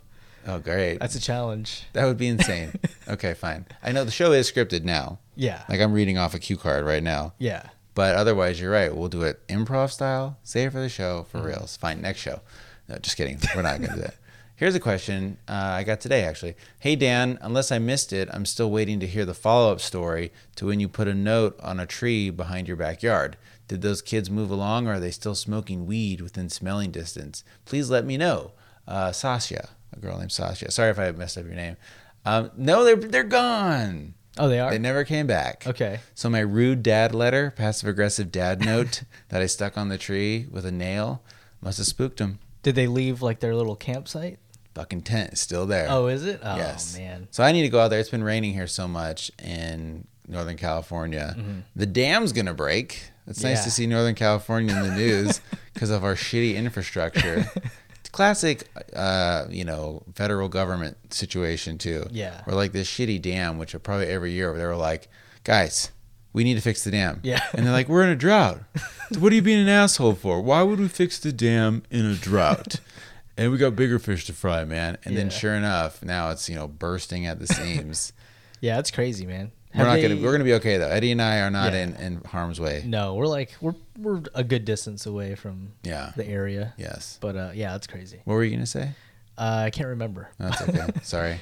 oh 0.49 0.59
great, 0.59 0.99
That's 0.99 1.15
a 1.15 1.21
challenge. 1.21 1.85
that 1.93 2.07
would 2.07 2.19
be 2.19 2.27
insane. 2.27 2.73
okay, 3.09 3.35
fine. 3.35 3.67
I 3.85 3.93
know 3.93 4.03
the 4.05 4.11
show 4.11 4.33
is 4.33 4.51
scripted 4.51 4.83
now. 4.83 5.21
Yeah. 5.37 5.63
Like 5.69 5.81
I'm 5.81 5.93
reading 5.93 6.19
off 6.19 6.35
a 6.35 6.41
cue 6.41 6.57
card 6.57 6.85
right 6.85 7.03
now. 7.03 7.35
yeah. 7.39 7.69
But 7.95 8.17
otherwise, 8.17 8.61
you're 8.61 8.73
right. 8.73 8.95
We'll 8.95 9.09
do 9.09 9.23
it 9.23 9.47
improv 9.49 9.91
style. 9.91 10.39
Save 10.43 10.69
it 10.69 10.73
for 10.73 10.81
the 10.81 10.89
show 10.89 11.27
for 11.31 11.39
Mm-hmm. 11.39 11.47
reals. 11.47 11.77
Fine, 11.77 12.01
next 12.01 12.21
show. 12.21 12.41
No, 12.89 12.97
just 12.99 13.17
kidding. 13.17 13.39
We're 13.55 13.63
not 13.63 13.79
going 13.79 13.91
to 13.91 13.97
do 13.97 14.03
that. 14.03 14.17
Here's 14.57 14.75
a 14.77 14.81
question 14.81 15.39
uh, 15.49 15.53
I 15.53 15.83
got 15.85 16.01
today, 16.01 16.23
actually. 16.25 16.55
Hey, 16.79 16.95
Dan, 16.97 17.39
unless 17.43 17.73
I 17.73 17.79
missed 17.79 18.13
it, 18.13 18.29
I'm 18.33 18.47
still 18.47 18.71
waiting 18.71 19.01
to 19.01 19.07
hear 19.07 19.25
the 19.25 19.35
follow 19.35 19.73
up 19.73 19.81
story 19.81 20.33
to 20.57 20.67
when 20.67 20.79
you 20.81 20.89
put 20.89 21.09
a 21.09 21.15
note 21.15 21.59
on 21.61 21.81
a 21.81 21.87
tree 21.87 22.31
behind 22.31 22.69
your 22.69 22.77
backyard. 22.77 23.37
Did 23.67 23.83
those 23.83 24.01
kids 24.03 24.31
move 24.31 24.51
along 24.51 24.87
or 24.87 24.95
are 24.95 25.01
they 25.01 25.11
still 25.11 25.35
smoking 25.35 25.87
weed 25.87 26.21
within 26.21 26.49
smelling 26.51 26.91
distance? 26.93 27.43
Please 27.65 27.91
let 27.91 28.05
me 28.05 28.17
know. 28.17 28.53
Uh, 28.87 29.11
Sasha, 29.11 29.71
a 29.93 29.99
girl 29.99 30.19
named 30.19 30.31
Sasha. 30.33 30.71
Sorry 30.71 30.91
if 30.91 30.99
I 30.99 31.11
messed 31.13 31.39
up 31.39 31.47
your 31.47 31.55
name. 31.55 31.77
Um, 32.25 32.51
no, 32.57 32.85
they're, 32.85 32.97
they're 32.97 33.25
gone. 33.25 34.15
Oh, 34.39 34.49
they 34.49 34.59
are. 34.59 34.71
They 34.71 34.79
never 34.79 35.05
came 35.05 35.27
back. 35.27 35.65
okay. 35.67 36.01
So 36.15 36.29
my 36.29 36.41
rude 36.41 36.83
dad 36.83 37.15
letter, 37.15 37.53
passive 37.55 37.89
aggressive 37.89 38.33
dad 38.33 38.61
note 38.65 39.03
that 39.29 39.41
I 39.43 39.47
stuck 39.47 39.79
on 39.79 39.89
the 39.89 39.99
tree 39.99 40.47
with 40.51 40.67
a 40.67 40.73
nail, 40.73 41.23
must 41.61 41.79
have 41.79 41.87
spooked 41.87 42.19
them. 42.19 42.41
Did 42.63 42.75
they 42.75 42.87
leave 42.87 43.23
like 43.23 43.41
their 43.41 43.55
little 43.55 43.77
campsite? 43.77 44.39
Fucking 44.75 45.03
tent 45.03 45.35
is 45.35 45.41
still 45.41 45.67
there. 45.67 45.87
Oh, 45.89 46.09
is 46.09 46.25
it? 46.25 46.41
Oh 46.43 46.57
yes. 46.57 46.97
man. 46.99 47.29
So 47.31 47.45
I 47.45 47.53
need 47.53 47.63
to 47.63 47.69
go 47.69 47.79
out 47.81 47.89
there. 47.89 48.01
It's 48.01 48.09
been 48.09 48.25
raining 48.25 48.55
here 48.55 48.67
so 48.67 48.89
much 48.89 49.31
in 49.43 50.07
Northern 50.27 50.57
California. 50.57 51.37
Mm-hmm. 51.39 51.61
The 51.77 51.87
dam's 51.87 52.33
gonna 52.33 52.55
break. 52.55 53.11
It's 53.27 53.43
nice 53.43 53.65
to 53.65 53.71
see 53.71 53.87
Northern 53.87 54.15
California 54.15 54.75
in 54.77 54.83
the 54.83 54.95
news 54.95 55.41
because 55.75 55.91
of 55.91 56.05
our 56.05 56.15
shitty 56.15 56.57
infrastructure. 56.57 57.45
Classic, 58.15 58.69
uh, 58.95 59.47
you 59.51 59.65
know, 59.65 60.05
federal 60.15 60.49
government 60.49 60.97
situation 61.13 61.79
too. 61.79 62.07
Yeah. 62.11 62.43
Where 62.45 62.55
like 62.55 62.73
this 62.73 62.89
shitty 62.89 63.21
dam, 63.21 63.59
which 63.59 63.75
are 63.75 63.81
probably 63.81 64.07
every 64.07 64.31
year, 64.31 64.57
they 64.57 64.65
were 64.65 64.77
like, 64.77 65.09
guys, 65.43 65.91
we 66.33 66.45
need 66.45 66.55
to 66.55 66.61
fix 66.61 66.85
the 66.85 66.93
dam. 66.93 67.21
Yeah. 67.25 67.45
And 67.53 67.67
they're 67.67 67.73
like, 67.73 67.89
we're 67.89 68.05
in 68.05 68.11
a 68.11 68.17
drought. 68.17 68.61
what 69.19 69.33
are 69.33 69.35
you 69.35 69.43
being 69.43 69.61
an 69.61 69.69
asshole 69.69 70.15
for? 70.15 70.41
Why 70.41 70.63
would 70.63 70.79
we 70.79 70.89
fix 70.89 71.19
the 71.19 71.33
dam 71.33 71.83
in 71.91 72.07
a 72.07 72.15
drought? 72.15 72.77
and 73.37 73.51
we 73.51 73.59
got 73.59 73.75
bigger 73.77 73.99
fish 73.99 74.27
to 74.27 74.33
fry, 74.33 74.65
man. 74.65 74.99
And 75.05 75.17
then 75.17 75.31
sure 75.31 75.55
enough, 75.55 76.03
now 76.03 76.31
it's 76.31 76.49
you 76.49 76.55
know 76.55 76.69
bursting 76.69 77.27
at 77.27 77.39
the 77.41 77.47
seams. 77.49 78.13
Yeah, 78.61 78.79
it's 78.79 78.91
crazy, 78.91 79.27
man. 79.27 79.53
We're 79.75 79.85
not 79.85 79.95
they- 79.95 80.03
gonna 80.03 80.17
we're 80.21 80.33
gonna 80.33 80.45
be 80.45 80.55
okay 80.55 80.77
though. 80.79 80.89
Eddie 80.89 81.13
and 81.13 81.21
I 81.23 81.41
are 81.41 81.51
not 81.51 81.73
Yeah. 81.73 81.83
in 81.85 81.97
in 81.97 82.21
harm's 82.25 82.61
way. 82.61 82.83
No, 82.87 83.15
we're 83.15 83.27
like 83.27 83.53
we're 83.61 83.75
we're 83.99 84.23
a 84.35 84.45
good 84.45 84.65
distance 84.65 85.07
away 85.07 85.35
from 85.35 85.73
Yeah. 85.83 86.13
the 86.17 86.27
area. 86.27 86.75
Yes. 86.77 87.19
But 87.21 87.37
uh, 87.37 87.51
yeah, 87.55 87.73
that's 87.73 87.87
crazy. 87.87 88.21
What 88.25 88.35
were 88.35 88.45
you 88.45 88.51
gonna 88.53 88.67
say? 88.67 88.91
Uh, 89.37 89.65
I 89.67 89.71
can't 89.71 89.89
remember. 89.89 90.29
That's 90.39 90.63
okay. 90.63 90.87
Sorry. 91.03 91.39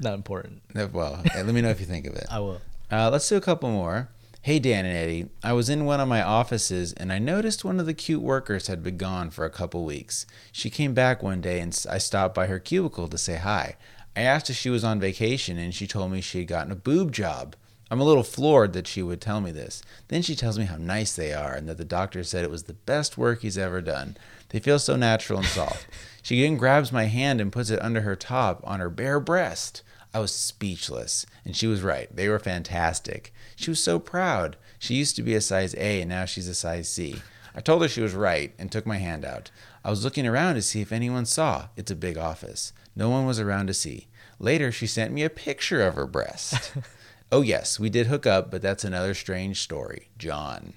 Not 0.00 0.14
important. 0.14 0.62
Well, 0.92 1.22
let 1.34 1.46
me 1.46 1.60
know 1.60 1.68
if 1.70 1.78
you 1.80 1.86
think 1.86 2.06
of 2.06 2.14
it. 2.14 2.26
I 2.30 2.40
will. 2.40 2.60
Uh, 2.90 3.10
let's 3.10 3.28
do 3.28 3.36
a 3.36 3.40
couple 3.40 3.70
more. 3.70 4.08
Hey, 4.42 4.58
Dan 4.58 4.84
and 4.84 4.96
Eddie. 4.96 5.28
I 5.42 5.52
was 5.54 5.70
in 5.70 5.84
one 5.86 6.00
of 6.00 6.08
my 6.08 6.22
offices 6.22 6.92
and 6.94 7.10
I 7.12 7.18
noticed 7.18 7.64
one 7.64 7.80
of 7.80 7.86
the 7.86 7.94
cute 7.94 8.20
workers 8.20 8.66
had 8.66 8.82
been 8.82 8.98
gone 8.98 9.30
for 9.30 9.46
a 9.46 9.50
couple 9.50 9.84
weeks. 9.86 10.26
She 10.52 10.68
came 10.68 10.92
back 10.92 11.22
one 11.22 11.40
day 11.40 11.60
and 11.60 11.78
I 11.88 11.96
stopped 11.96 12.34
by 12.34 12.46
her 12.48 12.58
cubicle 12.58 13.08
to 13.08 13.16
say 13.16 13.36
hi. 13.36 13.76
I 14.14 14.20
asked 14.20 14.50
if 14.50 14.56
she 14.56 14.68
was 14.68 14.84
on 14.84 15.00
vacation 15.00 15.56
and 15.58 15.74
she 15.74 15.86
told 15.86 16.12
me 16.12 16.20
she 16.20 16.40
had 16.40 16.48
gotten 16.48 16.72
a 16.72 16.76
boob 16.76 17.10
job. 17.12 17.56
I'm 17.90 18.00
a 18.00 18.04
little 18.04 18.22
floored 18.22 18.72
that 18.72 18.86
she 18.86 19.02
would 19.02 19.20
tell 19.20 19.40
me 19.40 19.50
this. 19.50 19.82
Then 20.08 20.22
she 20.22 20.34
tells 20.34 20.58
me 20.58 20.64
how 20.64 20.76
nice 20.76 21.14
they 21.14 21.32
are 21.32 21.52
and 21.52 21.68
that 21.68 21.76
the 21.76 21.84
doctor 21.84 22.24
said 22.24 22.44
it 22.44 22.50
was 22.50 22.64
the 22.64 22.72
best 22.72 23.18
work 23.18 23.42
he's 23.42 23.58
ever 23.58 23.80
done. 23.80 24.16
They 24.48 24.58
feel 24.58 24.78
so 24.78 24.96
natural 24.96 25.40
and 25.40 25.48
soft. 25.48 25.86
she 26.22 26.40
then 26.40 26.56
grabs 26.56 26.92
my 26.92 27.04
hand 27.04 27.40
and 27.40 27.52
puts 27.52 27.70
it 27.70 27.82
under 27.82 28.00
her 28.00 28.16
top 28.16 28.60
on 28.64 28.80
her 28.80 28.90
bare 28.90 29.20
breast. 29.20 29.82
I 30.14 30.20
was 30.20 30.32
speechless, 30.32 31.26
and 31.44 31.56
she 31.56 31.66
was 31.66 31.82
right. 31.82 32.14
They 32.14 32.28
were 32.28 32.38
fantastic. 32.38 33.32
She 33.56 33.70
was 33.70 33.82
so 33.82 33.98
proud. 33.98 34.56
She 34.78 34.94
used 34.94 35.16
to 35.16 35.22
be 35.22 35.34
a 35.34 35.40
size 35.40 35.74
A, 35.74 36.00
and 36.00 36.08
now 36.08 36.24
she's 36.24 36.46
a 36.46 36.54
size 36.54 36.88
C. 36.88 37.16
I 37.52 37.60
told 37.60 37.82
her 37.82 37.88
she 37.88 38.00
was 38.00 38.14
right 38.14 38.54
and 38.58 38.70
took 38.70 38.86
my 38.86 38.98
hand 38.98 39.24
out. 39.24 39.50
I 39.84 39.90
was 39.90 40.04
looking 40.04 40.26
around 40.26 40.54
to 40.54 40.62
see 40.62 40.80
if 40.80 40.92
anyone 40.92 41.26
saw. 41.26 41.68
It's 41.76 41.90
a 41.90 41.96
big 41.96 42.16
office. 42.16 42.72
No 42.94 43.10
one 43.10 43.26
was 43.26 43.40
around 43.40 43.66
to 43.66 43.74
see. 43.74 44.06
Later, 44.38 44.70
she 44.70 44.86
sent 44.86 45.12
me 45.12 45.24
a 45.24 45.30
picture 45.30 45.84
of 45.84 45.96
her 45.96 46.06
breast. 46.06 46.72
oh, 47.34 47.40
yes, 47.42 47.80
we 47.80 47.90
did 47.90 48.06
hook 48.06 48.26
up, 48.26 48.50
but 48.50 48.62
that's 48.62 48.84
another 48.84 49.12
strange 49.14 49.60
story. 49.60 50.08
John. 50.18 50.74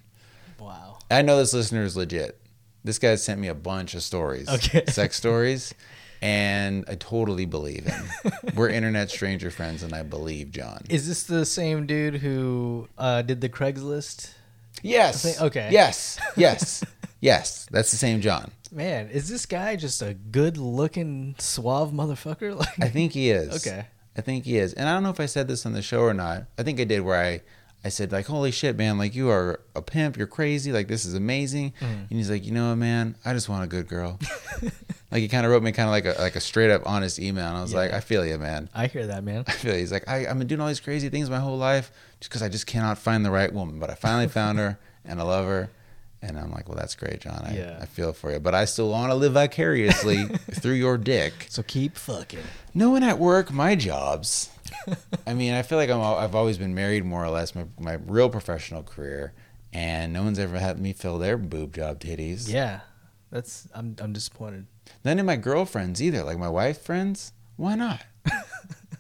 Wow. 0.60 0.98
I 1.12 1.22
know 1.22 1.38
this 1.38 1.54
listener 1.54 1.84
is 1.84 1.96
legit. 1.96 2.40
This 2.84 2.98
guy 3.00 3.16
sent 3.16 3.40
me 3.40 3.48
a 3.48 3.54
bunch 3.54 3.94
of 3.94 4.02
stories, 4.04 4.50
Okay. 4.50 4.84
sex 4.88 5.16
stories, 5.18 5.74
and 6.22 6.84
I 6.88 6.96
totally 6.96 7.46
believe 7.46 7.86
him. 7.86 8.08
We're 8.56 8.70
internet 8.70 9.12
stranger 9.12 9.52
friends, 9.52 9.84
and 9.84 9.94
I 9.94 10.04
believe 10.04 10.52
John. 10.52 10.84
Is 10.90 11.08
this 11.08 11.24
the 11.24 11.46
same 11.46 11.86
dude 11.86 12.16
who 12.16 12.88
uh, 12.98 13.22
did 13.22 13.42
the 13.42 13.50
Craigslist? 13.50 14.32
Yes. 14.82 15.26
I 15.26 15.30
think- 15.30 15.42
okay. 15.44 15.70
Yes. 15.72 16.20
Yes. 16.36 16.84
yes. 17.22 17.68
That's 17.72 17.92
the 17.92 17.98
same 17.98 18.22
John. 18.22 18.52
Man, 18.72 19.10
is 19.10 19.30
this 19.30 19.46
guy 19.46 19.76
just 19.76 20.02
a 20.02 20.14
good-looking, 20.14 21.36
suave 21.38 21.92
motherfucker? 21.92 22.56
Like, 22.60 22.80
I 22.82 22.90
think 22.90 23.14
he 23.14 23.30
is. 23.30 23.66
Okay. 23.68 23.86
I 24.18 24.22
think 24.22 24.46
he 24.46 24.58
is. 24.58 24.74
And 24.74 24.90
I 24.90 24.94
don't 24.94 25.04
know 25.04 25.10
if 25.12 25.20
I 25.20 25.28
said 25.28 25.48
this 25.48 25.66
on 25.66 25.74
the 25.74 25.82
show 25.82 26.02
or 26.02 26.14
not. 26.14 26.46
I 26.58 26.64
think 26.64 26.80
I 26.80 26.84
did 26.84 27.02
where 27.02 27.22
I 27.22 27.42
I 27.86 27.90
said 27.90 28.12
like, 28.12 28.26
"Holy 28.26 28.52
shit, 28.52 28.76
man! 28.76 28.98
Like 28.98 29.16
you 29.16 29.30
are 29.30 29.62
a 29.76 29.82
pimp. 29.82 30.18
You're 30.18 30.28
crazy. 30.28 30.72
Like 30.72 30.88
this 30.88 31.06
is 31.06 31.14
amazing." 31.14 31.74
Mm. 31.80 32.10
And 32.10 32.12
he's 32.18 32.30
like, 32.30 32.46
"You 32.46 32.52
know 32.52 32.70
what, 32.70 32.78
man? 32.78 33.16
I 33.24 33.34
just 33.34 33.48
want 33.48 33.64
a 33.64 33.68
good 33.68 33.88
girl." 33.88 34.20
like 35.12 35.22
he 35.22 35.28
kind 35.28 35.46
of 35.46 35.52
wrote 35.52 35.64
me 35.64 35.72
kind 35.72 35.88
of 35.88 35.92
like 35.92 36.06
a 36.06 36.20
like 36.20 36.36
a 36.36 36.40
straight 36.40 36.72
up 36.72 36.82
honest 36.86 37.20
email, 37.20 37.48
and 37.48 37.56
I 37.58 37.62
was 37.62 37.74
like, 37.74 37.94
"I 37.94 38.00
feel 38.00 38.26
you, 38.26 38.38
man. 38.40 38.70
I 38.74 38.88
hear 38.88 39.06
that, 39.08 39.24
man. 39.24 39.44
I 39.48 39.52
feel 39.52 39.74
you." 39.74 39.80
He's 39.80 39.92
like, 39.92 40.08
I, 40.10 40.28
"I've 40.28 40.38
been 40.38 40.48
doing 40.48 40.60
all 40.60 40.68
these 40.68 40.80
crazy 40.80 41.10
things 41.10 41.30
my 41.30 41.40
whole 41.40 41.58
life 41.58 41.92
just 42.20 42.32
because 42.32 42.42
I 42.42 42.50
just 42.50 42.66
cannot 42.66 42.98
find 42.98 43.24
the 43.24 43.32
right 43.32 43.54
woman, 43.54 43.80
but 43.80 43.90
I 43.92 43.96
finally 43.96 44.28
found 44.28 44.58
her, 44.58 44.80
and 45.06 45.20
I 45.22 45.24
love 45.24 45.46
her." 45.46 45.70
And 46.22 46.38
I'm 46.40 46.52
like, 46.52 46.68
"Well, 46.68 46.78
that's 46.78 46.96
great, 46.96 47.22
John. 47.22 47.44
I, 47.46 47.56
Yeah. 47.56 47.78
I 47.80 47.86
feel 47.86 48.12
for 48.12 48.32
you, 48.32 48.40
but 48.40 48.56
I 48.56 48.66
still 48.66 48.90
want 48.90 49.12
to 49.12 49.16
live 49.16 49.34
vicariously 49.34 50.26
through 50.52 50.74
your 50.74 50.98
dick." 50.98 51.46
So 51.50 51.62
keep 51.64 51.96
fucking. 51.96 52.40
No 52.74 52.90
one 52.90 53.04
at 53.04 53.20
work, 53.20 53.52
my 53.52 53.76
jobs. 53.76 54.50
I 55.26 55.34
mean, 55.34 55.54
I 55.54 55.62
feel 55.62 55.78
like 55.78 55.90
I'm, 55.90 56.02
I've 56.02 56.36
always 56.36 56.58
been 56.58 56.74
married 56.76 57.06
more 57.06 57.24
or 57.24 57.30
less 57.30 57.54
my, 57.56 57.66
my 57.80 57.94
real 58.06 58.30
professional 58.30 58.84
career, 58.84 59.34
and 59.72 60.12
no 60.12 60.24
one's 60.24 60.40
ever 60.40 60.58
had 60.60 60.80
me 60.80 60.92
fill 60.94 61.20
their 61.20 61.38
boob 61.38 61.74
job 61.76 62.00
titties. 62.00 62.50
Yeah, 62.52 62.82
that's. 63.32 63.68
I'm. 63.76 63.96
I'm 64.00 64.12
disappointed. 64.14 64.66
None 65.06 65.20
of 65.20 65.26
my 65.26 65.36
girlfriends 65.36 66.02
either, 66.02 66.24
like 66.24 66.38
my 66.40 66.50
wife 66.50 66.82
friends. 66.82 67.32
Why 67.58 67.76
not? 67.76 68.02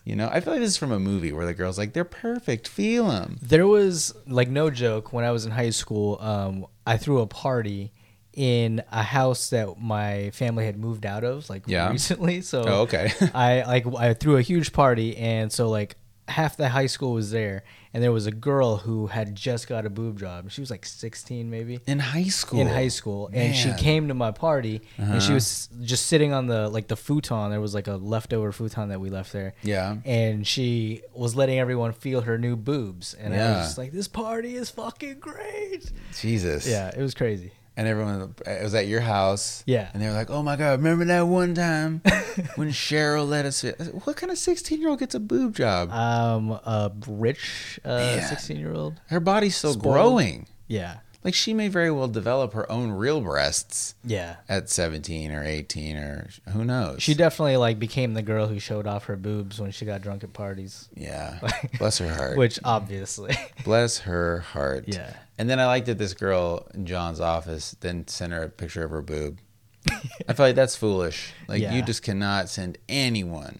you 0.07 0.15
know, 0.15 0.29
I 0.31 0.39
feel 0.39 0.53
like 0.53 0.61
this 0.61 0.69
is 0.71 0.77
from 0.77 0.91
a 0.93 0.99
movie 0.99 1.33
where 1.33 1.45
the 1.45 1.53
girl's 1.53 1.77
like, 1.77 1.91
they're 1.91 2.05
perfect, 2.05 2.67
feel 2.67 3.07
them. 3.09 3.37
There 3.41 3.67
was 3.67 4.13
like 4.25 4.47
no 4.49 4.69
joke 4.69 5.11
when 5.11 5.25
I 5.25 5.31
was 5.31 5.45
in 5.45 5.51
high 5.51 5.71
school. 5.71 6.17
Um, 6.21 6.65
I 6.85 6.95
threw 6.95 7.19
a 7.19 7.27
party 7.27 7.91
in 8.33 8.81
a 8.91 9.03
house 9.03 9.49
that 9.49 9.79
my 9.81 10.29
family 10.29 10.65
had 10.65 10.77
moved 10.77 11.05
out 11.05 11.23
of 11.25 11.49
like 11.49 11.63
Yeah. 11.67 11.91
recently. 11.91 12.39
So 12.51 12.63
Oh, 12.65 12.81
okay. 12.83 13.11
I 13.33 13.63
like 13.63 13.85
I 13.95 14.13
threw 14.13 14.37
a 14.37 14.41
huge 14.41 14.71
party, 14.71 15.17
and 15.17 15.51
so 15.51 15.69
like 15.69 15.97
half 16.29 16.55
the 16.55 16.69
high 16.69 16.85
school 16.85 17.13
was 17.13 17.31
there, 17.31 17.63
and 17.93 18.03
there 18.03 18.11
was 18.11 18.25
a 18.27 18.31
girl 18.31 18.77
who 18.77 19.07
had 19.07 19.35
just 19.35 19.67
got 19.67 19.85
a 19.85 19.89
boob 19.89 20.19
job. 20.19 20.51
She 20.51 20.61
was 20.61 20.69
like 20.69 20.85
16 20.85 21.49
maybe 21.49 21.79
In 21.87 21.99
high 21.99 22.23
school. 22.25 22.59
in 22.59 22.67
high 22.67 22.87
school 22.89 23.29
and 23.33 23.55
she 23.55 23.73
came 23.73 24.07
to 24.09 24.13
my 24.13 24.31
party 24.31 24.81
and 24.97 25.21
she 25.21 25.27
Uh-huh. 25.27 25.33
was 25.35 25.69
just 25.81 26.05
sitting 26.07 26.33
on 26.33 26.47
the 26.47 26.69
like 26.69 26.87
the 26.87 26.95
futon 26.95 27.49
there 27.51 27.61
was 27.61 27.73
like 27.73 27.87
a 27.87 27.95
leftover 27.95 28.51
futon 28.51 28.89
that 28.89 28.99
we 28.99 29.09
left 29.09 29.31
there 29.33 29.53
Yeah. 29.63 29.97
and 30.05 30.45
she 30.45 31.01
was 31.13 31.35
letting 31.35 31.59
everyone 31.59 31.93
feel 31.93 32.21
her 32.21 32.37
new 32.37 32.55
boobs 32.55 33.13
and 33.13 33.33
i 33.33 33.37
was 33.37 33.67
just 33.67 33.77
like 33.77 33.91
this 33.91 34.07
party 34.07 34.55
is 34.55 34.69
fucking 34.69 35.19
great 35.19 35.91
Jesus. 36.19 36.67
yeah 36.67 36.89
it 36.95 37.01
was 37.01 37.13
crazy 37.13 37.51
And 37.77 37.87
everyone, 37.87 38.33
it 38.45 38.63
was 38.63 38.73
at 38.73 38.87
your 38.87 39.01
house. 39.01 39.63
Yeah. 39.67 39.89
And 39.93 40.01
they 40.01 40.07
were 40.07 40.13
like, 40.13 40.31
oh 40.31 40.41
my 40.41 40.55
God, 40.55 40.79
remember 40.79 41.05
that 41.05 41.21
one 41.27 41.53
time 41.53 42.01
when 42.55 42.69
Cheryl 42.71 43.27
let 43.29 43.45
us? 43.45 43.61
What 44.03 44.17
kind 44.17 44.31
of 44.31 44.37
16 44.39 44.81
year 44.81 44.89
old 44.89 44.97
gets 44.99 45.13
a 45.15 45.19
boob 45.19 45.55
job? 45.55 45.91
um 45.91 46.49
a 46.51 46.91
rich 47.07 47.79
uh 47.85 48.19
16 48.19 48.57
year 48.57 48.73
old 48.73 48.99
Her 49.09 49.19
body's 49.19 49.55
still 49.55 49.73
Spoiled. 49.73 49.93
growing. 49.93 50.47
yeah 50.67 50.97
Like 51.23 51.35
she 51.35 51.53
may 51.53 51.67
very 51.67 51.91
well 51.91 52.07
develop 52.07 52.53
her 52.53 52.69
own 52.71 52.89
real 52.91 53.21
breasts 53.21 53.93
yeah 54.03 54.37
at 54.49 54.69
17 54.71 55.31
or 55.31 55.43
18 55.43 55.97
or 55.97 56.29
who 56.53 56.65
knows. 56.65 57.03
she 57.03 57.13
definitely 57.13 57.57
like 57.57 57.77
became 57.77 58.15
the 58.15 58.23
girl 58.23 58.47
who 58.47 58.57
showed 58.59 58.87
off 58.87 59.05
her 59.05 59.15
boobs 59.15 59.59
when 59.61 59.69
she 59.71 59.85
got 59.85 60.01
drunk 60.01 60.23
at 60.23 60.33
parties 60.33 60.89
yeah. 60.95 61.39
Bless 61.77 61.99
her 61.99 62.11
heart. 62.11 62.37
which 62.37 62.59
obviously 62.63 63.35
Bless 63.63 63.99
her 63.99 64.39
heart. 64.39 64.85
yeah 64.87 65.13
And 65.37 65.49
then 65.49 65.59
I 65.59 65.65
liked 65.67 65.85
that 65.85 65.97
this 65.97 66.13
girl 66.13 66.67
in 66.73 66.85
John's 66.85 67.19
office 67.19 67.75
then 67.79 68.07
sent 68.07 68.33
her 68.33 68.43
a 68.43 68.49
picture 68.49 68.83
of 68.83 68.91
her 68.91 69.01
boob. 69.01 69.39
I 70.27 70.33
feel 70.33 70.47
like 70.47 70.55
that's 70.55 70.75
foolish. 70.75 71.31
Like 71.47 71.61
Yeah. 71.61 71.73
you 71.75 71.81
just 71.81 72.01
cannot 72.03 72.49
send 72.49 72.77
anyone, 72.89 73.59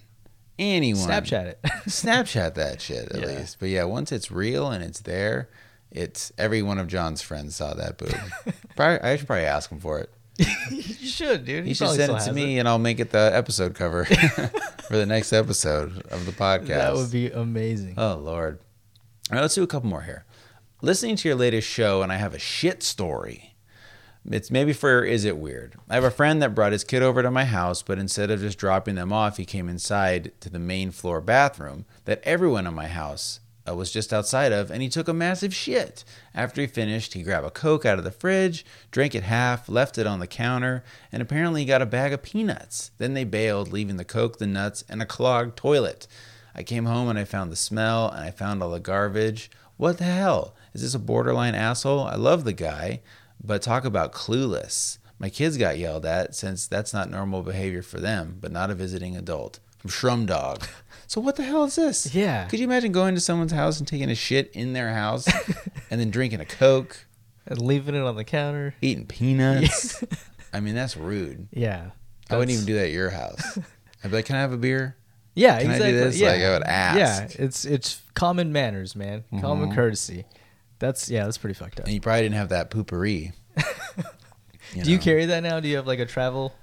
anyone, 0.59 1.07
snapchat 1.07 1.45
it 1.45 1.59
Snapchat 1.87 2.55
that 2.55 2.81
shit 2.81 3.11
at 3.11 3.21
Yeah. 3.21 3.27
least. 3.27 3.57
But 3.59 3.69
yeah, 3.69 3.83
once 3.85 4.11
it's 4.11 4.31
real 4.31 4.69
and 4.71 4.83
it's 4.83 5.01
there, 5.01 5.49
it's 5.91 6.33
every 6.37 6.61
one 6.61 6.79
of 6.79 6.87
John's 6.87 7.21
friends 7.21 7.55
saw 7.55 7.73
that 7.75 7.97
boob. 7.97 8.13
probably, 8.75 8.99
I 9.07 9.15
should 9.15 9.27
probably 9.27 9.45
ask 9.45 9.71
him 9.71 9.79
for 9.79 9.99
it. 9.99 10.11
you 10.71 10.81
should 11.07 11.45
dude 11.45 11.65
He 11.65 11.73
should 11.73 11.89
send 11.91 12.11
it 12.11 12.19
to 12.25 12.33
me, 12.33 12.59
and 12.59 12.67
I'll 12.67 12.77
make 12.77 12.99
it 12.99 13.11
the 13.11 13.31
episode 13.33 13.73
cover 13.73 14.05
for 14.05 14.97
the 14.97 15.05
next 15.05 15.31
episode 15.33 16.03
of 16.11 16.25
the 16.25 16.31
podcast. 16.31 16.67
that 16.67 16.93
would 16.93 17.09
be 17.11 17.31
amazing 17.31 17.95
Oh 17.97 18.15
Lord! 18.15 18.59
All 19.31 19.35
right, 19.35 19.41
let's 19.41 19.55
do 19.55 19.63
a 19.63 19.67
couple 19.67 19.89
more 19.89 20.03
here. 20.03 20.25
Listening 20.79 21.15
to 21.15 21.27
your 21.27 21.35
latest 21.35 21.67
show, 21.67 22.03
and 22.03 22.11
I 22.11 22.17
have 22.17 22.35
a 22.35 22.39
shit 22.39 22.83
story. 22.83 23.55
It's 24.29 24.51
maybe 24.51 24.73
for 24.73 25.03
is 25.03 25.25
it 25.25 25.39
weird? 25.39 25.73
I 25.89 25.95
have 25.95 26.03
a 26.03 26.11
friend 26.11 26.39
that 26.43 26.53
brought 26.53 26.71
his 26.71 26.83
kid 26.83 27.01
over 27.01 27.23
to 27.23 27.31
my 27.31 27.45
house, 27.45 27.81
but 27.81 27.97
instead 27.97 28.29
of 28.29 28.41
just 28.41 28.59
dropping 28.59 28.93
them 28.93 29.11
off, 29.11 29.37
he 29.37 29.45
came 29.45 29.69
inside 29.69 30.33
to 30.39 30.51
the 30.51 30.59
main 30.59 30.91
floor 30.91 31.19
bathroom 31.19 31.85
that 32.05 32.21
everyone 32.21 32.67
in 32.67 32.75
my 32.75 32.85
house 32.85 33.39
uh, 33.67 33.73
was 33.73 33.91
just 33.91 34.13
outside 34.13 34.51
of, 34.51 34.69
and 34.69 34.83
he 34.83 34.87
took 34.87 35.07
a 35.07 35.15
massive 35.15 35.51
shit. 35.51 36.03
After 36.35 36.61
he 36.61 36.67
finished, 36.67 37.15
he 37.15 37.23
grabbed 37.23 37.47
a 37.47 37.49
Coke 37.49 37.83
out 37.83 37.97
of 37.97 38.03
the 38.03 38.11
fridge, 38.11 38.63
drank 38.91 39.15
it 39.15 39.23
half, 39.23 39.67
left 39.67 39.97
it 39.97 40.05
on 40.05 40.19
the 40.19 40.27
counter, 40.27 40.83
and 41.11 41.23
apparently 41.23 41.65
got 41.65 41.81
a 41.81 41.87
bag 41.87 42.13
of 42.13 42.21
peanuts. 42.21 42.91
Then 42.99 43.15
they 43.15 43.23
bailed, 43.23 43.71
leaving 43.71 43.97
the 43.97 44.05
Coke, 44.05 44.37
the 44.37 44.45
nuts, 44.45 44.83
and 44.87 45.01
a 45.01 45.07
clogged 45.07 45.57
toilet. 45.57 46.05
I 46.53 46.61
came 46.61 46.85
home 46.85 47.09
and 47.09 47.17
I 47.17 47.23
found 47.23 47.51
the 47.51 47.55
smell 47.55 48.11
and 48.11 48.23
I 48.23 48.29
found 48.29 48.61
all 48.61 48.69
the 48.69 48.79
garbage. 48.79 49.49
What 49.77 49.99
the 49.99 50.05
hell? 50.05 50.55
Is 50.73 50.81
this 50.81 50.93
a 50.93 50.99
borderline 50.99 51.55
asshole? 51.55 52.01
I 52.01 52.15
love 52.15 52.43
the 52.43 52.53
guy, 52.53 53.01
but 53.43 53.61
talk 53.61 53.85
about 53.85 54.13
clueless. 54.13 54.97
My 55.19 55.29
kids 55.29 55.57
got 55.57 55.77
yelled 55.77 56.05
at 56.05 56.35
since 56.35 56.67
that's 56.67 56.93
not 56.93 57.09
normal 57.09 57.41
behavior 57.41 57.81
for 57.81 57.99
them, 57.99 58.37
but 58.39 58.51
not 58.51 58.69
a 58.69 58.75
visiting 58.75 59.15
adult. 59.15 59.59
From 59.79 59.89
Shrum 59.89 60.25
Dog. 60.25 60.65
So 61.09 61.21
what 61.21 61.37
the 61.37 61.43
hell 61.43 61.63
is 61.63 61.77
this? 61.77 62.13
Yeah. 62.13 62.47
Could 62.47 62.59
you 62.59 62.65
imagine 62.65 62.91
going 62.91 63.15
to 63.15 63.21
someone's 63.21 63.53
house 63.53 63.79
and 63.79 63.87
taking 63.87 64.09
a 64.09 64.15
shit 64.15 64.51
in 64.51 64.73
their 64.73 64.93
house 64.93 65.25
and 65.89 66.01
then 66.01 66.11
drinking 66.11 66.41
a 66.41 66.45
Coke, 66.45 67.05
and 67.45 67.61
leaving 67.61 67.95
it 67.95 68.01
on 68.01 68.17
the 68.17 68.25
counter 68.25 68.75
eating 68.81 69.05
peanuts? 69.05 70.03
I 70.53 70.59
mean, 70.59 70.75
that's 70.75 70.97
rude. 70.97 71.47
yeah 71.53 71.91
I 72.29 72.35
wouldn't 72.35 72.51
even 72.51 72.65
do 72.65 72.73
that 72.73 72.87
at 72.87 72.91
your 72.91 73.09
house. 73.09 73.57
I'd 74.03 74.11
be 74.11 74.17
like, 74.17 74.25
can 74.25 74.35
I 74.35 74.41
have 74.41 74.51
a 74.51 74.57
beer? 74.57 74.97
Yeah, 75.33 75.61
Can 75.61 75.69
I 75.69 75.77
do 75.77 75.91
this? 75.91 76.19
Yeah. 76.19 76.31
Like, 76.31 76.41
I 76.41 76.49
would 76.49 76.63
ask. 76.63 76.97
Yeah, 77.37 77.43
it's 77.45 77.63
it's 77.63 78.01
common 78.15 78.51
manners, 78.51 78.95
man. 78.95 79.23
Common 79.39 79.67
mm-hmm. 79.67 79.75
courtesy. 79.75 80.25
That's 80.79 81.09
yeah, 81.09 81.23
that's 81.25 81.37
pretty 81.37 81.53
fucked 81.55 81.79
up. 81.79 81.85
And 81.85 81.93
you 81.93 82.01
probably 82.01 82.21
didn't 82.23 82.35
have 82.35 82.49
that 82.49 82.69
Poo-Pourri. 82.69 83.33
You 84.73 84.83
Do 84.83 84.91
you 84.91 84.97
know. 84.97 85.03
carry 85.03 85.25
that 85.27 85.43
now? 85.43 85.59
Do 85.61 85.67
you 85.69 85.77
have 85.77 85.87
like 85.87 85.99
a 85.99 86.05
travel? 86.05 86.53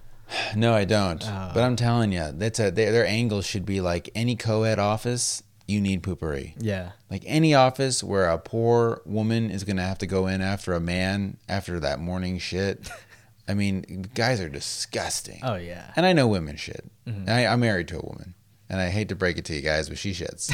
No, 0.55 0.75
I 0.75 0.85
don't. 0.85 1.23
Oh. 1.27 1.51
But 1.55 1.63
I'm 1.65 1.75
telling 1.75 2.13
you, 2.13 2.33
that's 2.35 2.61
a 2.61 2.71
their, 2.71 2.93
their 2.93 3.07
angle 3.07 3.41
should 3.41 3.65
be 3.65 3.81
like 3.81 4.11
any 4.15 4.37
co-ed 4.37 4.79
office. 4.79 5.43
You 5.67 5.81
need 5.81 6.03
Poo-Pourri. 6.03 6.53
Yeah. 6.59 6.91
Like 7.11 7.23
any 7.25 7.55
office 7.55 8.05
where 8.05 8.29
a 8.29 8.37
poor 8.37 9.01
woman 9.07 9.51
is 9.51 9.65
gonna 9.65 9.83
have 9.87 9.97
to 9.99 10.07
go 10.07 10.27
in 10.27 10.43
after 10.43 10.75
a 10.75 10.81
man 10.81 11.39
after 11.49 11.81
that 11.81 11.99
morning 11.99 12.39
shit. 12.39 12.91
I 13.49 13.55
mean, 13.55 14.07
guys 14.15 14.39
are 14.41 14.51
disgusting. 14.51 15.41
Oh 15.43 15.55
yeah. 15.57 15.91
And 15.97 16.05
I 16.05 16.13
know 16.13 16.29
women 16.29 16.57
shit. 16.57 16.85
Mhm. 17.09 17.27
I, 17.29 17.47
I'm 17.47 17.61
married 17.61 17.89
to 17.89 17.99
a 17.99 18.03
woman, 18.05 18.35
and 18.69 18.81
I 18.81 18.89
hate 18.91 19.09
to 19.11 19.15
break 19.15 19.39
it 19.39 19.45
to 19.47 19.55
you 19.55 19.61
guys, 19.63 19.89
but 19.89 19.99
she 19.99 20.13
shits. 20.13 20.53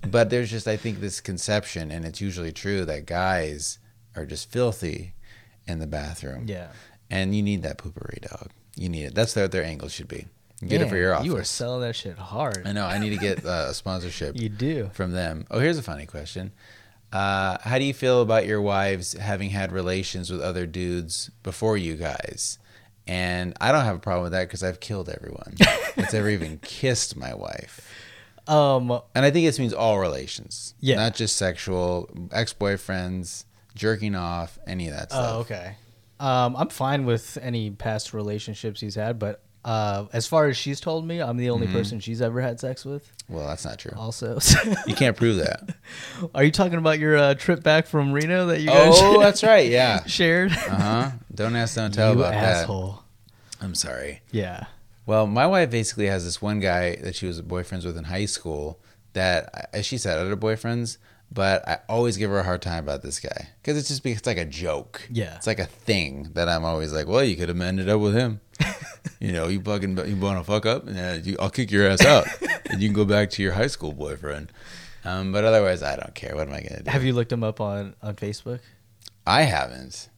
but 0.10 0.30
there's 0.30 0.50
just, 0.50 0.68
I 0.68 0.76
think, 0.76 1.00
this 1.00 1.20
conception, 1.20 1.90
and 1.90 2.04
it's 2.04 2.20
usually 2.20 2.52
true 2.52 2.84
that 2.84 3.06
guys 3.06 3.78
are 4.16 4.26
just 4.26 4.50
filthy 4.50 5.14
in 5.66 5.78
the 5.78 5.86
bathroom, 5.86 6.44
Yeah. 6.46 6.68
and 7.10 7.34
you 7.34 7.42
need 7.42 7.62
that 7.62 7.78
Poo-Pourri 7.78 8.20
dog. 8.22 8.50
You 8.76 8.88
need 8.88 9.04
it. 9.04 9.14
That's 9.14 9.34
what 9.36 9.52
their 9.52 9.64
angle 9.64 9.88
should 9.88 10.08
be. 10.08 10.26
Get 10.66 10.80
it 10.80 10.88
for 10.88 10.96
your 10.96 11.14
office. 11.14 11.26
You 11.26 11.36
are 11.38 11.44
selling 11.44 11.80
that 11.80 11.96
shit 11.96 12.16
hard. 12.16 12.62
I 12.66 12.72
know. 12.72 12.86
I 12.86 12.98
need 12.98 13.10
to 13.10 13.16
get 13.16 13.44
uh, 13.44 13.66
a 13.70 13.74
sponsorship 13.74 14.36
You 14.40 14.48
do. 14.48 14.90
from 14.92 15.10
them. 15.10 15.44
Oh, 15.50 15.58
here's 15.58 15.76
a 15.78 15.82
funny 15.82 16.06
question. 16.06 16.52
Uh, 17.12 17.58
how 17.62 17.78
do 17.78 17.84
you 17.84 17.92
feel 17.92 18.22
about 18.22 18.46
your 18.46 18.62
wives 18.62 19.12
having 19.14 19.50
had 19.50 19.72
relations 19.72 20.30
with 20.30 20.40
other 20.40 20.64
dudes 20.66 21.30
before 21.42 21.76
you 21.76 21.94
guys? 21.96 22.58
And 23.06 23.54
I 23.60 23.72
don't 23.72 23.84
have 23.84 23.96
a 23.96 24.00
problem 24.00 24.22
with 24.24 24.32
that 24.32 24.48
because 24.48 24.62
I've 24.62 24.80
killed 24.80 25.08
everyone 25.08 25.54
that's 25.96 26.14
ever 26.14 26.28
even 26.28 26.58
kissed 26.58 27.16
my 27.16 27.34
wife. 27.34 27.88
Um. 28.46 28.90
And 29.14 29.24
I 29.24 29.30
think 29.30 29.46
this 29.46 29.58
means 29.58 29.72
all 29.72 29.98
relations. 29.98 30.74
Yeah. 30.80 30.96
Not 30.96 31.14
just 31.14 31.36
sexual, 31.36 32.10
ex 32.32 32.52
boyfriends, 32.52 33.44
jerking 33.74 34.14
off, 34.14 34.58
any 34.66 34.88
of 34.88 34.94
that 34.94 35.10
stuff. 35.10 35.34
Oh, 35.34 35.38
okay. 35.40 35.76
Um, 36.20 36.54
I'm 36.56 36.68
fine 36.68 37.04
with 37.04 37.36
any 37.42 37.70
past 37.70 38.14
relationships 38.14 38.80
he's 38.80 38.94
had, 38.94 39.18
but 39.18 39.42
uh, 39.64 40.06
as 40.12 40.26
far 40.26 40.46
as 40.46 40.56
she's 40.56 40.80
told 40.80 41.06
me, 41.06 41.20
I'm 41.20 41.36
the 41.36 41.50
only 41.50 41.66
Mm-hmm. 41.66 41.76
person 41.76 42.00
she's 42.00 42.20
ever 42.20 42.40
had 42.40 42.58
sex 42.60 42.84
with. 42.84 43.10
Well, 43.28 43.46
that's 43.46 43.64
not 43.64 43.78
true. 43.78 43.92
Also, 43.96 44.38
You 44.86 44.94
can't 44.94 45.16
prove 45.16 45.36
that. 45.36 45.74
are 46.34 46.42
you 46.44 46.50
talking 46.50 46.78
about 46.78 46.98
your 46.98 47.16
uh, 47.16 47.34
trip 47.34 47.62
back 47.62 47.86
from 47.86 48.12
Reno 48.12 48.46
that 48.46 48.60
you 48.60 48.66
guys 48.68 48.94
oh, 48.96 49.20
that's 49.22 49.42
right. 49.42 49.70
Yeah. 49.70 50.04
shared? 50.04 50.52
Uh 50.52 50.54
huh. 50.76 51.10
Don't 51.34 51.54
ask, 51.56 51.76
don't 51.76 51.92
tell 51.94 52.14
you 52.14 52.20
about 52.20 52.34
asshole. 52.34 53.02
that. 53.58 53.64
I'm 53.64 53.74
sorry. 53.74 54.20
Yeah. 54.32 54.64
Well, 55.06 55.26
my 55.26 55.46
wife 55.46 55.70
basically 55.70 56.06
has 56.06 56.24
this 56.24 56.42
one 56.42 56.60
guy 56.60 56.96
that 56.96 57.14
she 57.14 57.26
was 57.26 57.40
boyfriends 57.42 57.84
with 57.84 57.96
in 57.96 58.04
high 58.04 58.26
school 58.26 58.80
that, 59.14 59.68
as 59.72 59.86
she 59.86 59.98
said, 59.98 60.18
other 60.18 60.36
boyfriends, 60.36 60.96
but 61.32 61.66
I 61.66 61.78
always 61.88 62.16
give 62.16 62.30
her 62.30 62.38
a 62.38 62.42
hard 62.42 62.62
time 62.62 62.84
about 62.84 63.02
this 63.02 63.18
guy 63.18 63.48
because 63.60 63.78
it's 63.78 63.88
just 63.88 64.04
it's 64.04 64.26
like 64.26 64.38
a 64.38 64.44
joke. 64.44 65.02
Yeah. 65.10 65.36
It's 65.36 65.46
like 65.46 65.58
a 65.58 65.66
thing 65.66 66.30
that 66.34 66.48
I'm 66.48 66.64
always 66.64 66.92
like, 66.92 67.06
well, 67.06 67.24
you 67.24 67.36
could 67.36 67.48
have 67.48 67.60
ended 67.60 67.88
up 67.88 68.00
with 68.00 68.14
him. 68.14 68.40
you 69.20 69.32
know, 69.32 69.48
you 69.48 69.60
fucking 69.60 69.96
you 70.08 70.16
want 70.16 70.38
to 70.38 70.44
fuck 70.44 70.66
up, 70.66 70.86
and 70.86 71.24
you, 71.24 71.36
I'll 71.40 71.50
kick 71.50 71.70
your 71.70 71.88
ass 71.88 72.04
out, 72.04 72.26
and 72.70 72.82
you 72.82 72.88
can 72.88 72.94
go 72.94 73.04
back 73.04 73.30
to 73.30 73.42
your 73.42 73.52
high 73.52 73.66
school 73.66 73.92
boyfriend. 73.92 74.52
Um, 75.04 75.32
but 75.32 75.44
otherwise, 75.44 75.82
I 75.82 75.96
don't 75.96 76.14
care. 76.14 76.36
What 76.36 76.48
am 76.48 76.54
I 76.54 76.60
gonna 76.60 76.82
do? 76.82 76.90
Have 76.90 77.04
you 77.04 77.12
looked 77.12 77.32
him 77.32 77.42
up 77.42 77.60
on 77.60 77.94
on 78.02 78.14
Facebook? 78.14 78.60
I 79.26 79.42
haven't. 79.42 80.08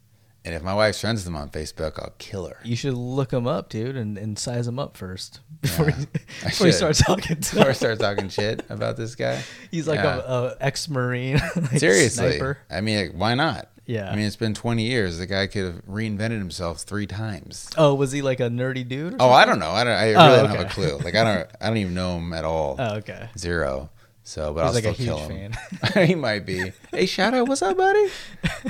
And 0.46 0.54
if 0.54 0.62
my 0.62 0.74
wife 0.74 0.98
friends 0.98 1.24
them 1.24 1.36
on 1.36 1.48
Facebook, 1.48 1.98
I'll 1.98 2.12
kill 2.18 2.46
her. 2.46 2.58
You 2.64 2.76
should 2.76 2.92
look 2.94 3.32
him 3.32 3.46
up, 3.46 3.70
dude, 3.70 3.96
and, 3.96 4.18
and 4.18 4.38
size 4.38 4.66
him 4.68 4.78
up 4.78 4.96
first 4.96 5.40
before, 5.62 5.88
Yeah, 5.88 5.96
he, 5.96 6.04
before 6.44 6.66
he 6.66 6.72
should. 6.72 6.74
starts 6.74 7.02
talking 7.02 7.40
to 7.40 7.54
Before 7.56 7.70
I 7.70 7.72
start 7.72 7.98
talking 7.98 8.28
shit 8.30 8.62
about 8.68 8.96
this 8.98 9.14
guy. 9.14 9.42
He's 9.70 9.88
like 9.88 10.00
Yeah. 10.00 10.16
a, 10.16 10.32
a 10.44 10.56
ex 10.60 10.88
marine. 10.88 11.36
like 11.56 11.78
Seriously. 11.78 12.32
sniper. 12.32 12.58
I 12.70 12.82
mean, 12.82 13.06
like, 13.06 13.12
why 13.16 13.34
not? 13.34 13.68
Yeah. 13.86 14.10
I 14.10 14.16
mean, 14.16 14.24
it's 14.26 14.36
been 14.36 14.54
20 14.54 14.82
years. 14.82 15.18
The 15.18 15.26
guy 15.26 15.46
could 15.46 15.64
have 15.64 15.86
reinvented 15.86 16.38
himself 16.38 16.80
three 16.80 17.06
times. 17.06 17.68
Oh, 17.76 17.94
was 17.94 18.12
he 18.12 18.20
like 18.22 18.40
a 18.40 18.48
nerdy 18.48 18.86
dude? 18.86 19.14
Or 19.14 19.16
Oh, 19.20 19.30
I 19.30 19.44
don't 19.44 19.58
know. 19.58 19.70
I 19.70 19.84
don't. 19.84 19.92
I 19.92 20.14
Oh, 20.14 20.26
really 20.26 20.36
don't 20.48 20.56
have 20.56 20.66
a 20.66 20.70
clue. 20.70 20.96
Like, 20.98 21.14
I 21.14 21.22
don't. 21.24 21.50
I 21.60 21.68
don't 21.68 21.76
even 21.78 21.92
know 21.94 22.16
him 22.18 22.32
at 22.32 22.44
all. 22.44 22.76
Oh, 22.78 22.94
okay. 22.96 23.28
Zero. 23.36 23.90
So, 24.26 24.54
but 24.54 24.62
He's 24.62 24.68
I'll 24.68 24.74
like 24.74 24.84
a 24.84 24.94
still 24.94 25.18
huge 25.18 25.28
kill 25.28 25.36
him. 25.36 25.52
fan. 25.92 26.06
he 26.08 26.14
might 26.14 26.46
be. 26.46 26.72
Hey, 26.90 27.04
shout 27.06 27.34
out. 27.34 27.46
What's 27.46 27.60
up, 27.62 27.76
buddy? 27.76 28.08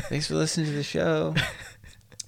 Thanks 0.09 0.27
for 0.27 0.35
listening 0.35 0.67
to 0.67 0.73
the 0.73 0.83
show. 0.83 1.35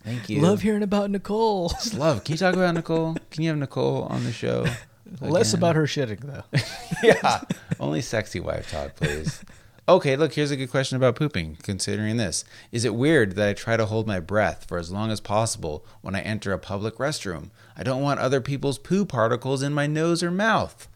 Thank 0.05 0.29
you. 0.29 0.41
Love 0.41 0.63
hearing 0.63 0.85
about 0.85 1.11
Nicole. 1.11 1.71
Just 1.71 1.95
love. 1.95 2.23
Can 2.23 2.35
you 2.35 2.39
talk 2.39 2.55
about 2.55 2.75
Nicole? 2.75 3.17
Can 3.33 3.43
you 3.43 3.49
have 3.51 3.59
Nicole 3.59 4.05
on 4.05 4.23
the 4.23 4.33
show? 4.33 4.65
Less 5.21 5.53
about 5.55 5.75
her 5.75 5.85
shitting 5.85 6.21
though. 6.21 6.45
yeah. 7.03 7.41
Only 7.81 8.01
sexy 8.01 8.39
wife 8.39 8.71
talk, 8.71 8.95
please. 8.95 9.43
Okay, 9.89 10.17
look, 10.17 10.33
here's 10.35 10.51
a 10.51 10.57
good 10.57 10.71
question 10.71 10.97
about 10.97 11.15
pooping, 11.15 11.59
considering 11.63 12.17
this. 12.17 12.45
Is 12.73 12.85
it 12.85 12.95
weird 12.95 13.37
that 13.37 13.49
I 13.49 13.53
try 13.53 13.77
to 13.77 13.87
hold 13.87 14.07
my 14.07 14.19
breath 14.19 14.65
for 14.69 14.79
as 14.79 14.91
long 14.91 15.13
as 15.13 15.21
possible 15.21 15.85
when 16.01 16.17
I 16.17 16.21
enter 16.23 16.53
a 16.53 16.59
public 16.59 16.97
restroom? 16.97 17.51
I 17.77 17.85
don't 17.85 18.03
want 18.03 18.19
other 18.19 18.41
people's 18.41 18.79
poo 18.79 19.05
particles 19.05 19.63
in 19.63 19.73
my 19.73 19.87
nose 19.87 20.25
or 20.25 20.31
mouth. 20.33 20.89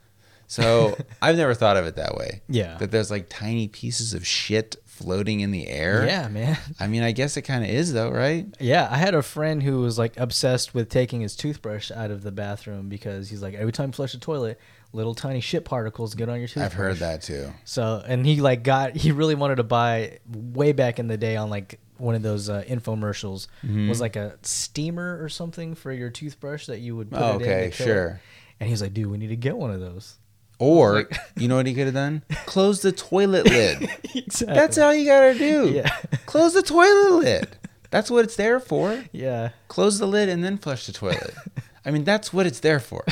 So 0.50 0.96
I've 1.22 1.36
never 1.36 1.54
thought 1.54 1.76
of 1.76 1.86
it 1.86 1.94
that 1.94 2.16
way. 2.16 2.42
Yeah. 2.48 2.76
That 2.78 2.90
there's 2.90 3.08
like 3.10 3.28
tiny 3.28 3.68
pieces 3.68 4.14
of 4.14 4.26
shit 4.26 4.74
floating 4.84 5.40
in 5.40 5.52
the 5.52 5.68
air. 5.68 6.04
Yeah, 6.04 6.26
man. 6.28 6.58
I 6.80 6.88
mean, 6.88 7.04
I 7.04 7.12
guess 7.12 7.36
it 7.36 7.42
kind 7.42 7.62
of 7.62 7.70
is, 7.70 7.92
though, 7.92 8.10
right? 8.10 8.44
Yeah, 8.58 8.88
I 8.90 8.96
had 8.96 9.14
a 9.14 9.22
friend 9.22 9.62
who 9.62 9.80
was 9.80 9.96
like 9.96 10.18
obsessed 10.18 10.74
with 10.74 10.88
taking 10.88 11.20
his 11.20 11.36
toothbrush 11.36 11.92
out 11.92 12.10
of 12.10 12.22
the 12.24 12.32
bathroom 12.32 12.88
because 12.88 13.30
he's 13.30 13.40
like 13.42 13.54
every 13.54 13.70
time 13.72 13.90
you 13.90 13.92
flush 13.92 14.10
the 14.12 14.18
toilet, 14.18 14.58
little 14.92 15.14
tiny 15.14 15.40
shit 15.40 15.64
particles 15.64 16.16
get 16.16 16.28
on 16.28 16.38
your 16.40 16.48
toothbrush. 16.48 16.66
I've 16.66 16.72
heard 16.74 16.96
that 16.96 17.22
too. 17.22 17.52
So, 17.64 18.02
and 18.04 18.26
he 18.26 18.40
like 18.40 18.64
got 18.64 18.96
he 18.96 19.12
really 19.12 19.36
wanted 19.36 19.56
to 19.56 19.62
buy 19.62 20.18
way 20.26 20.72
back 20.72 20.98
in 20.98 21.06
the 21.06 21.16
day 21.16 21.36
on 21.36 21.48
like 21.48 21.78
one 21.96 22.16
of 22.16 22.22
those 22.22 22.50
uh, 22.50 22.64
infomercials 22.66 23.46
Mm-hmm. 23.64 23.88
was 23.88 24.00
like 24.00 24.16
a 24.16 24.36
steamer 24.42 25.22
or 25.22 25.28
something 25.28 25.74
for 25.76 25.92
your 25.92 26.10
toothbrush 26.10 26.66
that 26.66 26.80
you 26.80 26.96
would 26.96 27.10
put 27.10 27.20
Oh, 27.22 27.36
it 27.36 27.42
in. 27.42 27.42
okay, 27.42 27.70
sure. 27.70 28.20
And 28.58 28.68
he's 28.68 28.82
like, 28.82 28.92
dude, 28.94 29.06
we 29.10 29.16
need 29.16 29.28
to 29.28 29.36
get 29.36 29.56
one 29.56 29.70
of 29.70 29.80
those. 29.80 30.18
Or, 30.60 31.08
you 31.36 31.48
know 31.48 31.56
what 31.56 31.66
he 31.66 31.74
could 31.74 31.86
have 31.86 31.94
done? 31.94 32.22
Close 32.46 32.82
the 32.82 32.92
toilet 32.92 33.46
lid. 33.46 33.82
exactly. 34.14 34.54
That's 34.54 34.78
all 34.78 34.94
you 34.94 35.06
gotta 35.06 35.36
do. 35.36 35.70
Yeah. 35.70 35.88
Close 36.26 36.54
the 36.54 36.62
toilet 36.62 37.18
lid. 37.24 37.56
That's 37.90 38.10
what 38.10 38.24
it's 38.24 38.36
there 38.36 38.60
for. 38.60 39.02
Yeah. 39.10 39.48
Close 39.68 39.98
the 39.98 40.06
lid 40.06 40.28
and 40.28 40.44
then 40.44 40.58
flush 40.58 40.86
the 40.86 40.92
toilet. 40.92 41.34
I 41.84 41.90
mean, 41.90 42.04
that's 42.04 42.32
what 42.32 42.46
it's 42.46 42.60
there 42.60 42.78
for. 42.78 43.04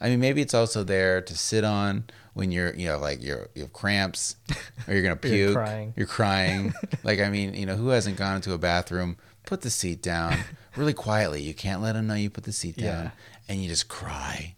I 0.00 0.08
mean, 0.08 0.18
maybe 0.18 0.40
it's 0.40 0.54
also 0.54 0.82
there 0.82 1.20
to 1.20 1.36
sit 1.36 1.62
on 1.62 2.04
when 2.32 2.50
you're, 2.50 2.74
you 2.74 2.88
know, 2.88 2.98
like 2.98 3.22
you're 3.22 3.48
you 3.54 3.62
have 3.62 3.72
cramps 3.74 4.36
or 4.88 4.94
you're 4.94 5.02
gonna 5.02 5.18
Or 5.22 5.28
you're 5.28 5.48
puke. 5.48 5.54
crying. 5.54 5.94
You're 5.96 6.06
crying. 6.06 6.72
like, 7.04 7.20
I 7.20 7.28
mean, 7.28 7.54
you 7.54 7.66
know, 7.66 7.76
who 7.76 7.88
hasn't 7.88 8.16
gone 8.16 8.36
into 8.36 8.52
a 8.54 8.58
bathroom? 8.58 9.18
Put 9.46 9.60
the 9.60 9.68
seat 9.70 10.02
down 10.02 10.38
really 10.74 10.94
quietly. 10.94 11.42
You 11.42 11.52
can't 11.52 11.82
let 11.82 11.92
them 11.92 12.06
know 12.06 12.14
you 12.14 12.30
put 12.30 12.44
the 12.44 12.52
seat 12.52 12.76
down, 12.78 13.04
Yeah. 13.04 13.10
and 13.48 13.62
you 13.62 13.68
just 13.68 13.88
cry. 13.88 14.56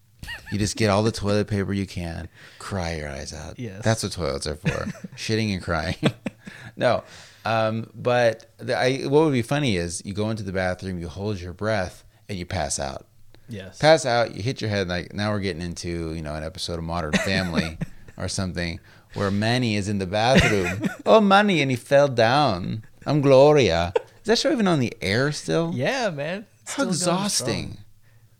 You 0.51 0.57
just 0.57 0.77
get 0.77 0.89
all 0.89 1.03
the 1.03 1.11
toilet 1.11 1.47
paper 1.47 1.73
you 1.73 1.85
can, 1.85 2.29
cry 2.59 2.95
your 2.95 3.09
eyes 3.09 3.33
out. 3.33 3.59
Yes. 3.59 3.83
That's 3.83 4.03
what 4.03 4.11
toilets 4.13 4.47
are 4.47 4.55
for. 4.55 4.67
Shitting 5.15 5.53
and 5.53 5.61
crying. 5.61 5.97
no. 6.75 7.03
Um, 7.43 7.89
but 7.93 8.51
the, 8.57 8.77
I, 8.77 8.99
what 9.03 9.23
would 9.25 9.33
be 9.33 9.41
funny 9.41 9.77
is 9.77 10.01
you 10.05 10.13
go 10.13 10.29
into 10.29 10.43
the 10.43 10.51
bathroom, 10.53 10.99
you 10.99 11.07
hold 11.07 11.39
your 11.39 11.53
breath, 11.53 12.03
and 12.29 12.37
you 12.37 12.45
pass 12.45 12.79
out. 12.79 13.05
Yes. 13.49 13.77
Pass 13.77 14.05
out, 14.05 14.35
you 14.35 14.41
hit 14.41 14.59
your 14.61 14.69
head. 14.69 14.87
Like 14.87 15.13
now 15.13 15.31
we're 15.31 15.39
getting 15.39 15.61
into 15.61 16.13
you 16.13 16.21
know 16.21 16.35
an 16.35 16.43
episode 16.43 16.77
of 16.77 16.83
Modern 16.83 17.13
Family 17.13 17.77
or 18.17 18.27
something 18.27 18.79
where 19.13 19.31
Manny 19.31 19.75
is 19.75 19.87
in 19.87 19.99
the 19.99 20.05
bathroom. 20.07 20.89
oh, 21.05 21.21
Manny, 21.21 21.61
and 21.61 21.71
he 21.71 21.77
fell 21.77 22.07
down. 22.09 22.83
I'm 23.05 23.21
Gloria. 23.21 23.93
Is 23.95 24.25
that 24.25 24.37
show 24.37 24.51
even 24.51 24.67
on 24.67 24.79
the 24.79 24.93
air 25.01 25.31
still? 25.31 25.71
yeah, 25.73 26.09
man. 26.09 26.45
It's 26.63 26.73
How 26.75 26.83
exhausting. 26.83 27.77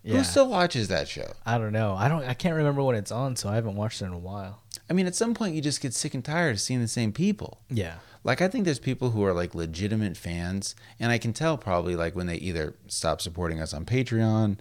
Yeah. 0.08 0.18
Who 0.18 0.24
still 0.24 0.48
watches 0.50 0.88
that 0.88 1.08
show? 1.08 1.34
I 1.46 1.58
don't 1.58 1.74
know. 1.74 1.94
I 1.96 2.08
don't. 2.08 2.24
I 2.24 2.34
can't 2.34 2.56
remember 2.56 2.82
when 2.82 2.96
it's 2.96 3.12
on, 3.12 3.36
so 3.36 3.50
I 3.50 3.56
haven't 3.56 3.76
watched 3.76 4.02
it 4.02 4.06
in 4.06 4.14
a 4.14 4.18
while. 4.18 4.62
I 4.90 4.94
mean, 4.94 5.06
at 5.06 5.16
some 5.16 5.34
point 5.34 5.54
you 5.54 5.62
just 5.62 5.82
get 5.82 5.94
sick 5.94 6.14
and 6.14 6.24
tired 6.24 6.52
of 6.56 6.62
seeing 6.62 6.80
the 6.82 6.88
same 6.88 7.12
people. 7.12 7.60
Yeah. 7.70 7.96
Like 8.24 8.42
I 8.42 8.48
think 8.48 8.64
there's 8.66 8.80
people 8.80 9.12
who 9.12 9.24
are 9.26 9.34
like 9.34 9.54
legitimate 9.54 10.16
fans, 10.18 10.76
and 11.00 11.12
I 11.12 11.18
can 11.18 11.34
tell 11.34 11.58
probably 11.58 11.96
like 11.96 12.16
when 12.16 12.28
they 12.28 12.38
either 12.38 12.76
stop 12.88 13.20
supporting 13.22 13.60
us 13.62 13.74
on 13.74 13.84
Patreon, 13.86 14.60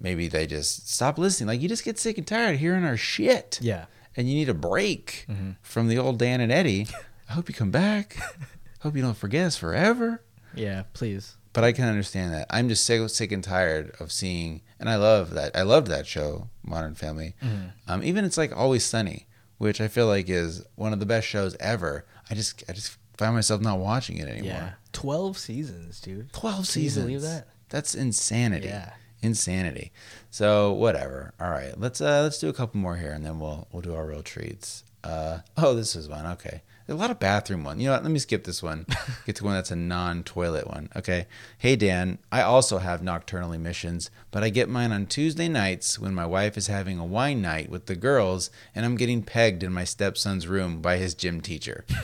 maybe 0.00 0.26
they 0.28 0.46
just 0.46 0.88
stop 0.92 1.16
listening. 1.16 1.46
Like 1.48 1.60
you 1.62 1.68
just 1.68 1.84
get 1.84 1.98
sick 1.98 2.18
and 2.18 2.26
tired 2.26 2.54
of 2.54 2.60
hearing 2.60 2.84
our 2.84 2.96
shit, 2.96 3.58
Yeah. 3.62 3.86
and 4.16 4.28
you 4.28 4.34
need 4.34 4.48
a 4.48 4.54
break 4.54 5.26
Mm-hmm. 5.28 5.52
from 5.62 5.86
the 5.88 5.98
old 5.98 6.18
Dan 6.18 6.40
and 6.40 6.50
Eddie. 6.52 6.86
I 7.30 7.34
hope 7.34 7.48
you 7.48 7.54
come 7.54 7.70
back. 7.70 8.16
hope 8.80 8.96
you 8.96 9.02
don't 9.02 9.16
forget 9.16 9.46
us 9.46 9.56
forever. 9.56 10.22
Yeah. 10.54 10.84
Please. 10.92 11.36
But 11.52 11.64
I 11.64 11.72
can 11.72 11.84
understand 11.88 12.32
that. 12.34 12.46
I'm 12.50 12.68
just 12.68 12.84
so 12.84 13.06
sick 13.06 13.32
and 13.32 13.42
tired 13.42 13.94
of 14.00 14.12
seeing, 14.12 14.62
and 14.78 14.88
I 14.88 14.96
love 14.96 15.30
that. 15.30 15.56
I 15.56 15.62
loved 15.62 15.86
that 15.88 16.06
show, 16.06 16.48
Modern 16.62 16.94
Family. 16.94 17.34
Mm-hmm. 17.42 17.68
Um, 17.90 18.02
even 18.02 18.24
it's 18.24 18.36
like 18.38 18.54
Always 18.56 18.84
Sunny, 18.84 19.26
which 19.56 19.80
I 19.80 19.88
feel 19.88 20.06
like 20.06 20.28
is 20.28 20.64
one 20.76 20.92
of 20.92 21.00
the 21.00 21.06
best 21.06 21.26
shows 21.26 21.56
ever. 21.58 22.04
I 22.30 22.34
just, 22.34 22.62
I 22.68 22.72
just 22.74 22.96
find 23.16 23.34
myself 23.34 23.60
not 23.60 23.78
watching 23.78 24.18
it 24.18 24.28
anymore. 24.28 24.52
Yeah. 24.52 24.70
Twelve 24.92 25.38
seasons, 25.38 26.00
dude. 26.00 26.32
Twelve 26.32 26.70
Can 26.70 26.82
you 26.82 26.88
seasons. 26.88 27.06
believe 27.06 27.22
that? 27.22 27.48
That's 27.70 27.94
insanity. 27.94 28.68
Yeah. 28.68 28.92
Insanity. 29.22 29.90
So 30.30 30.72
whatever. 30.72 31.34
All 31.40 31.50
right. 31.50 31.78
Let's 31.78 32.00
uh 32.00 32.22
let's 32.22 32.38
do 32.38 32.48
a 32.48 32.52
couple 32.52 32.80
more 32.80 32.96
here 32.96 33.10
and 33.12 33.24
then 33.24 33.40
we'll 33.40 33.66
we'll 33.72 33.82
do 33.82 33.94
our 33.94 34.06
real 34.06 34.22
treats. 34.22 34.84
Uh 35.02 35.38
oh, 35.56 35.74
this 35.74 35.96
is 35.96 36.08
one. 36.08 36.24
Okay. 36.26 36.62
A 36.88 36.94
lot 36.94 37.10
of 37.10 37.18
bathroom 37.18 37.64
ones. 37.64 37.80
You 37.80 37.86
know 37.88 37.92
what? 37.94 38.02
Let 38.02 38.12
me 38.12 38.18
skip 38.18 38.44
this 38.44 38.62
one. 38.62 38.86
Get 39.26 39.36
to 39.36 39.44
one 39.44 39.54
that's 39.54 39.70
a 39.70 39.76
non-toilet 39.76 40.66
one. 40.66 40.88
Okay. 40.96 41.26
Hey 41.58 41.76
Dan, 41.76 42.18
I 42.32 42.42
also 42.42 42.78
have 42.78 43.02
nocturnal 43.02 43.52
emissions, 43.52 44.10
but 44.30 44.42
I 44.42 44.48
get 44.50 44.68
mine 44.68 44.92
on 44.92 45.06
Tuesday 45.06 45.48
nights 45.48 45.98
when 45.98 46.14
my 46.14 46.24
wife 46.26 46.56
is 46.56 46.66
having 46.68 46.98
a 46.98 47.04
wine 47.04 47.42
night 47.42 47.68
with 47.70 47.86
the 47.86 47.96
girls, 47.96 48.50
and 48.74 48.84
I'm 48.86 48.96
getting 48.96 49.22
pegged 49.22 49.62
in 49.62 49.72
my 49.72 49.84
stepson's 49.84 50.46
room 50.48 50.80
by 50.80 50.96
his 50.96 51.14
gym 51.14 51.40
teacher. 51.40 51.84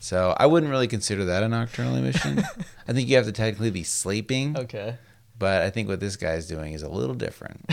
So 0.00 0.34
I 0.38 0.44
wouldn't 0.44 0.70
really 0.70 0.86
consider 0.88 1.24
that 1.24 1.42
a 1.42 1.48
nocturnal 1.48 1.94
emission. 1.96 2.42
I 2.88 2.92
think 2.92 3.08
you 3.08 3.16
have 3.16 3.24
to 3.24 3.32
technically 3.32 3.70
be 3.70 3.84
sleeping, 3.84 4.54
Okay. 4.54 4.96
but 5.38 5.62
I 5.62 5.70
think 5.70 5.88
what 5.88 5.98
this 5.98 6.16
guy's 6.16 6.46
doing 6.46 6.74
is 6.74 6.82
a 6.82 6.90
little 6.90 7.14
different. 7.14 7.64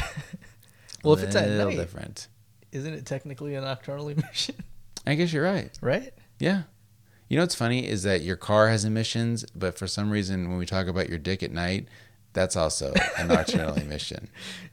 Well, 1.03 1.13
if 1.15 1.23
it's 1.23 1.35
at 1.35 1.49
Little 1.49 1.71
night, 1.71 1.75
different. 1.75 2.29
isn't 2.71 2.93
it 2.93 3.05
technically 3.05 3.55
a 3.55 3.61
nocturnal 3.61 4.07
emission? 4.07 4.55
I 5.05 5.15
guess 5.15 5.33
you're 5.33 5.43
right. 5.43 5.77
right? 5.81 6.13
Yeah. 6.41 6.63
You 7.29 7.37
know 7.37 7.43
what's 7.43 7.55
funny 7.55 7.87
is 7.87 8.03
that 8.03 8.21
your 8.21 8.35
car 8.35 8.67
has 8.67 8.83
emissions, 8.83 9.45
but 9.55 9.77
for 9.77 9.87
some 9.87 10.09
reason, 10.11 10.49
when 10.49 10.57
we 10.57 10.65
talk 10.65 10.87
about 10.87 11.07
your 11.07 11.17
dick 11.17 11.41
at 11.43 11.51
night, 11.51 11.87
that's 12.33 12.55
also 12.57 12.93
a 13.17 13.23
nocturnal 13.25 13.73
emission. 13.77 14.29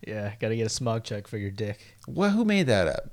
Yeah. 0.07 0.33
Got 0.41 0.49
to 0.49 0.57
get 0.57 0.66
a 0.66 0.71
smog 0.71 1.05
check 1.05 1.29
for 1.29 1.39
your 1.39 1.51
dick. 1.53 1.79
Well, 2.09 2.31
who 2.31 2.45
made 2.45 2.66
that 2.66 2.89
up? 2.89 3.11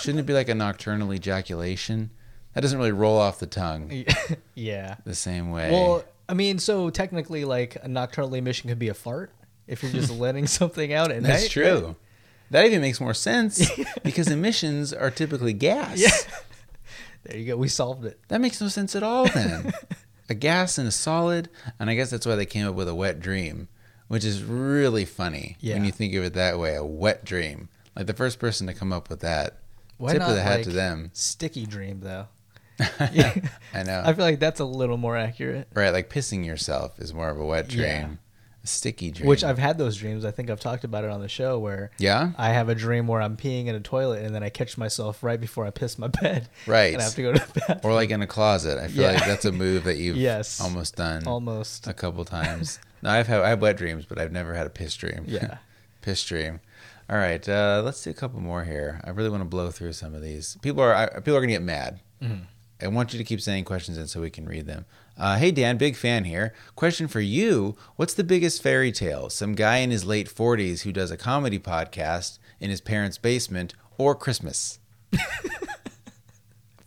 Shouldn't 0.00 0.20
it 0.20 0.26
be 0.26 0.32
like 0.32 0.48
a 0.48 0.54
nocturnal 0.54 1.12
ejaculation? 1.12 2.10
That 2.54 2.62
doesn't 2.62 2.78
really 2.78 2.92
roll 2.92 3.18
off 3.18 3.38
the 3.38 3.46
tongue 3.46 4.04
yeah. 4.54 4.96
the 5.04 5.14
same 5.14 5.50
way. 5.50 5.70
Well, 5.70 6.04
I 6.28 6.34
mean, 6.34 6.58
so 6.58 6.88
technically, 6.90 7.44
like 7.44 7.76
a 7.82 7.88
nocturnal 7.88 8.34
emission 8.34 8.68
could 8.68 8.78
be 8.78 8.88
a 8.88 8.94
fart 8.94 9.32
if 9.66 9.82
you're 9.82 9.92
just 9.92 10.10
letting 10.18 10.46
something 10.46 10.92
out 10.92 11.10
at 11.10 11.22
that's 11.22 11.42
night. 11.42 11.50
true. 11.50 11.86
right? 11.86 11.96
That 12.50 12.64
even 12.66 12.80
makes 12.80 13.00
more 13.00 13.12
sense 13.14 13.70
because 14.02 14.28
emissions 14.28 14.94
are 14.94 15.10
typically 15.10 15.52
gas. 15.52 15.98
Yeah. 15.98 16.08
There 17.28 17.36
you 17.38 17.44
go. 17.46 17.56
We 17.56 17.68
solved 17.68 18.04
it. 18.04 18.18
That 18.28 18.40
makes 18.40 18.60
no 18.60 18.68
sense 18.68 18.96
at 18.96 19.02
all 19.02 19.26
then. 19.28 19.72
a 20.28 20.34
gas 20.34 20.78
and 20.78 20.88
a 20.88 20.90
solid, 20.90 21.48
and 21.78 21.88
I 21.90 21.94
guess 21.94 22.10
that's 22.10 22.26
why 22.26 22.34
they 22.34 22.46
came 22.46 22.66
up 22.66 22.74
with 22.74 22.88
a 22.88 22.94
wet 22.94 23.20
dream, 23.20 23.68
which 24.08 24.24
is 24.24 24.42
really 24.42 25.04
funny 25.04 25.56
Yeah. 25.60 25.74
when 25.74 25.84
you 25.84 25.92
think 25.92 26.14
of 26.14 26.24
it 26.24 26.34
that 26.34 26.58
way, 26.58 26.74
a 26.74 26.84
wet 26.84 27.24
dream. 27.24 27.68
Like 27.94 28.06
the 28.06 28.14
first 28.14 28.38
person 28.38 28.66
to 28.66 28.74
come 28.74 28.92
up 28.92 29.08
with 29.10 29.20
that. 29.20 29.58
Why 29.98 30.12
tip 30.12 30.20
not 30.20 30.30
of 30.30 30.36
the 30.36 30.42
hat 30.42 30.56
like 30.58 30.64
to 30.64 30.70
them. 30.70 31.10
sticky 31.12 31.66
dream 31.66 32.00
though? 32.00 32.26
I 32.80 33.82
know. 33.84 34.02
I 34.06 34.12
feel 34.12 34.24
like 34.24 34.38
that's 34.38 34.60
a 34.60 34.64
little 34.64 34.96
more 34.96 35.16
accurate. 35.16 35.68
right, 35.74 35.90
like 35.92 36.08
pissing 36.10 36.46
yourself 36.46 36.98
is 37.00 37.12
more 37.12 37.28
of 37.28 37.38
a 37.38 37.44
wet 37.44 37.68
dream. 37.68 38.18
Sticky 38.68 39.10
dream. 39.10 39.28
Which 39.28 39.42
I've 39.42 39.58
had 39.58 39.78
those 39.78 39.96
dreams. 39.96 40.24
I 40.24 40.30
think 40.30 40.50
I've 40.50 40.60
talked 40.60 40.84
about 40.84 41.04
it 41.04 41.10
on 41.10 41.20
the 41.20 41.28
show 41.28 41.58
where 41.58 41.90
Yeah? 41.98 42.32
I 42.38 42.50
have 42.50 42.68
a 42.68 42.74
dream 42.74 43.06
where 43.06 43.20
I'm 43.20 43.36
peeing 43.36 43.66
in 43.66 43.74
a 43.74 43.80
toilet 43.80 44.24
and 44.24 44.34
then 44.34 44.42
I 44.42 44.48
catch 44.50 44.78
myself 44.78 45.22
right 45.22 45.40
before 45.40 45.66
I 45.66 45.70
piss 45.70 45.98
my 45.98 46.06
bed. 46.22 46.48
Right. 46.66 46.92
And 46.92 47.00
I 47.00 47.04
have 47.04 47.14
to 47.14 47.22
go 47.22 47.32
to 47.32 47.38
the 47.38 47.60
bathroom. 47.60 47.80
Or 47.82 47.94
like 47.94 48.10
in 48.10 48.22
a 48.22 48.26
closet. 48.26 48.78
I 48.78 48.88
feel 48.88 49.02
Yeah. 49.04 49.12
like 49.12 49.26
that's 49.26 49.44
a 49.44 49.52
move 49.52 49.84
that 49.84 49.96
you've 49.96 50.16
Yes. 50.30 50.60
almost 50.60 50.96
done 50.96 51.26
Almost. 51.26 51.86
a 51.88 51.92
couple 51.94 52.24
times. 52.24 52.78
no, 53.02 53.10
I've 53.10 53.26
had 53.26 53.40
I 53.40 53.48
have 53.50 53.60
wet 53.62 53.76
dreams, 53.76 54.04
but 54.06 54.18
I've 54.18 54.32
never 54.32 54.54
had 54.54 54.66
a 54.66 54.70
piss 54.70 54.94
dream. 54.96 55.24
Yeah. 55.26 55.58
piss 56.02 56.24
dream. 56.24 56.60
All 57.10 57.16
right, 57.16 57.48
uh, 57.48 57.80
let's 57.84 58.02
do 58.04 58.10
a 58.10 58.14
couple 58.14 58.38
more 58.40 58.64
here. 58.64 59.00
I 59.02 59.10
really 59.10 59.30
want 59.30 59.40
to 59.40 59.48
blow 59.48 59.70
through 59.70 59.94
some 59.94 60.14
of 60.14 60.20
these. 60.22 60.58
People 60.60 60.82
are 60.82 60.94
I, 60.94 61.06
people 61.06 61.36
are 61.36 61.40
gonna 61.40 61.52
get 61.52 61.62
mad. 61.62 62.00
Mm-hmm. 62.22 62.42
I 62.82 62.86
want 62.88 63.12
you 63.12 63.18
to 63.18 63.24
keep 63.24 63.40
sending 63.40 63.64
questions 63.64 63.96
in 63.98 64.06
so 64.06 64.20
we 64.20 64.28
can 64.30 64.46
read 64.46 64.66
them. 64.66 64.84
Uh, 65.18 65.36
hey 65.36 65.50
Dan, 65.50 65.76
big 65.78 65.96
fan 65.96 66.24
here. 66.24 66.54
Question 66.76 67.08
for 67.08 67.20
you: 67.20 67.76
What's 67.96 68.14
the 68.14 68.22
biggest 68.22 68.62
fairy 68.62 68.92
tale? 68.92 69.28
Some 69.30 69.54
guy 69.54 69.78
in 69.78 69.90
his 69.90 70.04
late 70.04 70.28
forties 70.28 70.82
who 70.82 70.92
does 70.92 71.10
a 71.10 71.16
comedy 71.16 71.58
podcast 71.58 72.38
in 72.60 72.70
his 72.70 72.80
parents' 72.80 73.18
basement, 73.18 73.74
or 73.96 74.14
Christmas? 74.14 74.78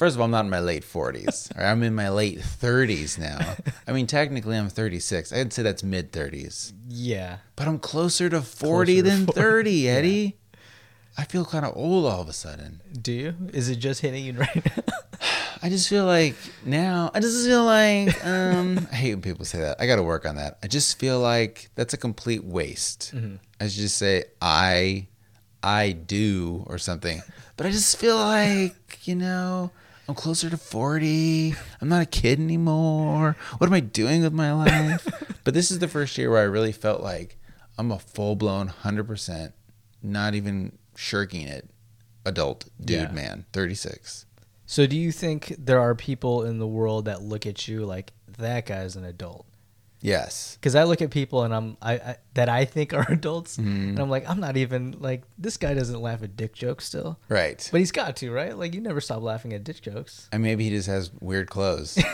First 0.01 0.15
of 0.15 0.21
all, 0.21 0.25
I'm 0.25 0.32
not 0.32 0.45
in 0.45 0.49
my 0.49 0.59
late 0.61 0.84
40s. 0.84 1.55
Or 1.55 1.63
I'm 1.63 1.84
in 1.84 1.93
my 1.93 2.09
late 2.09 2.39
30s 2.39 3.19
now. 3.19 3.55
I 3.88 3.91
mean, 3.91 4.07
technically, 4.07 4.57
I'm 4.57 4.67
36. 4.67 5.32
I'd 5.32 5.53
say 5.53 5.61
that's 5.61 5.84
mid 5.84 6.11
30s. 6.11 6.73
Yeah. 6.88 7.38
But 7.55 7.67
I'm 7.67 7.77
closer 7.77 8.27
to 8.27 8.41
40 8.41 8.93
Closer 8.93 9.03
to 9.03 9.09
than 9.09 9.25
40, 9.27 9.39
30, 9.39 9.89
Eddie. 9.89 10.38
I 11.18 11.26
feel 11.26 11.45
kind 11.45 11.66
of 11.66 11.76
old 11.76 12.05
all 12.05 12.22
of 12.22 12.30
a 12.30 12.34
sudden. 12.34 12.82
Do 13.01 13.12
you? 13.12 13.36
Is 13.53 13.70
it 13.70 13.78
just 13.78 14.01
hitting 14.01 14.24
you 14.26 14.34
right 14.34 14.78
now? 14.78 14.84
I 15.64 15.70
just 15.70 15.88
feel 15.89 16.05
like 16.05 16.36
now, 16.66 17.12
I 17.14 17.20
just 17.20 17.45
feel 17.45 17.64
like, 17.66 18.26
um, 18.26 18.88
I 18.91 18.95
hate 18.95 19.14
when 19.14 19.22
people 19.22 19.45
say 19.45 19.59
that. 19.59 19.80
I 19.80 19.86
got 19.86 19.97
to 19.97 20.03
work 20.03 20.26
on 20.26 20.36
that. 20.38 20.57
I 20.64 20.68
just 20.68 20.97
feel 20.97 21.20
like 21.20 21.70
that's 21.76 21.93
a 21.93 21.97
complete 21.97 22.43
waste. 22.43 23.14
I 23.59 23.68
should 23.68 23.82
just 23.82 23.97
say, 23.97 24.24
I, 24.41 25.07
I 25.62 25.91
do 25.91 26.64
or 26.66 26.80
something. 26.80 27.22
But 27.57 27.68
I 27.68 27.70
just 27.70 27.97
feel 27.97 28.18
like, 28.18 29.07
you 29.07 29.14
know, 29.14 29.70
I'm 30.07 30.16
closer 30.16 30.49
to 30.49 30.57
40. 30.57 31.53
I'm 31.80 31.89
not 31.89 32.01
a 32.01 32.07
kid 32.07 32.39
anymore. 32.39 33.38
What 33.59 33.68
am 33.68 33.74
I 33.74 33.82
doing 33.82 34.24
with 34.24 34.34
my 34.34 34.51
life? 34.53 35.07
but 35.43 35.53
this 35.53 35.70
is 35.70 35.78
the 35.78 35.88
first 35.88 36.18
year 36.18 36.32
where 36.32 36.39
I 36.39 36.45
really 36.45 36.72
felt 36.72 37.01
like 37.03 37.38
I'm 37.78 37.91
a 37.91 37.99
full 37.99 38.36
blown 38.36 38.70
100%, 38.84 39.53
not 40.01 40.34
even 40.34 40.72
shirking 40.95 41.47
it, 41.47 41.69
adult 42.25 42.65
dude, 42.79 43.01
Yeah. 43.01 43.11
man, 43.11 43.45
36. 43.53 44.25
So 44.65 44.87
do 44.87 44.95
you 44.97 45.11
think 45.11 45.55
there 45.57 45.79
are 45.79 45.95
people 45.95 46.43
in 46.43 46.57
the 46.59 46.67
world 46.67 47.05
that 47.05 47.21
look 47.21 47.45
at 47.45 47.67
you 47.67 47.85
like 47.85 48.13
that 48.37 48.65
guy's 48.65 48.95
an 48.95 49.03
adult? 49.03 49.45
Yes. 50.03 50.57
Because 50.59 50.73
I 50.73 50.85
look 50.85 50.99
at 51.03 51.11
people 51.11 51.43
and 51.43 51.53
I'm 51.53 51.77
I, 51.79 51.93
I 51.93 52.15
that 52.33 52.49
I 52.49 52.65
think 52.65 52.91
are 52.91 53.05
adults, 53.11 53.57
Mm-hmm. 53.57 53.89
and 53.89 53.99
I'm 53.99 54.09
like 54.09 54.27
I'm 54.27 54.39
not 54.39 54.57
even 54.57 54.95
like 54.99 55.23
this 55.37 55.57
guy 55.57 55.75
doesn't 55.75 56.01
laugh 56.01 56.23
at 56.23 56.35
dick 56.35 56.53
jokes 56.55 56.85
still, 56.85 57.19
Right. 57.29 57.67
but 57.71 57.77
he's 57.81 57.91
got 57.91 58.15
to 58.17 58.31
right. 58.31 58.57
Like 58.57 58.73
you 58.73 58.81
never 58.81 58.99
stop 58.99 59.21
laughing 59.21 59.53
at 59.53 59.63
dick 59.63 59.79
jokes. 59.81 60.27
And 60.31 60.41
maybe 60.41 60.63
he 60.63 60.69
just 60.71 60.87
has 60.87 61.11
weird 61.19 61.49
clothes. 61.49 62.01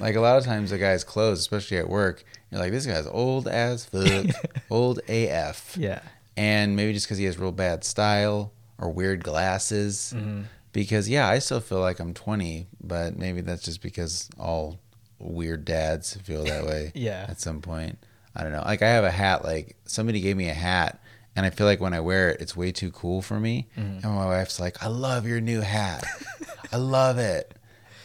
Like 0.00 0.16
a 0.16 0.20
lot 0.20 0.38
of 0.38 0.44
times, 0.46 0.70
the 0.70 0.78
guy's 0.78 1.04
clothes, 1.04 1.40
especially 1.40 1.76
at 1.76 1.86
work, 1.90 2.24
you're 2.50 2.58
like, 2.58 2.72
this 2.72 2.86
guy's 2.86 3.06
old 3.06 3.46
as 3.46 3.84
fuck, 3.92 4.24
old 4.70 4.98
AF. 5.08 5.76
Yeah. 5.78 6.00
And 6.40 6.74
maybe 6.76 6.92
just 6.94 7.06
because 7.06 7.18
he 7.18 7.24
has 7.26 7.38
real 7.38 7.52
bad 7.52 7.84
style 7.84 8.52
or 8.78 8.90
weird 8.90 9.22
glasses. 9.22 10.14
Mm-hmm. 10.16 10.42
Because, 10.72 11.08
yeah, 11.08 11.28
I 11.28 11.40
still 11.40 11.60
feel 11.60 11.80
like 11.80 11.98
I'm 12.00 12.14
20, 12.14 12.66
but 12.80 13.18
maybe 13.18 13.40
that's 13.42 13.62
just 13.62 13.82
because 13.82 14.30
all 14.38 14.78
weird 15.18 15.64
dads 15.64 16.14
feel 16.22 16.44
that 16.44 16.64
way 16.64 16.92
Yeah. 16.94 17.26
at 17.28 17.40
some 17.40 17.60
point. 17.60 17.98
I 18.34 18.42
don't 18.42 18.52
know. 18.52 18.62
Like, 18.64 18.80
I 18.80 18.88
have 18.88 19.04
a 19.04 19.10
hat, 19.10 19.44
like, 19.44 19.76
somebody 19.84 20.20
gave 20.20 20.36
me 20.36 20.48
a 20.48 20.54
hat. 20.54 21.02
And 21.36 21.44
I 21.44 21.50
feel 21.50 21.66
like 21.66 21.80
when 21.80 21.92
I 21.92 22.00
wear 22.00 22.30
it, 22.30 22.40
it's 22.40 22.56
way 22.56 22.72
too 22.72 22.90
cool 22.90 23.20
for 23.20 23.38
me. 23.38 23.68
Mm-hmm. 23.76 24.06
And 24.06 24.14
my 24.14 24.26
wife's 24.26 24.58
like, 24.60 24.82
I 24.82 24.86
love 24.88 25.26
your 25.26 25.40
new 25.40 25.60
hat. 25.60 26.04
I 26.72 26.76
love 26.76 27.18
it. 27.18 27.54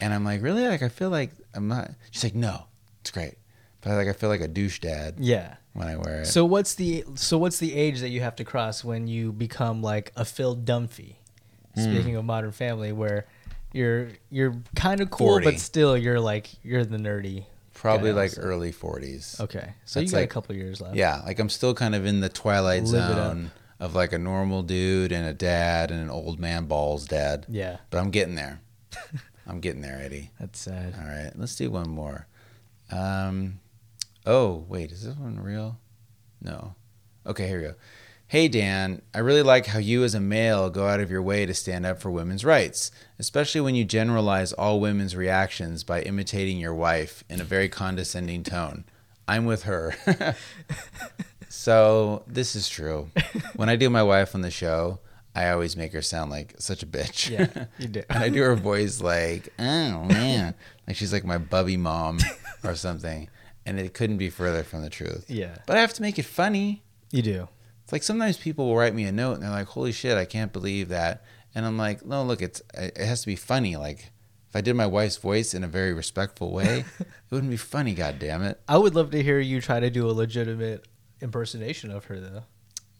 And 0.01 0.13
I'm 0.13 0.25
like, 0.25 0.41
really? 0.41 0.67
Like, 0.67 0.81
I 0.83 0.89
feel 0.89 1.09
like 1.09 1.31
I'm 1.53 1.67
not. 1.67 1.91
She's 2.11 2.23
like, 2.23 2.35
no, 2.35 2.65
it's 3.01 3.11
great. 3.11 3.35
But 3.81 3.91
like, 3.91 4.07
I 4.07 4.13
feel 4.13 4.29
like 4.29 4.41
a 4.41 4.47
douche 4.47 4.79
dad 4.79 5.15
Yeah. 5.19 5.55
When 5.75 5.87
I 5.87 5.97
wear 5.97 6.21
it. 6.21 6.25
So 6.25 6.43
what's 6.45 6.73
the 6.75 7.03
so 7.13 7.37
what's 7.37 7.59
the 7.59 7.75
age 7.75 7.99
that 7.99 8.09
you 8.09 8.21
have 8.21 8.35
to 8.37 8.43
cross 8.43 8.83
when 8.83 9.07
you 9.07 9.31
become 9.31 9.81
like 9.83 10.11
a 10.15 10.25
Phil 10.25 10.55
Dunphy? 10.55 11.15
Hmm. 11.75 11.81
Speaking 11.83 12.15
of 12.15 12.25
Modern 12.25 12.51
Family, 12.51 12.91
where 12.91 13.25
you're 13.73 14.07
you're 14.31 14.55
kind 14.75 15.01
of 15.01 15.09
cool, 15.11 15.27
40. 15.27 15.45
but 15.45 15.59
still 15.59 15.95
you're 15.97 16.19
like 16.19 16.49
you're 16.63 16.85
the 16.85 16.97
nerdy. 16.97 17.45
Probably 17.73 18.13
like 18.13 18.31
also. 18.31 18.41
early 18.41 18.71
40s. 18.71 19.39
Okay, 19.41 19.73
so 19.83 19.99
That's 19.99 20.09
you 20.09 20.15
got 20.15 20.21
like- 20.21 20.29
a 20.31 20.33
couple 20.33 20.55
years 20.55 20.79
left. 20.81 20.95
Yeah, 20.95 21.21
like 21.25 21.37
I'm 21.39 21.49
still 21.49 21.73
kind 21.75 21.93
of 21.93 22.05
in 22.05 22.21
the 22.21 22.29
twilight 22.29 22.83
Live 22.83 22.91
zone 23.15 23.51
of 23.81 23.93
like 23.93 24.13
a 24.13 24.17
normal 24.17 24.63
dude 24.63 25.11
and 25.11 25.27
a 25.27 25.33
dad 25.33 25.91
and 25.91 25.99
an 26.01 26.09
old 26.09 26.39
man 26.39 26.65
balls 26.65 27.05
dad. 27.05 27.45
Yeah, 27.49 27.77
But 27.89 27.97
I'm 27.99 28.09
getting 28.11 28.35
there. 28.35 28.61
I'm 29.45 29.59
getting 29.59 29.81
there, 29.81 29.99
Eddie. 30.01 30.31
that's 30.39 30.57
sad. 30.57 30.95
All 30.97 31.05
right, 31.05 31.31
let's 31.35 31.55
do 31.57 31.69
one 31.69 31.89
more. 31.89 32.27
Um, 32.93 33.59
oh 34.25 34.65
wait, 34.67 34.91
is 34.91 35.03
this 35.03 35.15
one 35.15 35.39
real? 35.39 35.79
No. 36.41 36.75
Okay, 37.25 37.47
here 37.47 37.61
we 37.61 37.67
go. 37.67 37.75
Hey 38.27 38.47
Dan, 38.47 39.01
I 39.13 39.19
really 39.19 39.43
like 39.43 39.67
how 39.67 39.77
you 39.79 40.03
as 40.03 40.15
a 40.15 40.19
male 40.19 40.69
go 40.69 40.87
out 40.87 40.99
of 40.99 41.11
your 41.11 41.21
way 41.21 41.45
to 41.45 41.53
stand 41.53 41.85
up 41.85 42.01
for 42.01 42.09
women's 42.09 42.43
rights, 42.43 42.89
especially 43.19 43.61
when 43.61 43.75
you 43.75 43.85
generalize 43.85 44.51
all 44.51 44.79
women's 44.79 45.15
reactions 45.15 45.83
by 45.83 46.01
imitating 46.01 46.57
your 46.57 46.73
wife 46.73 47.23
in 47.29 47.39
a 47.39 47.43
very 47.43 47.69
condescending 47.69 48.43
tone. 48.43 48.85
I'm 49.27 49.45
with 49.45 49.63
her. 49.63 49.95
so, 51.49 52.23
this 52.27 52.55
is 52.55 52.67
true. 52.67 53.09
When 53.55 53.69
I 53.69 53.75
do 53.75 53.89
my 53.89 54.03
wife 54.03 54.35
on 54.35 54.41
the 54.41 54.51
show, 54.51 54.99
I 55.35 55.49
always 55.49 55.75
make 55.75 55.93
her 55.93 56.01
sound 56.01 56.31
like 56.31 56.55
such 56.59 56.81
a 56.81 56.87
bitch. 56.87 57.29
Yeah, 57.29 57.65
you 57.77 57.87
do. 57.89 58.03
and 58.09 58.23
I 58.23 58.29
do 58.29 58.41
her 58.41 58.55
voice 58.55 59.01
like, 59.01 59.49
oh 59.59 60.03
man, 60.03 60.55
like 60.87 60.95
she's 60.95 61.11
like 61.11 61.25
my 61.25 61.37
bubby 61.37 61.77
mom 61.77 62.19
or 62.63 62.75
something. 62.75 63.27
And 63.65 63.79
it 63.79 63.93
couldn't 63.93 64.17
be 64.17 64.29
further 64.29 64.63
from 64.63 64.81
the 64.83 64.89
truth. 64.89 65.25
Yeah, 65.27 65.55
But 65.65 65.77
I 65.77 65.81
have 65.81 65.93
to 65.93 66.01
make 66.01 66.19
it 66.19 66.25
funny. 66.25 66.83
you 67.11 67.21
do. 67.21 67.47
It's 67.83 67.91
like 67.91 68.03
sometimes 68.03 68.37
people 68.37 68.65
will 68.67 68.75
write 68.77 68.95
me 68.95 69.03
a 69.05 69.11
note 69.11 69.33
and 69.33 69.43
they're 69.43 69.49
like, 69.51 69.67
"Holy 69.67 69.91
shit, 69.91 70.17
I 70.17 70.25
can't 70.25 70.51
believe 70.51 70.89
that." 70.89 71.23
And 71.53 71.65
I'm 71.65 71.77
like, 71.77 72.03
"No, 72.05 72.23
look, 72.23 72.41
it's 72.41 72.61
it 72.73 72.97
has 72.97 73.21
to 73.21 73.27
be 73.27 73.35
funny. 73.35 73.75
Like 73.77 74.11
if 74.49 74.55
I 74.55 74.61
did 74.61 74.73
my 74.75 74.87
wife's 74.87 75.17
voice 75.17 75.53
in 75.53 75.63
a 75.63 75.67
very 75.67 75.93
respectful 75.93 76.51
way, 76.51 76.83
it 76.99 77.07
wouldn't 77.29 77.51
be 77.51 77.57
funny. 77.57 77.93
God 77.93 78.17
damn 78.17 78.41
it! 78.43 78.59
I 78.67 78.77
would 78.79 78.95
love 78.95 79.11
to 79.11 79.21
hear 79.21 79.39
you 79.39 79.61
try 79.61 79.79
to 79.79 79.89
do 79.91 80.09
a 80.09 80.13
legitimate 80.13 80.87
impersonation 81.21 81.91
of 81.91 82.05
her, 82.05 82.19
though. 82.19 82.43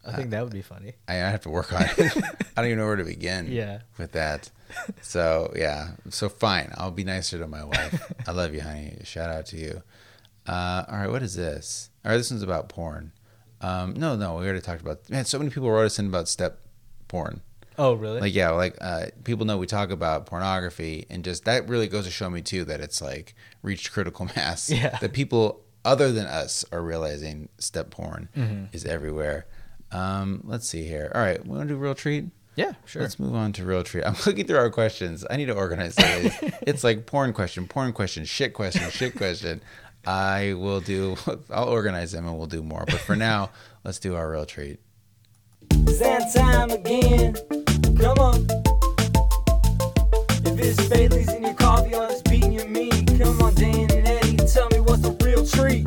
I 0.06 0.12
think 0.12 0.30
that 0.30 0.44
would 0.44 0.52
be 0.52 0.62
funny. 0.62 0.92
I 1.08 1.14
have 1.14 1.40
to 1.42 1.50
work 1.50 1.72
on 1.72 1.82
it. 1.82 2.16
I 2.56 2.60
don't 2.62 2.66
even 2.66 2.78
know 2.78 2.86
where 2.86 2.94
to 2.94 3.02
begin. 3.04 3.50
Yeah. 3.50 3.80
With 3.98 4.12
that. 4.12 4.50
So 5.02 5.52
yeah. 5.56 5.94
So 6.10 6.28
fine. 6.28 6.72
I'll 6.76 6.92
be 6.92 7.02
nicer 7.02 7.38
to 7.38 7.48
my 7.48 7.64
wife. 7.64 8.12
I 8.28 8.30
love 8.30 8.54
you, 8.54 8.60
honey. 8.60 8.98
Shout 9.02 9.30
out 9.30 9.46
to 9.46 9.56
you. 9.56 9.82
Uh, 10.46 10.84
all 10.88 10.98
right. 10.98 11.10
What 11.10 11.22
is 11.22 11.34
this? 11.36 11.90
All 12.04 12.10
right. 12.12 12.16
This 12.18 12.30
one's 12.30 12.42
about 12.42 12.68
porn. 12.68 13.12
Um, 13.60 13.94
no, 13.94 14.16
no. 14.16 14.36
We 14.36 14.44
already 14.44 14.60
talked 14.60 14.82
about. 14.82 15.08
Man, 15.10 15.24
so 15.24 15.38
many 15.38 15.50
people 15.50 15.70
wrote 15.70 15.86
us 15.86 15.98
in 15.98 16.06
about 16.06 16.28
step 16.28 16.60
porn. 17.08 17.40
Oh, 17.78 17.92
really? 17.94 18.20
Like 18.20 18.34
yeah, 18.34 18.50
like 18.50 18.76
uh, 18.80 19.06
people 19.24 19.44
know 19.44 19.58
we 19.58 19.66
talk 19.66 19.90
about 19.90 20.24
pornography, 20.26 21.04
and 21.10 21.22
just 21.24 21.44
that 21.44 21.68
really 21.68 21.88
goes 21.88 22.04
to 22.06 22.10
show 22.10 22.30
me 22.30 22.40
too 22.40 22.64
that 22.64 22.80
it's 22.80 23.02
like 23.02 23.34
reached 23.62 23.92
critical 23.92 24.26
mass. 24.36 24.70
Yeah. 24.70 24.96
That 24.98 25.12
people 25.12 25.62
other 25.84 26.10
than 26.10 26.26
us 26.26 26.64
are 26.72 26.82
realizing 26.82 27.48
step 27.58 27.90
porn 27.90 28.28
Mm-hmm. 28.36 28.64
is 28.72 28.84
everywhere. 28.86 29.46
Um, 29.92 30.40
let's 30.44 30.68
see 30.68 30.84
here. 30.84 31.12
All 31.14 31.20
right, 31.20 31.44
we 31.46 31.56
want 31.56 31.68
to 31.68 31.74
do 31.74 31.78
real 31.78 31.94
treat. 31.94 32.24
yeah, 32.56 32.72
sure. 32.86 33.02
Let's 33.02 33.18
move 33.20 33.34
on 33.34 33.52
to 33.52 33.64
real 33.64 33.82
treat. 33.84 34.04
I'm 34.04 34.16
looking 34.26 34.46
through 34.46 34.56
our 34.58 34.70
questions. 34.70 35.24
I 35.30 35.36
need 35.36 35.46
to 35.46 35.54
organize 35.54 35.94
these. 35.96 36.32
it's 36.62 36.82
like 36.82 37.04
porn 37.06 37.32
question, 37.34 37.68
porn 37.68 37.92
question, 37.92 38.24
shit 38.24 38.52
question, 38.54 38.88
shit 38.90 39.14
question. 39.16 39.60
I 40.06 40.54
will 40.54 40.80
do. 40.80 41.16
I'll 41.50 41.68
organize 41.68 42.12
them 42.12 42.26
and 42.26 42.36
we'll 42.38 42.46
do 42.46 42.62
more. 42.62 42.84
But 42.86 43.00
for 43.00 43.16
now, 43.16 43.50
let's 43.84 43.98
do 43.98 44.14
our 44.14 44.30
real 44.30 44.46
treat. 44.46 44.78
It's 45.70 45.98
that 45.98 46.32
time 46.34 46.70
again. 46.70 47.34
Come 47.98 48.18
on. 48.18 48.46
If 50.46 50.60
it's 50.60 50.88
Bailey's 50.88 51.32
in 51.32 51.42
your 51.44 51.54
coffee 51.54 51.94
or 51.94 52.06
it's 52.10 52.22
beating 52.22 52.52
your 52.52 52.68
meat, 52.68 53.06
come 53.18 53.42
on, 53.42 53.54
Dan 53.54 53.90
and 53.92 54.06
Eddie, 54.06 54.36
tell 54.36 54.68
me 54.70 54.80
what's 54.80 55.02
the 55.02 55.16
real 55.24 55.44
treat. 55.44 55.86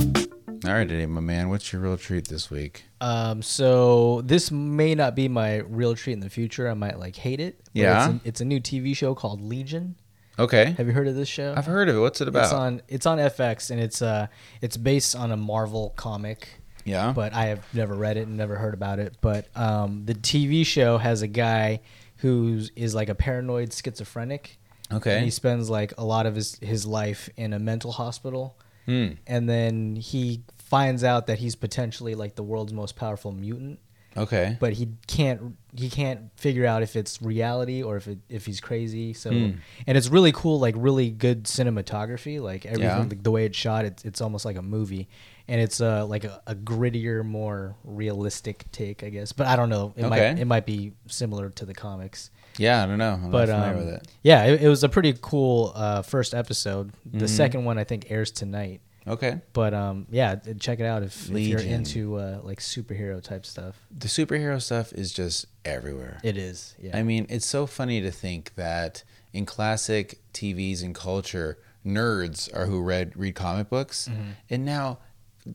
All 0.66 0.76
right, 0.76 0.82
Eddie, 0.92 1.06
my 1.06 1.22
man, 1.22 1.50
what's 1.50 1.72
your 1.72 1.82
real 1.82 1.98
treat 1.98 2.28
this 2.28 2.52
week? 2.52 2.84
Um, 3.00 3.42
so 3.42 4.22
this 4.26 4.52
may 4.52 4.94
not 4.96 5.16
be 5.16 5.28
my 5.30 5.58
real 5.60 5.96
treat 5.96 6.14
in 6.14 6.20
the 6.20 6.30
future. 6.30 6.68
I 6.70 6.74
might 6.74 7.00
like 7.00 7.16
hate 7.16 7.40
it. 7.40 7.60
but 7.64 7.70
Yeah? 7.74 8.06
it's 8.06 8.26
a, 8.26 8.28
it's 8.28 8.42
a 8.42 8.46
new 8.46 8.60
TV 8.60 8.96
show 8.96 9.16
called 9.16 9.42
Legion. 9.42 9.96
Okay, 10.40 10.72
Have 10.78 10.88
you 10.88 10.94
heard 10.94 11.08
of 11.08 11.16
this 11.16 11.28
show? 11.28 11.54
I've 11.56 11.66
heard 11.66 11.90
of 11.90 11.98
it. 11.98 12.00
What's 12.00 12.22
it 12.22 12.28
about? 12.28 12.46
It's 12.46 12.54
on 12.54 12.82
it's 12.88 13.06
on 13.06 13.18
FX 13.18 13.70
and 13.72 13.80
it's 13.80 14.02
uh 14.02 14.28
it's 14.62 14.78
based 14.78 15.16
on 15.16 15.32
a 15.32 15.38
Marvel 15.38 15.94
comic. 15.98 16.48
yeah, 16.86 17.12
but 17.14 17.34
I 17.34 17.46
have 17.48 17.64
never 17.74 17.94
read 17.94 18.16
it 18.18 18.28
and 18.28 18.38
never 18.38 18.56
heard 18.56 18.74
about 18.74 19.00
it. 19.00 19.18
But 19.20 19.48
um, 19.56 20.06
the 20.06 20.14
TV 20.16 20.66
show 20.66 20.98
has 20.98 21.22
a 21.22 21.28
guy 21.28 21.82
who 22.18 22.62
is 22.76 22.96
like 22.96 23.10
a 23.10 23.16
paranoid 23.16 23.74
schizophrenic. 23.74 24.58
okay. 24.92 25.16
And 25.18 25.26
he 25.26 25.32
spends 25.32 25.70
like 25.70 25.94
a 25.98 26.04
lot 26.06 26.26
of 26.26 26.36
his, 26.36 26.56
his 26.62 26.86
life 26.86 27.30
in 27.38 27.54
a 27.54 27.60
mental 27.60 27.92
hospital. 27.92 28.58
Hmm. 28.86 29.12
And 29.28 29.50
then 29.50 29.96
he 29.96 30.44
finds 30.58 31.04
out 31.04 31.28
that 31.28 31.40
he's 31.40 31.56
potentially 31.56 32.16
like 32.16 32.36
the 32.36 32.44
world's 32.44 32.74
most 32.74 32.96
powerful 32.96 33.32
mutant, 33.32 33.80
Okay. 34.20 34.58
but 34.60 34.74
he 34.74 34.90
can't 35.08 35.56
he 35.76 35.90
can't 35.90 36.32
figure 36.36 36.66
out 36.66 36.82
if 36.82 36.96
it's 36.96 37.22
reality 37.22 37.84
or 37.84 37.96
if 37.96 38.08
it, 38.08 38.18
if 38.28 38.46
he's 38.46 38.60
crazy. 38.60 39.14
So 39.14 39.30
Hmm. 39.30 39.52
and 39.88 39.98
it's 39.98 40.08
really 40.10 40.32
cool, 40.32 40.60
like 40.60 40.76
really 40.78 41.10
good 41.12 41.44
cinematography, 41.44 42.42
like 42.42 42.66
everything 42.66 42.84
Yeah. 43.04 43.06
the, 43.06 43.16
the 43.16 43.32
way 43.32 43.46
it's 43.46 43.58
shot. 43.58 43.86
It's 43.86 44.04
it's 44.06 44.22
almost 44.22 44.46
like 44.46 44.56
a 44.58 44.62
movie, 44.62 45.08
and 45.48 45.62
it's 45.62 45.80
uh 45.82 46.06
like 46.06 46.24
a, 46.24 46.42
a 46.48 46.56
grittier, 46.56 47.24
more 47.24 47.76
realistic 47.84 48.66
take, 48.72 49.04
I 49.04 49.10
guess. 49.10 49.32
But 49.32 49.48
I 49.48 49.56
don't 49.56 49.70
know. 49.70 49.94
It 49.96 50.06
Okay. 50.06 50.10
might 50.34 50.40
it 50.40 50.46
might 50.46 50.66
be 50.66 50.94
similar 51.08 51.50
to 51.52 51.66
the 51.66 51.74
comics. 51.74 52.32
yeah, 52.58 52.84
I 52.84 52.88
don't 52.88 52.98
know. 52.98 53.14
I'm 53.24 53.32
But 53.32 53.50
um, 53.50 53.78
with 53.78 53.88
it. 53.90 54.08
yeah, 54.24 54.46
it, 54.46 54.64
it 54.64 54.68
was 54.70 54.84
a 54.84 54.90
pretty 54.90 55.14
cool 55.22 55.72
uh, 55.76 56.02
first 56.02 56.34
episode. 56.34 56.92
The 57.06 57.18
Mm-hmm. 57.20 57.26
second 57.28 57.66
one 57.66 57.78
I 57.78 57.84
think 57.84 58.08
airs 58.10 58.32
tonight. 58.32 58.82
Okay. 59.08 59.42
But 59.54 59.74
um, 59.74 60.06
yeah, 60.12 60.36
check 60.60 60.80
it 60.80 60.86
out 60.86 61.04
if, 61.04 61.26
if 61.26 61.30
you're 61.30 61.60
Legion. 61.60 61.74
into 61.74 62.16
uh, 62.18 62.40
like 62.44 62.60
superhero 62.60 63.22
type 63.24 63.46
stuff. 63.46 63.76
The 63.98 64.08
superhero 64.08 64.62
stuff 64.62 64.94
is 64.94 65.12
just 65.12 65.46
everywhere. 65.66 66.20
It 66.24 66.38
is. 66.38 66.76
Yeah. 66.82 66.98
I 66.98 67.04
mean, 67.04 67.26
it's 67.30 67.46
so 67.48 67.66
funny 67.66 68.02
to 68.02 68.12
think 68.12 68.54
that 68.56 69.04
in 69.34 69.46
classic 69.46 70.20
TVs 70.34 70.84
and 70.84 70.94
culture, 70.94 71.58
nerds 71.86 72.54
are 72.56 72.66
who 72.68 72.82
read 72.82 73.14
read 73.16 73.36
comic 73.36 73.70
books, 73.70 74.08
Mm-hmm. 74.12 74.30
and 74.50 74.66
now 74.66 75.00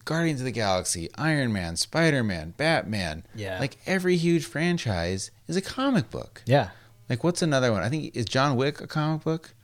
Guardians 0.04 0.40
of 0.40 0.46
the 0.46 0.50
Galaxy, 0.50 1.08
Iron 1.16 1.52
Man, 1.52 1.76
Spider 1.76 2.24
Man, 2.24 2.54
Batman, 2.56 3.24
Yeah. 3.34 3.60
like 3.60 3.76
every 3.86 4.16
huge 4.16 4.44
franchise 4.44 5.30
is 5.46 5.56
a 5.56 5.62
comic 5.62 6.10
book. 6.10 6.42
yeah. 6.46 6.70
Like, 7.08 7.22
what's 7.22 7.42
another 7.42 7.70
one? 7.70 7.82
I 7.82 7.90
think 7.90 8.16
is 8.16 8.24
John 8.24 8.56
Wick 8.56 8.80
a 8.80 8.86
comic 8.86 9.22
book? 9.24 9.54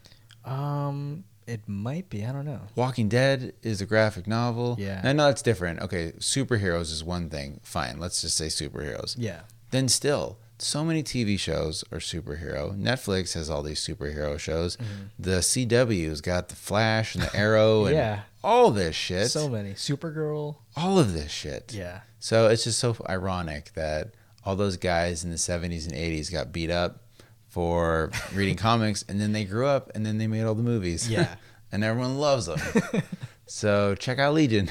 Um, 0.45 1.25
it 1.51 1.61
might 1.69 2.09
be. 2.09 2.25
I 2.25 2.33
don't 2.33 2.45
know. 2.47 2.61
Walking 2.77 3.09
Dead 3.09 3.53
is 3.63 3.81
a 3.81 3.87
graphic 3.87 4.27
novel. 4.27 4.77
Yeah. 4.79 5.01
I 5.05 5.13
know 5.13 5.27
that's 5.27 5.43
different. 5.43 5.81
Okay, 5.81 6.13
superheroes 6.19 6.93
is 6.93 7.03
one 7.05 7.29
thing. 7.31 7.61
Fine, 7.63 7.99
let's 7.99 8.21
just 8.23 8.37
say 8.37 8.47
superheroes. 8.47 9.15
Yeah. 9.19 9.41
then 9.71 9.89
still 9.89 10.39
so 10.59 10.85
many 10.85 11.03
TV 11.03 11.39
shows 11.39 11.83
are 11.91 11.99
superhero. 11.99 12.79
Netflix 12.79 13.33
has 13.33 13.49
all 13.49 13.63
these 13.63 13.81
superhero 13.81 14.39
shows. 14.39 14.77
Mm-hmm. 14.77 14.93
The 15.19 15.31
CW's 15.39 16.21
got 16.21 16.51
the 16.51 16.55
Flash 16.57 17.15
and 17.15 17.25
the 17.25 17.35
Arrow 17.35 17.87
and 17.87 17.95
Yeah. 18.03 18.21
all 18.45 18.71
this 18.71 18.95
shit. 18.95 19.31
So 19.31 19.49
many. 19.49 19.73
Supergirl. 19.73 20.57
all 20.77 20.99
of 20.99 21.15
this 21.15 21.31
shit. 21.33 21.73
Yeah. 21.75 22.01
So 22.19 22.49
it's 22.49 22.65
just 22.65 22.79
so 22.79 22.95
ironic 23.09 23.73
that 23.75 24.13
all 24.45 24.55
those 24.55 24.77
guys 24.77 25.25
in 25.25 25.31
the 25.31 25.37
70s 25.37 25.87
and 25.87 25.95
80s 25.97 26.31
got 26.31 26.53
beat 26.53 26.71
up 26.71 27.05
for 27.51 28.11
reading 28.35 28.57
comics 28.69 29.05
and 29.09 29.21
then 29.21 29.33
they 29.33 29.45
grew 29.45 29.67
up 29.67 29.91
and 29.95 30.07
then 30.07 30.17
they 30.19 30.27
made 30.27 30.45
all 30.45 30.55
the 30.55 30.63
movies. 30.63 31.09
Yeah. 31.11 31.35
and 31.73 31.85
everyone 31.85 32.19
loves 32.19 32.47
them. 32.47 32.59
so 33.47 33.95
check 33.97 34.19
out 34.19 34.35
Legion. 34.35 34.71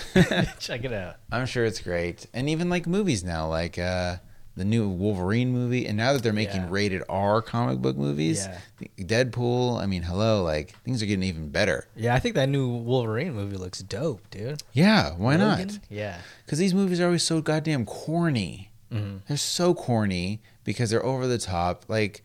Check 0.59 0.83
it 0.83 0.93
out. 0.93 1.15
I'm 1.31 1.45
sure 1.45 1.65
it's 1.65 1.79
great. 1.81 2.25
And 2.33 2.49
even 2.49 2.69
like 2.69 2.87
movies 2.87 3.23
now, 3.23 3.47
like 3.47 3.77
uh, 3.77 4.17
the 4.55 4.65
new 4.65 4.89
Wolverine 4.89 5.51
movie, 5.51 5.85
and 5.87 5.95
now 5.97 6.11
that 6.13 6.23
they're 6.23 6.33
making 6.33 6.61
Yeah. 6.63 6.67
rated 6.69 7.03
R 7.07 7.41
comic 7.41 7.79
book 7.79 7.95
movies, 7.97 8.47
Yeah. 8.79 8.87
Deadpool. 9.05 9.79
I 9.81 9.85
mean, 9.85 10.01
hello, 10.03 10.43
like 10.43 10.75
things 10.83 11.01
are 11.01 11.05
getting 11.05 11.23
even 11.23 11.49
better. 11.49 11.87
Yeah, 11.95 12.15
I 12.15 12.19
think 12.19 12.35
that 12.35 12.49
new 12.49 12.67
Wolverine 12.67 13.33
movie 13.33 13.57
looks 13.57 13.79
dope, 13.79 14.29
dude. 14.31 14.61
Yeah, 14.73 15.11
why 15.15 15.35
Logan? 15.35 15.67
not? 15.67 15.79
Yeah. 15.89 16.17
Because 16.45 16.59
these 16.59 16.73
movies 16.73 16.99
are 16.99 17.05
always 17.05 17.23
so 17.23 17.41
goddamn 17.41 17.85
corny. 17.85 18.71
Mm-hmm. 18.91 19.17
They're 19.27 19.37
so 19.37 19.73
corny 19.73 20.41
because 20.63 20.89
they're 20.89 21.05
over 21.05 21.27
the 21.27 21.37
top. 21.37 21.85
Like, 21.87 22.23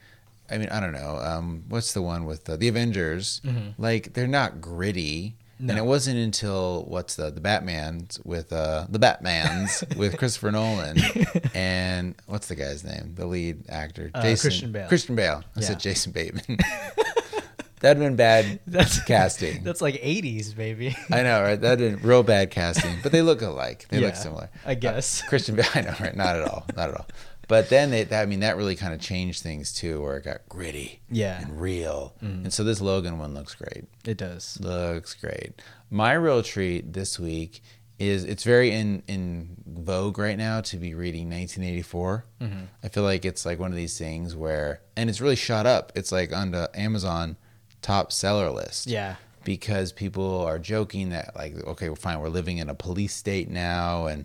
I 0.51 0.59
mean, 0.59 0.68
I 0.70 0.78
don't 0.80 0.92
know. 0.92 1.18
Um, 1.22 1.64
what's 1.68 1.92
the 1.95 2.03
one 2.03 2.26
with 2.26 2.45
the, 2.45 2.57
the 2.57 2.68
Avengers? 2.68 3.40
Like, 3.78 4.12
they're 4.14 4.26
not 4.26 4.61
gritty. 4.61 5.36
And 5.61 5.68
Mm-hmm. 5.70 5.78
It 5.78 5.84
wasn't 5.86 6.18
until 6.18 6.84
what's 6.88 7.14
the 7.14 7.30
the 7.30 7.40
Batman's 7.40 8.18
with 8.24 8.53
uh 8.53 8.86
the 8.88 8.99
Batman's 8.99 9.84
with 9.97 10.18
Christopher 10.18 10.51
Nolan 10.51 10.99
and 11.55 12.16
what's 12.26 12.49
the 12.49 12.57
guy's 12.57 12.82
name? 12.82 13.14
The 13.14 13.24
lead 13.24 13.70
actor, 13.70 14.11
Uh, 14.12 14.20
Jason 14.22 14.51
Christian 14.51 14.72
Bale. 14.72 14.88
Christian 14.88 15.14
Bale. 15.14 15.45
I 15.57 15.61
Yeah. 15.61 15.66
said 15.68 15.80
Jason 15.80 16.11
Bateman. 16.11 16.59
That'd 17.80 18.03
been 18.03 18.16
bad 18.16 18.61
That's 18.66 19.03
casting. 19.05 19.62
That's 19.62 19.80
like 19.80 19.95
80s, 20.03 20.57
baby. 20.57 20.97
I 21.11 21.22
know, 21.22 21.40
right? 21.42 21.61
That 21.61 21.78
been 21.78 21.99
real 21.99 22.22
bad 22.24 22.51
casting, 22.51 22.97
but 23.03 23.12
they 23.12 23.20
look 23.22 23.40
alike. 23.40 23.86
They 23.90 24.01
look 24.01 24.16
similar. 24.16 24.49
I 24.66 24.74
guess. 24.74 25.22
Uh, 25.22 25.26
Christian 25.28 25.55
Bale, 25.55 25.66
I 25.74 25.82
know, 25.82 25.95
right? 26.01 26.16
Not 26.16 26.34
at 26.36 26.42
all, 26.49 26.64
not 26.76 26.88
at 26.90 26.97
all. 26.97 27.07
But 27.49 27.68
then 27.68 27.90
that, 27.90 28.12
I 28.12 28.26
mean, 28.26 28.40
that 28.40 28.57
really 28.57 28.76
kind 28.76 28.95
of 28.95 29.01
changed 29.01 29.42
things 29.42 29.72
too, 29.72 30.01
where 30.03 30.16
it 30.16 30.24
got 30.24 30.49
gritty 30.49 31.01
Yeah. 31.11 31.40
and 31.40 31.61
real. 31.61 32.14
Mm. 32.22 32.45
And 32.45 32.53
so 32.53 32.64
this 32.64 32.80
Logan 32.80 33.18
one 33.18 33.34
looks 33.34 33.55
great. 33.55 33.84
It 34.05 34.16
does. 34.18 34.59
Looks 34.61 35.14
great. 35.14 35.61
My 35.90 36.12
real 36.14 36.42
treat 36.42 36.92
this 36.92 37.18
week 37.18 37.62
is 37.99 38.24
it's 38.24 38.42
very 38.42 38.72
in 38.72 39.03
in 39.07 39.57
vogue 39.66 40.18
right 40.18 40.36
now 40.36 40.61
to 40.61 40.76
be 40.76 40.95
reading 40.95 41.30
1984. 41.30 42.24
Mm-hmm. 42.40 42.64
I 42.82 42.88
feel 42.88 43.05
like 43.05 43.24
it's 43.24 43.47
like 43.47 43.59
one 43.61 43.70
of 43.70 43.76
these 43.76 43.97
things 43.97 44.34
where, 44.34 44.80
and 44.97 45.09
it's 45.09 45.20
really 45.20 45.36
shot 45.36 45.64
up. 45.66 45.92
It's 45.95 46.11
like 46.11 46.32
on 46.34 46.51
the 46.51 46.68
Amazon 46.74 47.36
top 47.82 48.11
seller 48.11 48.51
list 48.51 48.86
Yeah. 48.88 49.16
because 49.45 49.92
people 49.92 50.40
are 50.40 50.59
joking 50.59 51.11
that 51.11 51.36
like 51.36 51.55
okay 51.66 51.88
well 51.90 51.97
fine 51.97 52.18
we're 52.18 52.30
living 52.30 52.57
in 52.59 52.70
a 52.70 52.74
police 52.74 53.14
state 53.14 53.51
now 53.51 54.07
and 54.07 54.24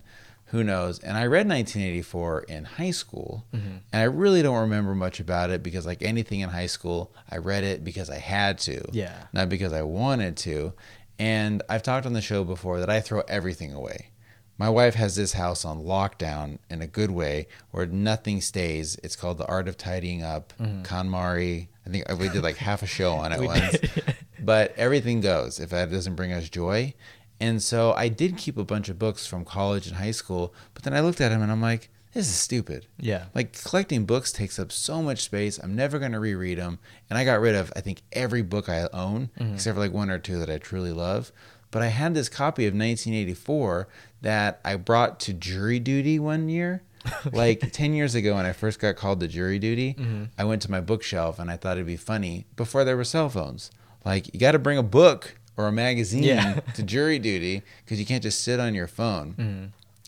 who 0.49 0.63
knows 0.63 0.99
and 0.99 1.17
i 1.17 1.25
read 1.25 1.47
1984 1.47 2.41
in 2.43 2.63
high 2.65 2.91
school 2.91 3.45
Mm-hmm. 3.53 3.67
and 3.93 4.01
i 4.01 4.03
really 4.03 4.41
don't 4.41 4.59
remember 4.61 4.93
much 4.95 5.19
about 5.19 5.49
it 5.49 5.63
because 5.63 5.85
like 5.85 6.01
anything 6.01 6.39
in 6.41 6.49
high 6.49 6.65
school 6.67 7.13
i 7.29 7.37
read 7.37 7.63
it 7.63 7.83
because 7.83 8.09
i 8.09 8.17
had 8.17 8.57
to 8.59 8.83
Yeah. 8.91 9.25
not 9.33 9.49
because 9.49 9.73
i 9.73 9.81
wanted 9.81 10.37
to 10.37 10.73
and 11.17 11.61
i've 11.69 11.83
talked 11.83 12.05
on 12.05 12.13
the 12.13 12.21
show 12.21 12.43
before 12.43 12.79
that 12.79 12.89
i 12.89 12.99
throw 13.01 13.21
everything 13.27 13.73
away 13.73 14.09
my 14.57 14.69
wife 14.69 14.95
has 14.95 15.15
this 15.15 15.31
house 15.33 15.63
on 15.63 15.83
lockdown 15.85 16.57
in 16.69 16.81
a 16.81 16.87
good 16.87 17.11
way 17.11 17.47
where 17.71 17.85
nothing 17.85 18.41
stays. 18.41 18.97
It's 19.01 19.15
called 19.15 19.37
The 19.37 19.45
Art 19.45 19.69
of 19.69 19.77
Tidying 19.77 20.21
Up. 20.21 20.51
KonMari. 20.83 21.69
I 21.87 21.89
think 21.89 22.09
we 22.19 22.27
did 22.27 22.43
like 22.43 22.57
half 22.57 22.83
a 22.83 22.85
show 22.85 23.13
on 23.13 23.31
it 23.31 23.39
once 23.41 23.77
but 24.41 24.73
everything 24.75 25.21
goes 25.21 25.61
if 25.61 25.69
that 25.69 25.89
doesn't 25.89 26.15
bring 26.15 26.33
us 26.33 26.49
joy. 26.49 26.93
And 27.39 27.61
so 27.63 27.93
I 27.93 28.09
did 28.09 28.37
keep 28.37 28.57
a 28.57 28.63
bunch 28.65 28.89
of 28.89 28.99
books 28.99 29.25
from 29.25 29.45
college 29.45 29.87
and 29.87 29.95
high 29.97 30.11
school, 30.11 30.53
but 30.73 30.83
then 30.83 30.93
I 30.93 30.99
looked 30.99 31.21
at 31.21 31.29
them 31.29 31.41
and 31.41 31.51
I'm 31.51 31.61
like, 31.61 31.89
this 32.13 32.27
is 32.27 32.33
stupid. 32.35 32.87
Yeah. 32.99 33.25
Like 33.35 33.53
collecting 33.63 34.05
books 34.05 34.31
takes 34.31 34.57
up 34.59 34.71
so 34.71 35.01
much 35.01 35.21
space. 35.23 35.57
I'm 35.59 35.75
never 35.75 35.99
going 35.99 36.11
to 36.13 36.19
reread 36.19 36.57
them. 36.57 36.79
And 37.09 37.17
I 37.19 37.23
got 37.23 37.39
rid 37.39 37.55
of, 37.55 37.71
I 37.75 37.81
think, 37.81 38.01
every 38.11 38.41
book 38.41 38.67
I 38.67 38.87
own, 38.91 39.29
except 39.39 39.75
for 39.75 39.79
like 39.79 39.93
one 39.93 40.09
or 40.09 40.17
two 40.19 40.39
that 40.39 40.49
I 40.49 40.57
truly 40.57 40.91
love. 40.91 41.31
But 41.71 41.83
I 41.83 41.87
had 41.87 42.15
this 42.15 42.27
copy 42.27 42.65
of 42.65 42.73
1984 42.73 43.87
that 44.21 44.59
I 44.65 44.75
brought 44.75 45.19
to 45.21 45.33
jury 45.33 45.79
duty 45.79 46.19
one 46.19 46.49
year. 46.49 46.83
Like 47.31 47.71
10 47.71 47.93
years 47.93 48.13
ago, 48.13 48.35
when 48.35 48.45
I 48.45 48.51
first 48.51 48.79
got 48.79 48.97
called 48.97 49.21
to 49.21 49.27
jury 49.27 49.57
duty, 49.57 49.93
Mm-hmm. 49.93 50.23
I 50.37 50.43
went 50.43 50.61
to 50.63 50.71
my 50.71 50.81
bookshelf 50.81 51.39
and 51.39 51.49
I 51.49 51.55
thought 51.55 51.77
it'd 51.77 51.87
be 51.87 51.95
funny 51.95 52.45
before 52.57 52.83
there 52.83 52.97
were 52.97 53.05
cell 53.05 53.29
phones. 53.29 53.71
Like, 54.03 54.33
you 54.33 54.39
got 54.39 54.51
to 54.51 54.59
bring 54.59 54.77
a 54.77 54.83
book 54.83 55.38
or 55.59 55.67
a 55.67 55.71
magazine 55.71 56.23
Yeah. 56.23 56.53
to 56.75 56.83
jury 56.83 57.19
duty 57.19 57.61
because 57.83 57.99
you 57.99 58.05
can't 58.05 58.23
just 58.23 58.41
sit 58.43 58.59
on 58.61 58.73
your 58.73 58.87
phone. 58.87 59.33
Mm-hmm. 59.37 59.65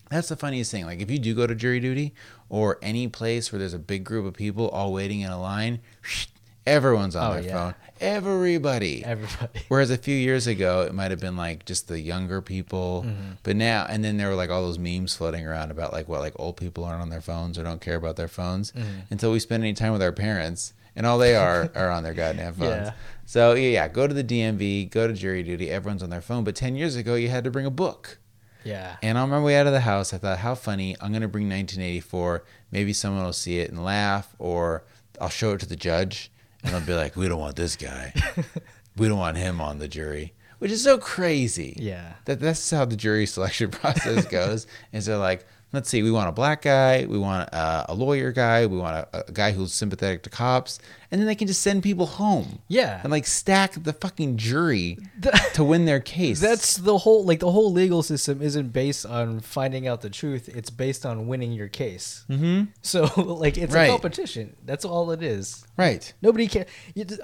That's 0.09 0.29
the 0.29 0.35
funniest 0.37 0.71
thing. 0.71 0.85
Like, 0.85 1.01
if 1.01 1.11
you 1.11 1.19
do 1.19 1.35
go 1.35 1.45
to 1.45 1.53
jury 1.55 1.79
duty 1.81 2.13
or 2.49 2.77
any 2.81 3.07
place 3.09 3.51
where 3.51 3.59
there's 3.59 3.73
a 3.73 3.79
big 3.79 4.03
group 4.03 4.25
of 4.25 4.33
people 4.33 4.69
all 4.69 4.91
waiting 4.93 5.19
in 5.21 5.29
a 5.31 5.39
line, 5.39 5.79
everyone's 6.65 7.15
on 7.15 7.31
Oh, 7.31 7.33
their 7.35 7.43
yeah. 7.43 7.53
phone. 7.53 7.75
Everybody. 7.99 9.03
Everybody. 9.05 9.59
Whereas 9.67 9.89
a 9.91 9.97
few 10.07 10.15
years 10.15 10.47
ago, 10.47 10.81
it 10.81 10.93
might 10.93 11.11
have 11.11 11.19
been 11.19 11.35
like 11.37 11.65
just 11.65 11.87
the 11.87 11.99
younger 11.99 12.41
people, 12.41 13.03
Mm-hmm. 13.05 13.31
but 13.43 13.55
now 13.55 13.85
and 13.89 14.03
then 14.03 14.17
there 14.17 14.29
were 14.29 14.35
like 14.35 14.49
all 14.49 14.61
those 14.63 14.79
memes 14.79 15.15
floating 15.15 15.45
around 15.45 15.71
about 15.71 15.91
like 15.91 16.07
what 16.07 16.19
like 16.21 16.33
old 16.37 16.57
people 16.57 16.83
aren't 16.85 17.01
on 17.01 17.09
their 17.09 17.21
phones 17.21 17.57
or 17.57 17.63
don't 17.63 17.81
care 17.81 17.95
about 17.95 18.15
their 18.15 18.27
phones 18.29 18.71
Mm-hmm. 18.71 18.99
until 19.11 19.31
we 19.31 19.39
spend 19.39 19.63
any 19.63 19.73
time 19.73 19.91
with 19.91 20.01
our 20.01 20.11
parents, 20.13 20.73
and 20.95 21.05
all 21.05 21.17
they 21.17 21.35
are 21.35 21.71
are 21.75 21.89
on 21.89 22.03
their 22.03 22.13
goddamn 22.13 22.53
phones. 22.55 22.87
Yeah. 22.87 22.93
So 23.25 23.53
yeah, 23.53 23.69
yeah, 23.69 23.87
go 23.87 24.07
to 24.07 24.13
the 24.13 24.23
DMV, 24.23 24.89
go 24.89 25.07
to 25.07 25.13
jury 25.13 25.43
duty. 25.43 25.69
Everyone's 25.69 26.03
on 26.03 26.09
their 26.09 26.21
phone, 26.21 26.43
but 26.43 26.55
ten 26.55 26.75
years 26.75 26.95
ago, 26.95 27.15
you 27.15 27.29
had 27.29 27.43
to 27.43 27.51
bring 27.51 27.65
a 27.65 27.71
book. 27.71 28.17
Yeah. 28.63 28.97
And 29.01 29.17
on 29.17 29.29
my 29.29 29.41
way 29.41 29.55
out 29.57 29.65
of 29.65 29.73
the 29.73 29.79
house, 29.81 30.13
I 30.13 30.19
thought, 30.19 30.37
how 30.37 30.53
funny. 30.53 30.95
I'm 31.01 31.11
going 31.11 31.23
to 31.23 31.27
bring 31.27 31.49
1984. 31.49 32.43
Maybe 32.71 32.93
someone 32.93 33.23
will 33.23 33.33
see 33.33 33.57
it 33.57 33.71
and 33.71 33.83
laugh, 33.83 34.35
or 34.37 34.83
I'll 35.19 35.29
show 35.29 35.53
it 35.53 35.61
to 35.61 35.65
the 35.65 35.75
judge 35.75 36.31
and 36.63 36.73
they'll 36.73 36.81
be 36.81 36.93
like, 36.93 37.15
we 37.15 37.27
don't 37.27 37.39
want 37.39 37.55
this 37.55 37.75
guy. 37.75 38.13
we 38.97 39.07
don't 39.07 39.17
want 39.17 39.37
him 39.37 39.59
on 39.61 39.79
the 39.79 39.87
jury, 39.87 40.33
which 40.59 40.71
is 40.71 40.83
so 40.83 40.97
crazy. 40.97 41.75
Yeah. 41.77 42.13
That, 42.25 42.39
that's 42.39 42.69
how 42.69 42.85
the 42.85 42.95
jury 42.95 43.25
selection 43.27 43.71
process 43.71 44.25
goes. 44.25 44.67
is 44.91 45.05
they're 45.05 45.17
like, 45.17 45.45
let's 45.73 45.89
see, 45.89 46.03
we 46.03 46.11
want 46.11 46.29
a 46.29 46.31
black 46.31 46.61
guy, 46.63 47.05
we 47.07 47.17
want 47.17 47.53
uh, 47.53 47.85
a 47.89 47.93
lawyer 47.93 48.31
guy, 48.31 48.65
we 48.65 48.77
want 48.77 49.07
a, 49.13 49.25
a 49.27 49.31
guy 49.31 49.51
who's 49.51 49.73
sympathetic 49.73 50.23
to 50.23 50.29
cops, 50.29 50.79
and 51.11 51.19
then 51.19 51.27
they 51.27 51.35
can 51.35 51.47
just 51.47 51.61
send 51.61 51.83
people 51.83 52.05
home. 52.05 52.59
Yeah. 52.67 52.99
And 53.03 53.11
like 53.11 53.25
stack 53.27 53.73
the 53.83 53.93
fucking 53.93 54.37
jury 54.37 54.97
to 55.53 55.63
win 55.63 55.85
their 55.85 55.99
case. 55.99 56.39
That's 56.39 56.77
the 56.77 56.97
whole 56.99 57.25
like 57.25 57.39
the 57.39 57.51
whole 57.51 57.71
legal 57.71 58.01
system 58.03 58.41
isn't 58.41 58.69
based 58.73 59.05
on 59.05 59.39
finding 59.41 59.87
out 59.87 60.01
the 60.01 60.09
truth. 60.09 60.47
It's 60.49 60.69
based 60.69 61.05
on 61.05 61.27
winning 61.27 61.51
your 61.51 61.67
case. 61.67 62.25
Mm-hmm. 62.29 62.71
So 62.81 63.03
like 63.21 63.57
it's 63.57 63.73
Right. 63.73 63.87
a 63.87 63.91
competition. 63.91 64.55
That's 64.65 64.85
all 64.85 65.11
it 65.11 65.21
is. 65.21 65.65
right. 65.77 66.13
Nobody 66.21 66.47
can. 66.47 66.65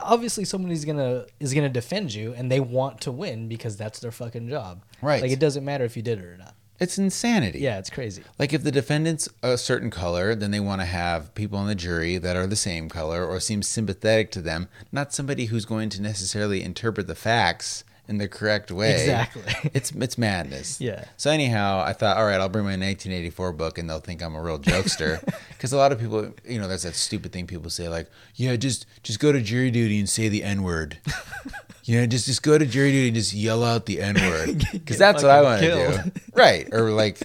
Obviously, 0.02 0.44
somebody's 0.46 0.84
gonna 0.86 1.26
is 1.40 1.54
gonna 1.54 1.70
defend 1.70 2.14
you, 2.14 2.34
and 2.34 2.52
they 2.52 2.60
want 2.60 3.02
to 3.02 3.12
win 3.12 3.48
because 3.48 3.78
that's 3.78 4.00
their 4.00 4.12
fucking 4.12 4.50
job. 4.50 4.84
Right. 5.02 5.22
Like 5.22 5.32
it 5.32 5.40
doesn't 5.40 5.64
matter 5.64 5.86
if 5.86 5.96
you 5.96 6.02
did 6.04 6.20
it 6.20 6.26
or 6.26 6.38
not. 6.38 6.56
It's 6.80 6.98
insanity. 6.98 7.60
Yeah, 7.60 7.80
it's 7.80 7.90
crazy. 7.90 8.24
Like 8.38 8.54
if 8.54 8.64
the 8.64 8.72
defendant's 8.72 9.28
a 9.42 9.58
certain 9.58 9.90
color, 9.90 10.36
then 10.36 10.52
they 10.52 10.60
want 10.60 10.82
to 10.82 10.86
have 10.86 11.34
people 11.34 11.58
on 11.58 11.68
the 11.68 11.76
jury 11.76 12.18
that 12.18 12.36
are 12.36 12.48
the 12.48 12.56
same 12.56 12.88
color 12.90 13.26
or 13.26 13.40
seem 13.40 13.64
sympathetic 13.64 14.32
to 14.32 14.42
them, 14.42 14.68
not 14.92 15.14
somebody 15.14 15.46
who's 15.46 15.66
going 15.66 15.90
to 15.90 16.02
necessarily 16.02 16.64
interpret 16.64 17.08
the 17.08 17.16
facts 17.16 17.84
in 18.08 18.20
the 18.20 18.28
correct 18.28 18.72
way. 18.72 18.92
Exactly. 18.94 19.44
It's 19.74 19.92
it's 19.92 20.18
madness. 20.18 20.80
Yeah. 20.80 21.06
So 21.18 21.30
anyhow, 21.30 21.84
I 21.86 21.94
thought, 21.94 22.18
all 22.18 22.26
right, 22.26 22.40
I'll 22.40 22.48
bring 22.50 22.64
my 22.64 22.72
1984 22.72 23.52
book, 23.54 23.78
and 23.78 23.90
they'll 23.90 24.00
think 24.00 24.22
I'm 24.22 24.36
a 24.36 24.42
real 24.42 24.60
jokester. 24.60 25.22
Because 25.50 25.74
a 25.74 25.78
lot 25.78 25.92
of 25.92 26.00
people, 26.00 26.32
you 26.46 26.60
know, 26.60 26.68
there's 26.68 26.84
that 26.84 26.94
stupid 26.94 27.32
thing 27.32 27.48
people 27.48 27.72
say, 27.72 27.90
like, 27.90 28.08
yeah, 28.36 28.56
just 28.56 28.86
just 29.02 29.20
go 29.20 29.32
to 29.32 29.42
jury 29.42 29.72
duty 29.72 29.98
and 29.98 30.08
say 30.08 30.30
the 30.30 30.44
N 30.44 30.62
word. 30.62 31.00
you 31.88 32.00
know, 32.00 32.06
just 32.06 32.26
just 32.26 32.44
go 32.44 32.58
to 32.58 32.66
jury 32.66 32.92
duty 32.92 33.08
and 33.08 33.16
just 33.16 33.34
yell 33.34 33.64
out 33.64 33.86
the 33.86 34.02
N 34.02 34.16
word. 34.16 34.64
Because 34.72 34.98
that's 34.98 35.24
what 35.24 35.32
I 35.32 35.42
want 35.42 35.62
to 35.62 35.68
do. 36.04 36.12
Right. 36.34 36.68
Or 36.74 36.92
like, 36.92 37.20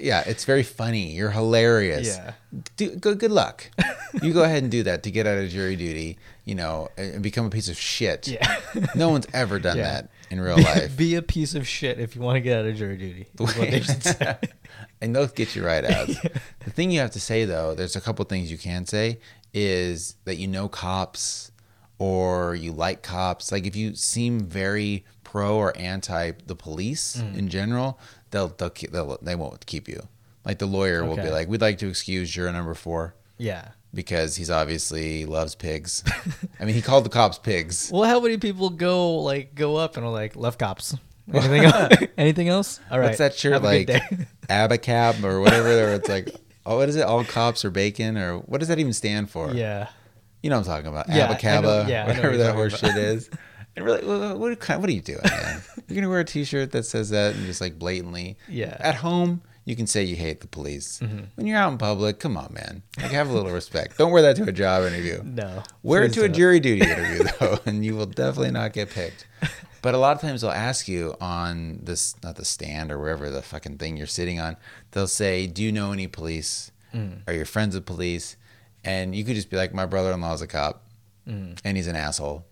yeah, 0.00 0.22
it's 0.26 0.44
very 0.44 0.62
funny. 0.62 1.12
You're 1.12 1.30
hilarious. 1.30 2.16
Yeah. 2.16 2.32
Do, 2.76 2.94
go, 2.96 3.14
good 3.14 3.32
luck. 3.32 3.70
you 4.22 4.32
go 4.32 4.42
ahead 4.44 4.62
and 4.62 4.70
do 4.72 4.84
that 4.84 5.02
to 5.02 5.10
get 5.10 5.26
out 5.26 5.36
of 5.38 5.50
jury 5.50 5.76
duty, 5.76 6.16
you 6.44 6.54
know, 6.54 6.88
and 6.96 7.22
become 7.22 7.44
a 7.46 7.50
piece 7.50 7.68
of 7.68 7.76
shit. 7.76 8.28
Yeah. 8.28 8.60
No 8.94 9.10
one's 9.10 9.26
ever 9.34 9.58
done 9.58 9.76
Yeah. 9.78 9.82
that 9.84 10.10
in 10.30 10.40
real 10.40 10.56
life. 10.58 10.96
Be 10.96 11.16
a 11.16 11.22
piece 11.22 11.54
of 11.54 11.66
shit 11.66 11.98
if 11.98 12.14
you 12.14 12.22
want 12.22 12.36
to 12.36 12.40
get 12.40 12.60
out 12.60 12.66
of 12.66 12.76
jury 12.76 12.96
duty. 12.96 13.26
is 13.40 13.56
what 13.56 13.70
they 13.70 13.80
say. 13.82 14.36
and 15.00 15.14
they'll 15.16 15.26
get 15.26 15.56
you 15.56 15.64
right 15.66 15.84
out. 15.84 16.06
The 16.60 16.70
thing 16.70 16.90
you 16.92 17.00
have 17.00 17.10
to 17.12 17.20
say 17.20 17.44
though, 17.46 17.74
there's 17.74 17.96
a 17.96 18.00
couple 18.00 18.24
things 18.26 18.50
you 18.50 18.58
can 18.58 18.86
say 18.86 19.18
is 19.52 20.14
that 20.24 20.36
you 20.36 20.46
know 20.46 20.68
cops 20.68 21.47
or 21.98 22.54
you 22.54 22.72
like 22.72 23.02
cops. 23.02 23.50
Like 23.52 23.66
if 23.66 23.74
you 23.76 23.94
seem 23.94 24.40
very 24.40 25.04
pro 25.24 25.56
or 25.56 25.76
anti 25.76 26.32
the 26.46 26.54
police 26.56 27.16
Mm. 27.16 27.36
in 27.38 27.48
general, 27.48 27.98
they'll 28.30 28.48
they'll, 28.48 28.72
they'll 28.90 29.18
they 29.22 29.34
won't 29.34 29.64
keep 29.66 29.88
you. 29.88 30.06
Like 30.44 30.58
the 30.58 30.66
lawyer 30.66 31.04
will 31.04 31.16
be 31.16 31.30
like, 31.30 31.48
"We'd 31.48 31.60
like 31.60 31.78
to 31.78 31.88
excuse 31.88 32.30
juror 32.30 32.52
number 32.52 32.72
four 32.74 33.14
Yeah. 33.36 33.68
because 33.92 34.36
he's 34.36 34.50
obviously 34.50 35.26
loves 35.26 35.54
pigs." 35.54 36.02
I 36.60 36.64
mean, 36.64 36.74
he 36.74 36.80
called 36.80 37.04
the 37.04 37.10
cops 37.10 37.38
pigs. 37.38 37.90
Well, 37.92 38.04
how 38.04 38.18
many 38.20 38.38
people 38.38 38.70
go 38.70 39.16
like 39.16 39.54
go 39.54 39.76
up 39.76 39.96
and 39.98 40.06
are 40.06 40.12
like 40.12 40.36
left 40.36 40.58
cops? 40.58 40.94
Anything 41.34 41.64
else? 41.64 41.94
Anything 42.16 42.48
else? 42.48 42.80
All 42.90 42.98
right. 42.98 43.06
What's 43.06 43.18
that 43.18 43.34
shirt 43.34 43.52
Have 43.52 43.62
like? 43.64 43.88
Abacab 44.48 45.22
or 45.24 45.40
whatever. 45.40 45.64
Where 45.68 45.92
it's 45.94 46.08
like, 46.08 46.34
oh, 46.64 46.78
what 46.78 46.88
is 46.88 46.96
it? 46.96 47.02
All 47.02 47.22
cops 47.24 47.64
are 47.66 47.70
bacon, 47.70 48.16
or 48.16 48.38
what 48.38 48.58
does 48.60 48.68
that 48.68 48.78
even 48.78 48.94
stand 48.94 49.28
for? 49.30 49.50
yeah. 49.52 49.88
You 50.42 50.50
know 50.50 50.58
what 50.58 50.68
I'm 50.68 50.74
talking 50.74 50.86
about. 50.88 51.08
Yeah, 51.08 51.26
I 51.26 51.28
know- 51.28 51.34
Abacaba, 51.34 51.88
yeah, 51.88 52.02
know 52.02 52.08
what 52.08 52.16
whatever 52.16 52.36
that 52.38 52.54
horse 52.54 52.78
shit 52.78 52.96
is. 52.96 53.30
And 53.76 53.86
really, 53.86 54.04
what, 54.04 54.38
what, 54.40 54.80
what 54.80 54.88
are 54.88 54.92
you 54.92 55.00
doing, 55.00 55.20
man? 55.22 55.62
You're 55.76 55.94
going 55.94 56.02
to 56.02 56.08
wear 56.08 56.18
a 56.18 56.24
t 56.24 56.42
shirt 56.42 56.72
that 56.72 56.84
says 56.84 57.10
that 57.10 57.36
and 57.36 57.46
just 57.46 57.60
like 57.60 57.78
blatantly. 57.78 58.36
Yeah. 58.48 58.76
At 58.80 58.96
home, 58.96 59.40
you 59.66 59.76
can 59.76 59.86
say 59.86 60.02
you 60.02 60.16
hate 60.16 60.40
the 60.40 60.48
police. 60.48 60.98
Mm-hmm. 60.98 61.20
When 61.36 61.46
you're 61.46 61.58
out 61.58 61.70
in 61.70 61.78
public, 61.78 62.18
come 62.18 62.36
on, 62.36 62.52
man. 62.54 62.82
Like, 62.96 63.12
have 63.12 63.30
a 63.30 63.32
little 63.32 63.52
respect. 63.52 63.96
Don't 63.96 64.10
wear 64.10 64.22
that 64.22 64.34
to 64.36 64.44
a 64.48 64.52
job 64.52 64.84
interview. 64.84 65.22
No. 65.22 65.62
Wear 65.84 66.02
it 66.02 66.12
to 66.14 66.24
a 66.24 66.28
don't. 66.28 66.34
jury 66.36 66.58
duty 66.58 66.80
interview, 66.90 67.24
though, 67.38 67.58
and 67.66 67.84
you 67.84 67.94
will 67.94 68.06
definitely 68.06 68.50
not 68.50 68.72
get 68.72 68.90
picked. 68.90 69.28
But 69.80 69.94
a 69.94 69.98
lot 69.98 70.16
of 70.16 70.22
times 70.22 70.40
they'll 70.40 70.50
ask 70.50 70.88
you 70.88 71.14
on 71.20 71.78
this, 71.80 72.16
not 72.24 72.34
the 72.34 72.44
stand 72.44 72.90
or 72.90 72.98
wherever 72.98 73.30
the 73.30 73.42
fucking 73.42 73.78
thing 73.78 73.96
you're 73.96 74.08
sitting 74.08 74.40
on, 74.40 74.56
they'll 74.90 75.06
say, 75.06 75.46
Do 75.46 75.62
you 75.62 75.70
know 75.70 75.92
any 75.92 76.08
police? 76.08 76.72
Mm. 76.92 77.20
Are 77.28 77.32
your 77.34 77.44
friends 77.44 77.76
with 77.76 77.86
police? 77.86 78.36
And 78.88 79.14
you 79.14 79.22
could 79.24 79.34
just 79.34 79.50
be 79.50 79.56
like, 79.56 79.72
My 79.74 79.86
brother 79.86 80.12
in 80.12 80.20
law 80.20 80.32
is 80.32 80.42
a 80.42 80.46
cop 80.46 80.82
Mm. 81.28 81.58
and 81.62 81.76
he's 81.76 81.86
an 81.88 81.94
asshole. 81.96 82.46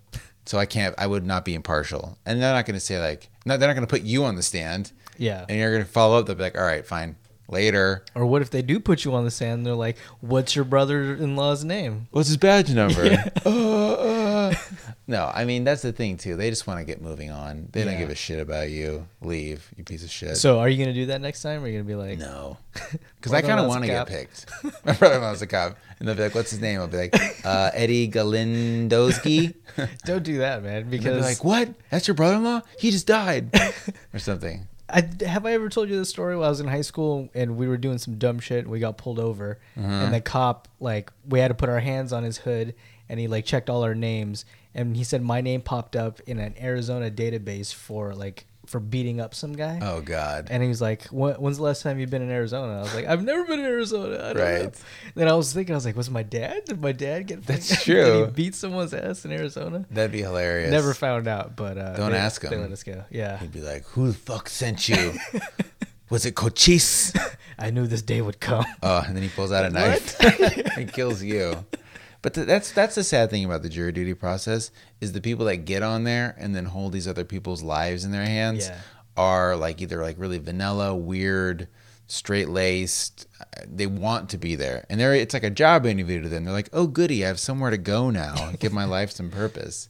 So 0.45 0.59
I 0.59 0.67
can't, 0.67 0.95
I 0.99 1.07
would 1.07 1.25
not 1.25 1.45
be 1.47 1.55
impartial. 1.55 2.19
And 2.27 2.41
they're 2.43 2.53
not 2.53 2.67
going 2.67 2.75
to 2.75 2.81
say, 2.81 3.01
like, 3.01 3.31
no, 3.47 3.57
they're 3.57 3.69
not 3.69 3.75
going 3.75 3.87
to 3.87 3.91
put 3.91 4.03
you 4.03 4.25
on 4.25 4.37
the 4.37 4.43
stand 4.43 4.93
Yeah. 5.17 5.47
and 5.49 5.59
you're 5.59 5.73
going 5.73 5.83
to 5.85 5.91
follow 5.91 6.19
up. 6.19 6.27
They'll 6.27 6.37
be 6.37 6.43
like, 6.43 6.59
All 6.59 6.65
right, 6.65 6.87
fine. 6.87 7.17
Later. 7.49 8.05
Or 8.15 8.27
what 8.27 8.43
if 8.43 8.51
they 8.51 8.61
do 8.61 8.79
put 8.81 9.05
you 9.05 9.15
on 9.15 9.25
the 9.25 9.31
stand? 9.31 9.59
and 9.59 9.67
They're 9.67 9.75
like, 9.75 9.97
"What's 10.21 10.57
your 10.57 10.65
brother-in-law's 10.65 11.63
name?" 11.65 12.09
What's 12.11 12.27
his 12.27 12.37
badge 12.39 12.71
number? 12.75 13.05
Uh, 13.47 13.93
uh. 13.93 14.26
No, 15.09 15.31
I 15.33 15.45
mean 15.45 15.63
that's 15.63 15.83
the 15.83 15.93
thing 15.93 16.17
too. 16.17 16.35
They 16.37 16.51
just 16.51 16.67
want 16.67 16.81
to 16.81 16.85
get 16.85 17.01
moving 17.01 17.31
on. 17.31 17.69
They 17.71 17.85
don't 17.85 17.93
Yeah. 17.93 18.01
give 18.01 18.11
a 18.11 18.15
shit 18.17 18.41
about 18.41 18.71
you. 18.71 19.07
Leave, 19.21 19.69
you 19.77 19.85
piece 19.85 20.03
of 20.03 20.11
shit. 20.11 20.37
So, 20.37 20.59
are 20.59 20.69
you 20.69 20.79
gonna 20.79 20.93
do 20.95 21.07
that 21.07 21.21
next 21.21 21.43
time? 21.43 21.63
Or 21.63 21.67
are 21.67 21.69
you 21.69 21.79
gonna 21.79 21.87
be 21.89 21.95
like, 21.95 22.19
no, 22.19 22.57
because 23.21 23.33
I 23.33 23.41
kind 23.43 23.61
of 23.61 23.69
want 23.69 23.83
to 23.83 23.87
get 23.89 24.07
picked. 24.09 24.47
My 24.85 24.93
brother-in-law's 24.95 25.43
a 25.43 25.47
cop, 25.47 25.77
and 25.99 26.09
they'll 26.09 26.17
be 26.17 26.23
like, 26.23 26.35
"What's 26.35 26.51
his 26.51 26.61
name?" 26.61 26.81
I'll 26.81 26.89
be 26.89 26.97
like, 26.97 27.15
uh, 27.45 27.71
"Eddie 27.73 28.09
Galindowski." 28.11 29.55
"Don't 30.05 30.23
do 30.23 30.39
that, 30.39 30.63
man," 30.63 30.83
they'll 30.83 30.91
because 30.91 31.17
be 31.17 31.23
like, 31.23 31.45
"What? 31.45 31.75
That's 31.91 32.09
your 32.09 32.15
brother-in-law? 32.15 32.63
He 32.79 32.91
just 32.91 33.07
died," 33.07 33.51
or 34.13 34.19
something. 34.19 34.67
I, 34.89 35.03
have 35.27 35.45
I 35.47 35.53
ever 35.53 35.69
told 35.69 35.89
you 35.89 35.97
this 35.97 36.09
story? 36.11 36.37
While 36.37 36.47
I 36.47 36.49
was 36.49 36.61
in 36.61 36.69
high 36.69 36.83
school 36.83 37.29
and 37.35 37.57
we 37.57 37.67
were 37.67 37.77
doing 37.77 37.99
some 37.99 38.19
dumb 38.19 38.39
shit 38.39 38.59
and 38.61 38.69
we 38.69 38.79
got 38.79 38.97
pulled 38.97 39.19
over 39.19 39.59
Uh-huh. 39.77 39.85
and 39.89 40.15
the 40.15 40.21
cop 40.21 40.69
like 40.79 41.11
we 41.29 41.41
had 41.41 41.49
to 41.49 41.55
put 41.55 41.69
our 41.69 41.81
hands 41.81 42.13
on 42.13 42.23
his 42.23 42.39
hood 42.39 42.73
and 43.09 43.19
he 43.21 43.29
like 43.29 43.45
checked 43.45 43.69
all 43.71 43.83
our 43.85 43.95
names 43.95 44.45
and 44.75 44.97
he 44.97 45.05
said 45.05 45.23
my 45.23 45.41
name 45.41 45.61
popped 45.63 45.97
up 45.97 46.21
in 46.27 46.39
an 46.39 46.55
Arizona 46.61 47.11
database 47.11 47.73
for 47.73 48.15
like 48.15 48.47
for 48.67 48.81
beating 48.81 49.21
up 49.21 49.33
some 49.33 49.53
guy. 49.53 49.79
Oh 49.81 50.01
God. 50.01 50.49
And 50.51 50.61
he 50.61 50.69
was 50.69 50.81
like, 50.81 51.05
"When's 51.13 51.57
the 51.59 51.63
last 51.63 51.83
time 51.83 52.01
you've 52.01 52.11
been 52.11 52.21
in 52.23 52.31
Arizona?" 52.33 52.79
I 52.79 52.83
was 52.83 52.95
like, 52.97 53.07
"I've 53.07 53.23
never 53.23 53.45
been 53.45 53.61
in 53.61 53.65
Arizona." 53.65 54.17
I 54.17 54.33
don't 54.33 54.37
know." 54.39 54.43
Right. 54.65 54.83
Then 55.15 55.29
I 55.29 55.35
was 55.35 55.53
thinking, 55.53 55.73
I 55.73 55.77
was 55.77 55.87
like, 55.87 55.97
"Was 55.97 56.11
my 56.11 56.25
dad? 56.25 56.65
Did 56.65 56.81
my 56.83 56.91
dad 56.91 57.29
get? 57.29 57.47
That's 57.47 57.69
did 57.69 57.79
true. 57.79 58.25
he 58.25 58.31
beat 58.33 58.57
someone's 58.57 58.93
ass 58.93 59.25
in 59.25 59.31
Arizona?" 59.31 59.87
That'd 59.93 60.11
be 60.11 60.23
hilarious. 60.23 60.73
Never 60.73 60.95
found 60.95 61.29
out, 61.29 61.55
but 61.55 61.79
uh, 61.79 61.97
Don't 61.97 62.11
they- 62.11 62.19
ask 62.19 62.43
They 62.43 62.49
him. 62.57 62.63
let 62.63 62.73
us 62.73 62.83
go. 62.83 63.05
Yeah, 63.09 63.39
He'd 63.39 63.53
be 63.53 63.61
like, 63.61 63.85
"Who 63.91 64.09
the 64.09 64.15
fuck 64.15 64.49
sent 64.49 64.89
you? 64.89 65.15
Was 66.11 66.27
it 66.27 66.35
Cochise?" 66.35 67.13
I 67.61 67.71
knew 67.71 67.87
this 67.87 68.03
day 68.03 68.21
would 68.21 68.41
come. 68.41 68.65
Oh, 68.83 69.03
and 69.07 69.15
then 69.17 69.23
he 69.23 69.29
pulls 69.29 69.53
out 69.53 69.65
a 69.65 69.71
knife 69.71 70.17
and 70.77 70.93
kills 70.93 71.23
you. 71.23 71.65
But 72.27 72.35
th- 72.35 72.47
that's 72.49 72.73
that's 72.73 72.97
the 72.97 73.05
sad 73.05 73.31
thing 73.31 73.45
about 73.45 73.63
the 73.63 73.69
jury 73.69 73.93
duty 73.93 74.13
process 74.13 74.73
is 75.01 75.13
the 75.13 75.21
people 75.21 75.45
that 75.47 75.59
get 75.59 75.85
on 75.85 76.03
there 76.03 76.35
and 76.41 76.57
then 76.57 76.65
hold 76.65 76.93
these 76.93 77.07
other 77.07 77.25
people's 77.25 77.63
lives 77.63 78.05
in 78.05 78.11
their 78.11 78.25
hands 78.27 78.67
Yeah. 78.67 78.79
are 79.17 79.55
like 79.55 79.81
either 79.81 80.03
like 80.03 80.19
really 80.19 80.39
vanilla, 80.39 80.93
weird, 80.93 81.69
straight 82.09 82.49
laced. 82.49 83.29
Uh, 83.41 83.45
they 83.65 83.87
want 83.87 84.29
to 84.31 84.39
be 84.39 84.57
there, 84.57 84.85
and 84.91 84.99
they're 84.99 85.15
it's 85.15 85.35
like 85.35 85.45
a 85.45 85.51
job 85.51 85.87
interview 85.87 86.21
to 86.21 86.29
them. 86.29 86.43
They're 86.45 86.53
like, 86.53 86.69
"Oh, 86.73 86.89
goody, 86.89 87.25
I 87.25 87.29
have 87.29 87.39
somewhere 87.39 87.71
to 87.71 87.79
go 87.79 88.11
now. 88.11 88.51
Give 88.59 88.73
my 88.73 88.85
life 88.97 89.13
some 89.13 89.31
purpose." 89.31 89.89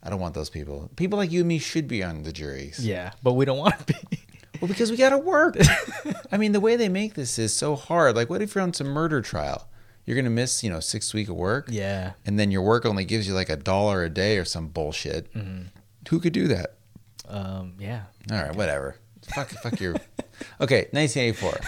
I 0.00 0.10
don't 0.10 0.20
want 0.20 0.34
those 0.34 0.50
people. 0.50 0.90
People 0.94 1.18
like 1.18 1.32
you 1.32 1.40
and 1.40 1.48
me 1.48 1.58
should 1.58 1.88
be 1.88 2.04
on 2.04 2.22
the 2.22 2.32
juries. 2.32 2.78
Yeah, 2.86 3.14
but 3.24 3.32
we 3.32 3.46
don't 3.46 3.58
want 3.58 3.76
to 3.84 3.94
be. 3.94 4.18
Well, 4.60 4.68
because 4.68 4.92
we 4.92 4.96
got 4.96 5.10
to 5.10 5.18
work. 5.18 5.56
I 6.30 6.36
mean, 6.36 6.52
the 6.52 6.60
way 6.60 6.76
they 6.76 6.88
make 6.88 7.14
this 7.14 7.36
is 7.36 7.52
so 7.52 7.74
hard. 7.74 8.14
Like, 8.14 8.30
what 8.30 8.42
if 8.42 8.54
you're 8.54 8.62
on 8.62 8.72
some 8.72 8.86
murder 8.86 9.20
trial? 9.20 9.66
You're 10.06 10.20
to 10.22 10.30
miss, 10.30 10.62
you 10.62 10.70
know, 10.70 10.80
six 10.80 11.14
week 11.14 11.28
of 11.28 11.36
work. 11.36 11.68
Yeah. 11.70 12.12
And 12.26 12.38
then 12.38 12.50
your 12.50 12.62
work 12.62 12.84
only 12.84 13.04
gives 13.04 13.26
you 13.26 13.34
like 13.34 13.48
a 13.48 13.56
dollar 13.56 14.04
a 14.04 14.10
day 14.10 14.38
or 14.38 14.44
some 14.44 14.68
bullshit. 14.68 15.28
Who 16.10 16.20
could 16.20 16.32
do 16.32 16.48
that? 16.48 16.74
Um, 17.26 17.74
yeah. 17.78 18.02
All 18.30 18.42
right, 18.42 18.54
whatever. 18.54 18.96
Fuck, 19.34 19.50
fuck 19.50 19.80
your. 19.80 19.96
Okay, 20.60 20.88
1984. 20.90 21.60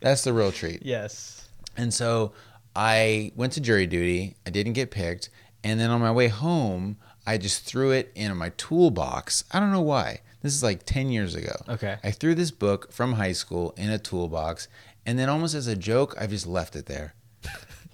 That's 0.00 0.24
the 0.24 0.32
real 0.32 0.50
treat. 0.50 0.82
Yes. 0.84 1.48
And 1.76 1.92
so 1.92 2.32
I 2.74 3.30
went 3.36 3.52
to 3.52 3.60
jury 3.60 3.86
duty. 3.86 4.36
I 4.46 4.50
didn't 4.50 4.72
get 4.72 4.90
picked. 4.90 5.28
And 5.62 5.78
then 5.78 5.90
on 5.90 6.00
my 6.00 6.10
way 6.10 6.28
home, 6.28 6.96
I 7.26 7.36
just 7.36 7.64
threw 7.64 7.90
it 7.90 8.10
in 8.14 8.34
my 8.36 8.50
toolbox. 8.56 9.44
I 9.52 9.60
don't 9.60 9.70
know 9.70 9.82
why. 9.82 10.20
This 10.42 10.54
is 10.54 10.62
like 10.62 10.86
10 10.86 11.10
years 11.10 11.34
ago. 11.34 11.56
Okay. 11.68 11.98
I 12.02 12.10
threw 12.10 12.34
this 12.34 12.50
book 12.50 12.90
from 12.90 13.12
high 13.14 13.32
school 13.32 13.74
in 13.76 13.90
a 13.90 13.98
toolbox. 13.98 14.68
And 15.04 15.18
then 15.18 15.28
almost 15.28 15.54
as 15.54 15.66
a 15.66 15.76
joke, 15.76 16.14
I 16.18 16.26
just 16.26 16.46
left 16.46 16.74
it 16.74 16.86
there. 16.86 17.14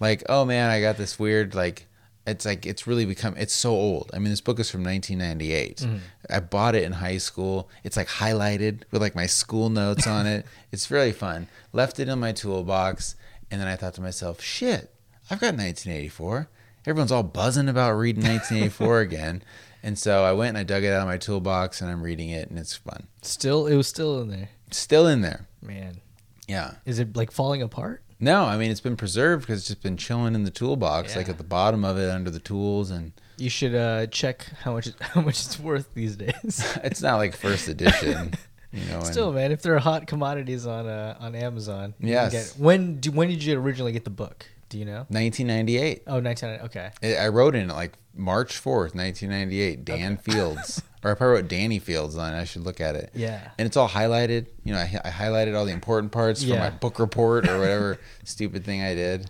Like, 0.02 0.22
oh 0.28 0.44
man, 0.44 0.68
I 0.68 0.80
got 0.82 0.98
this 0.98 1.18
weird, 1.18 1.54
like, 1.54 1.86
it's 2.26 2.44
like, 2.44 2.66
it's 2.66 2.86
really 2.86 3.04
become, 3.06 3.34
it's 3.36 3.54
so 3.54 3.70
old. 3.70 4.10
I 4.14 4.18
mean, 4.18 4.30
this 4.30 4.40
book 4.40 4.60
is 4.60 4.70
from 4.70 4.84
1998. 4.84 5.78
Mm-hmm. 5.78 5.96
I 6.30 6.40
bought 6.40 6.74
it 6.74 6.84
in 6.84 6.92
high 6.92 7.16
school. 7.18 7.68
It's 7.82 7.96
like 7.96 8.08
highlighted 8.08 8.82
with 8.92 9.00
like 9.02 9.14
my 9.16 9.26
school 9.26 9.70
notes 9.70 10.06
on 10.06 10.26
it. 10.26 10.46
It's 10.70 10.90
really 10.90 11.12
fun. 11.12 11.48
Left 11.72 11.98
it 12.00 12.08
in 12.08 12.18
my 12.20 12.32
toolbox. 12.32 13.14
And 13.50 13.60
then 13.60 13.68
I 13.68 13.76
thought 13.76 13.94
to 13.94 14.00
myself, 14.00 14.40
shit, 14.40 14.94
I've 15.30 15.40
got 15.40 15.54
1984. 15.54 16.48
Everyone's 16.86 17.12
all 17.12 17.22
buzzing 17.22 17.68
about 17.68 17.92
reading 17.92 18.22
1984 18.22 19.00
again. 19.08 19.42
And 19.82 19.98
so 19.98 20.24
I 20.24 20.32
went 20.32 20.50
and 20.50 20.58
I 20.58 20.62
dug 20.62 20.84
it 20.84 20.92
out 20.92 21.02
of 21.02 21.08
my 21.08 21.18
toolbox 21.18 21.80
and 21.80 21.90
I'm 21.90 22.02
reading 22.02 22.30
it 22.30 22.48
and 22.48 22.58
it's 22.58 22.74
fun. 22.76 23.08
Still, 23.22 23.66
it 23.66 23.76
was 23.76 23.88
still 23.88 24.22
in 24.22 24.28
there. 24.30 24.48
Still 24.70 25.06
in 25.08 25.20
there. 25.22 25.46
Man, 25.60 26.00
Yeah. 26.46 26.74
is 26.86 26.98
it 26.98 27.16
like 27.16 27.30
falling 27.30 27.60
apart? 27.62 28.02
No, 28.22 28.44
I 28.44 28.56
mean, 28.56 28.70
it's 28.70 28.80
been 28.80 28.96
preserved 28.96 29.42
because 29.42 29.58
it's 29.58 29.66
just 29.66 29.82
been 29.82 29.96
chilling 29.96 30.36
in 30.36 30.44
the 30.44 30.50
toolbox, 30.50 31.16
like 31.16 31.28
at 31.28 31.38
the 31.38 31.44
bottom 31.44 31.84
of 31.84 31.98
it 31.98 32.08
under 32.08 32.30
the 32.30 32.38
tools. 32.38 32.92
And 32.92 33.10
You 33.36 33.50
should 33.50 33.74
uh, 33.74 34.06
check 34.06 34.46
how 34.62 34.72
much 34.74 34.88
how 35.00 35.20
much 35.22 35.44
it's 35.44 35.58
worth 35.58 35.92
these 35.94 36.14
days. 36.16 36.64
it's 36.84 37.02
not 37.02 37.16
like 37.16 37.34
first 37.34 37.66
edition, 37.66 38.32
you 38.72 38.84
know. 38.86 38.98
and- 38.98 39.06
Still, 39.06 39.32
man, 39.32 39.50
if 39.50 39.62
there 39.62 39.74
are 39.74 39.80
hot 39.80 40.06
commodities 40.06 40.66
on 40.68 40.86
uh, 40.86 41.16
on 41.18 41.34
Amazon, 41.34 41.94
Yes. 41.98 42.30
get- 42.32 42.60
when 42.62 43.00
do, 43.00 43.10
when 43.10 43.28
did 43.28 43.42
you 43.42 43.58
originally 43.58 43.90
get 43.92 44.04
the 44.04 44.10
book? 44.10 44.46
Do 44.68 44.78
you 44.78 44.84
know? 44.84 45.04
1998. 45.10 46.04
Oh, 46.06 46.20
1998. 46.20 46.64
Okay. 47.02 47.16
I 47.20 47.26
I 47.26 47.28
wrote 47.28 47.56
in 47.56 47.70
it 47.70 47.74
like 47.74 47.92
March 48.14 48.54
4th, 48.62 48.94
1998. 48.94 49.84
Dan 49.84 50.16
Fields. 50.16 50.80
Or 51.04 51.10
I 51.10 51.14
probably 51.14 51.34
wrote 51.36 51.48
Danny 51.48 51.78
Fields 51.80 52.16
on 52.16 52.32
it. 52.32 52.38
I 52.40 52.44
should 52.44 52.62
look 52.62 52.80
at 52.80 52.94
it. 52.94 53.10
Yeah. 53.14 53.50
And 53.58 53.66
it's 53.66 53.76
all 53.76 53.88
highlighted. 53.88 54.46
You 54.64 54.72
know, 54.72 54.78
I, 54.78 55.00
I 55.04 55.10
highlighted 55.10 55.56
all 55.56 55.64
the 55.64 55.72
important 55.72 56.12
parts 56.12 56.42
for 56.42 56.50
Yeah. 56.50 56.58
my 56.60 56.70
book 56.70 56.98
report 56.98 57.48
or 57.48 57.58
whatever 57.58 57.98
stupid 58.24 58.64
thing 58.64 58.82
I 58.82 58.94
did. 58.94 59.28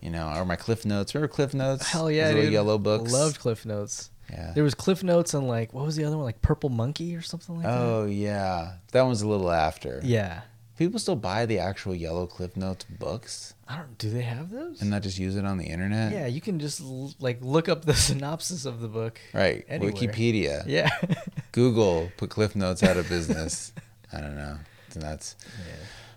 You 0.00 0.10
know, 0.10 0.32
or 0.34 0.44
my 0.44 0.56
Cliff 0.56 0.84
Notes. 0.84 1.14
Remember 1.14 1.32
Cliff 1.32 1.54
Notes? 1.54 1.88
Hell 1.88 2.04
Those 2.06 2.14
yeah, 2.16 2.26
little 2.28 2.42
dude. 2.42 2.52
yellow 2.52 2.78
books. 2.78 3.12
Loved 3.12 3.38
Cliff 3.38 3.64
Notes. 3.66 4.10
Yeah. 4.30 4.52
There 4.54 4.64
was 4.64 4.74
Cliff 4.74 5.02
Notes 5.04 5.34
and 5.34 5.46
like 5.48 5.72
what 5.74 5.84
was 5.84 5.96
the 5.96 6.04
other 6.04 6.16
one? 6.16 6.24
Like 6.24 6.40
Purple 6.42 6.70
Monkey 6.70 7.14
or 7.16 7.20
something 7.22 7.56
like 7.56 7.64
that? 7.66 7.78
Oh 7.80 8.06
yeah, 8.06 8.74
that 8.92 9.02
one's 9.02 9.22
a 9.22 9.28
little 9.28 9.50
after. 9.50 10.00
Yeah. 10.02 10.42
People 10.78 10.98
still 10.98 11.16
buy 11.16 11.46
the 11.46 11.58
actual 11.58 11.94
yellow 11.94 12.26
Cliff 12.26 12.56
Notes 12.56 12.84
books 12.84 13.54
I 13.72 13.76
don't. 13.78 13.96
Do 13.98 14.10
they 14.10 14.22
have 14.22 14.50
those? 14.50 14.80
and 14.82 14.90
not 14.90 15.02
just 15.02 15.18
use 15.18 15.36
it 15.36 15.44
on 15.46 15.56
the 15.56 15.64
internet. 15.66 16.12
yeah, 16.12 16.26
you 16.26 16.40
can 16.42 16.58
just 16.58 16.80
l- 16.80 17.14
like 17.20 17.38
look 17.40 17.68
up 17.68 17.84
the 17.84 17.94
synopsis 18.08 18.64
of 18.66 18.80
the 18.80 18.88
book. 18.88 19.18
Right. 19.32 19.64
Anywhere. 19.68 19.92
Wikipedia. 19.92 20.64
Yeah. 20.66 20.90
Google 21.52 22.10
put 22.18 22.30
Cliff 22.30 22.54
Notes 22.54 22.82
out 22.82 22.96
of 22.96 23.08
business. 23.08 23.72
I 24.12 24.20
don't 24.20 24.36
know. 24.36 24.58
It's 24.88 24.96
nuts. 24.96 25.36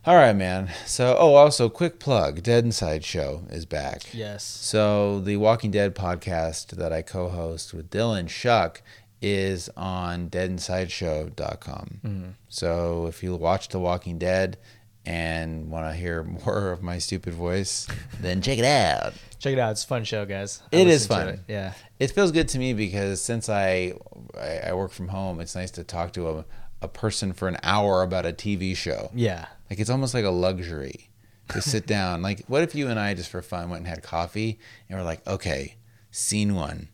All 0.05 0.15
right, 0.15 0.35
man. 0.35 0.69
So, 0.85 1.15
oh, 1.17 1.33
also, 1.35 1.67
quick 1.69 1.97
plug: 1.99 2.43
Dead 2.43 2.63
Inside 2.65 3.03
Show 3.05 3.43
is 3.49 3.65
back. 3.65 4.13
yes. 4.13 4.43
So 4.43 5.19
the 5.21 5.37
Walking 5.37 5.71
Dead 5.71 5.95
podcast 5.95 6.71
that 6.77 6.91
I 6.93 7.01
co-host 7.01 7.73
with 7.73 7.89
Dylan 7.89 8.27
Shuck 8.29 8.81
is 9.21 9.69
on 9.77 10.29
deadinsideshow.com. 10.29 11.99
Mm-hmm. 12.05 12.29
So 12.49 13.07
if 13.07 13.23
you 13.23 13.35
watch 13.35 13.69
The 13.69 13.79
Walking 13.79 14.17
Dead 14.19 14.57
and 15.05 15.69
want 15.69 15.87
to 15.91 15.93
hear 15.95 16.23
more 16.45 16.71
of 16.71 16.81
my 16.81 16.97
stupid 16.97 17.33
voice, 17.33 17.87
then 18.19 18.41
check 18.41 18.57
it 18.57 18.65
out. 18.65 19.13
Check 19.39 19.53
it 19.53 19.59
out. 19.59 19.71
It's 19.71 19.83
a 19.83 19.87
fun 19.87 20.03
show, 20.03 20.25
guys. 20.25 20.61
I 20.71 20.77
It 20.77 20.87
is 20.87 21.05
fun. 21.07 21.27
it. 21.29 21.39
Yeah. 21.47 21.73
It 21.99 22.11
feels 22.11 22.31
good 22.31 22.47
to 22.49 22.59
me 22.59 22.73
because 22.73 23.21
since 23.21 23.49
I 23.49 23.93
I, 24.39 24.59
I 24.69 24.73
work 24.73 24.91
from 24.91 25.09
home, 25.09 25.39
it's 25.39 25.55
nice 25.55 25.71
to 25.71 25.83
talk 25.83 26.13
to 26.13 26.29
a, 26.29 26.45
a 26.81 26.87
person 26.87 27.33
for 27.33 27.47
an 27.47 27.57
hour 27.63 28.01
about 28.01 28.25
a 28.25 28.33
TV 28.33 28.75
show. 28.75 29.11
Yeah. 29.13 29.45
Like 29.69 29.79
it's 29.79 29.89
almost 29.89 30.13
like 30.13 30.25
a 30.25 30.29
luxury 30.31 31.09
to 31.49 31.61
sit 31.61 31.85
down. 31.97 32.21
Like, 32.21 32.43
what 32.47 32.63
if 32.63 32.73
you 32.75 32.87
and 32.87 32.99
I 32.99 33.13
just 33.13 33.29
for 33.29 33.41
fun 33.41 33.69
went 33.69 33.81
and 33.81 33.87
had 33.87 34.01
coffee 34.01 34.59
and 34.89 34.97
we're 34.97 35.05
like, 35.05 35.25
okay, 35.27 35.75
scene 36.11 36.55
one, 36.55 36.89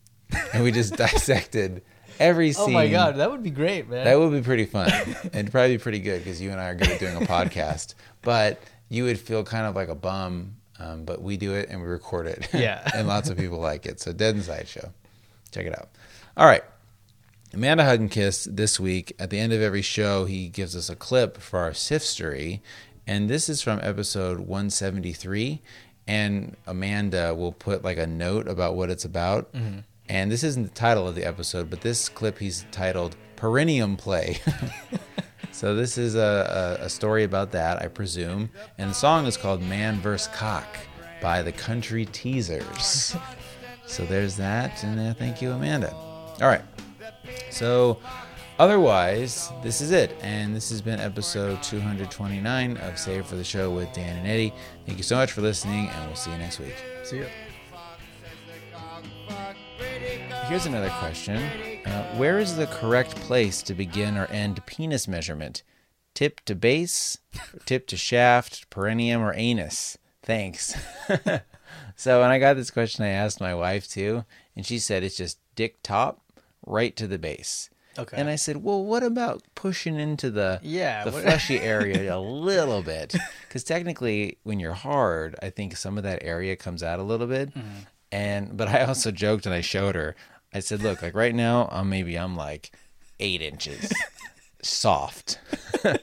and 0.53 0.63
we 0.63 0.71
just 0.71 0.95
dissected 0.97 1.83
every 2.19 2.51
scene. 2.53 2.65
Oh 2.69 2.71
my 2.71 2.87
god, 2.87 3.17
that 3.17 3.29
would 3.31 3.43
be 3.43 3.49
great, 3.51 3.89
man. 3.89 4.05
that 4.05 4.17
would 4.19 4.31
be 4.31 4.41
pretty 4.41 4.65
fun. 4.65 4.89
It'd 5.33 5.51
probably 5.51 5.77
be 5.77 5.81
pretty 5.83 5.99
good 5.99 6.23
because 6.23 6.41
you 6.41 6.51
and 6.51 6.59
I 6.59 6.69
are 6.69 6.75
good 6.75 6.89
at 6.89 6.99
doing 6.99 7.15
a 7.15 7.19
podcast. 7.21 7.95
But 8.21 8.61
you 8.89 9.03
would 9.05 9.19
feel 9.19 9.43
kind 9.43 9.65
of 9.65 9.75
like 9.75 9.89
a 9.89 9.95
bum. 9.95 10.55
Um, 10.79 11.05
but 11.05 11.21
we 11.21 11.37
do 11.37 11.53
it 11.53 11.69
and 11.69 11.79
we 11.79 11.87
record 11.87 12.25
it. 12.25 12.47
Yeah. 12.53 12.81
and 12.95 13.07
lots 13.07 13.29
of 13.29 13.37
people 13.37 13.59
like 13.59 13.85
it. 13.85 13.99
So 13.99 14.11
Dead 14.13 14.35
Inside 14.35 14.67
Show, 14.67 14.91
check 15.51 15.67
it 15.67 15.77
out. 15.77 15.89
All 16.35 16.47
right. 16.47 16.63
Amanda 17.53 17.83
Hug 17.83 17.99
and 17.99 18.09
Kiss 18.09 18.45
this 18.49 18.79
week. 18.79 19.13
At 19.19 19.29
the 19.29 19.37
end 19.37 19.53
of 19.53 19.61
every 19.61 19.81
show, 19.83 20.25
he 20.25 20.47
gives 20.49 20.75
us 20.75 20.89
a 20.89 20.95
clip 20.95 21.37
for 21.37 21.59
our 21.59 21.71
Sifstery. 21.71 22.61
And 23.05 23.29
this 23.29 23.47
is 23.49 23.61
from 23.61 23.79
episode 23.83 24.39
173. 24.39 25.61
And 26.07 26.55
Amanda 26.65 27.35
will 27.35 27.51
put 27.51 27.83
like 27.83 27.97
a 27.99 28.07
note 28.07 28.47
about 28.47 28.75
what 28.75 28.89
it's 28.89 29.05
about. 29.05 29.53
And 30.09 30.31
this 30.31 30.43
isn't 30.43 30.63
the 30.63 30.69
title 30.69 31.07
of 31.07 31.15
the 31.15 31.25
episode, 31.25 31.69
but 31.69 31.81
this 31.81 32.09
clip 32.09 32.37
he's 32.39 32.65
titled 32.71 33.15
Perineum 33.35 33.97
Play. 33.97 34.39
so 35.51 35.75
this 35.75 35.97
is 35.97 36.15
a, 36.15 36.77
a, 36.81 36.85
a 36.85 36.89
story 36.89 37.23
about 37.23 37.51
that, 37.51 37.81
I 37.81 37.87
presume. 37.87 38.49
And 38.77 38.89
the 38.89 38.95
song 38.95 39.25
is 39.25 39.37
called 39.37 39.61
Man 39.61 39.99
vs. 39.99 40.27
Cock 40.35 40.67
by 41.21 41.41
the 41.41 41.51
Country 41.51 42.05
Teasers. 42.05 43.15
so 43.85 44.05
there's 44.05 44.35
that. 44.37 44.83
And 44.83 44.99
uh, 44.99 45.13
thank 45.13 45.41
you, 45.41 45.51
Amanda. 45.51 45.93
All 45.93 46.47
right. 46.47 46.61
So, 47.49 47.99
otherwise, 48.59 49.49
this 49.63 49.81
is 49.81 49.91
it. 49.91 50.15
And 50.21 50.55
this 50.55 50.69
has 50.71 50.81
been 50.81 50.99
episode 50.99 51.61
229 51.63 52.77
of 52.77 52.97
Save 52.97 53.25
for 53.25 53.35
the 53.35 53.43
Show 53.43 53.71
with 53.71 53.93
Dan 53.93 54.17
and 54.17 54.27
Eddie. 54.27 54.53
Thank 54.85 54.97
you 54.97 55.03
so 55.03 55.15
much 55.15 55.31
for 55.31 55.41
listening, 55.41 55.87
and 55.87 56.07
we'll 56.07 56.15
see 56.15 56.31
you 56.31 56.37
next 56.37 56.59
week. 56.59 56.75
See 57.03 57.19
ya. 57.19 57.25
Here's 60.51 60.65
another 60.65 60.89
question 60.89 61.37
uh, 61.85 62.03
Where 62.17 62.37
is 62.37 62.57
the 62.57 62.67
correct 62.67 63.15
place 63.15 63.61
to 63.61 63.73
begin 63.73 64.17
or 64.17 64.25
end 64.25 64.65
penis 64.65 65.07
measurement? 65.07 65.63
Tip 66.13 66.41
to 66.41 66.55
base, 66.55 67.17
tip 67.65 67.87
to 67.87 67.95
shaft, 67.95 68.69
perineum, 68.69 69.21
or 69.21 69.33
anus? 69.33 69.97
Thanks. 70.21 70.75
so, 71.95 72.19
when 72.19 72.31
I 72.31 72.37
got 72.37 72.57
this 72.57 72.69
question, 72.69 73.05
I 73.05 73.11
asked 73.11 73.39
my 73.39 73.55
wife 73.55 73.87
too, 73.87 74.25
and 74.53 74.65
she 74.65 74.77
said 74.77 75.03
it's 75.03 75.15
just 75.15 75.39
dick 75.55 75.81
top 75.83 76.19
right 76.65 76.97
to 76.97 77.07
the 77.07 77.17
base. 77.17 77.69
Okay. 77.97 78.17
And 78.17 78.27
I 78.27 78.35
said, 78.35 78.57
well, 78.57 78.83
what 78.83 79.03
about 79.03 79.43
pushing 79.55 79.97
into 79.97 80.29
the 80.29 80.59
Yeah, 80.61 81.05
the 81.05 81.11
what- 81.11 81.23
fleshy 81.23 81.59
area 81.61 82.13
a 82.13 82.19
little 82.19 82.81
bit? 82.81 83.15
Because 83.47 83.63
technically, 83.63 84.37
when 84.43 84.59
you're 84.59 84.73
hard, 84.73 85.33
I 85.41 85.49
think 85.49 85.77
some 85.77 85.97
of 85.97 86.03
that 86.03 86.23
area 86.23 86.57
comes 86.57 86.83
out 86.83 86.99
a 86.99 87.03
little 87.03 87.27
bit. 87.27 87.53
Mm-hmm. 87.55 87.69
And 88.11 88.57
but 88.57 88.67
I 88.67 88.83
also 88.83 89.09
joked 89.11 89.45
and 89.45 89.55
I 89.55 89.61
showed 89.61 89.95
her. 89.95 90.15
I 90.53 90.59
said, 90.59 90.81
look, 90.81 91.01
like 91.01 91.15
right 91.15 91.33
now, 91.33 91.69
I'm 91.71 91.89
maybe 91.89 92.17
I'm 92.17 92.35
like 92.35 92.71
eight 93.19 93.41
inches 93.41 93.91
soft. 94.61 95.39
I 95.85 95.97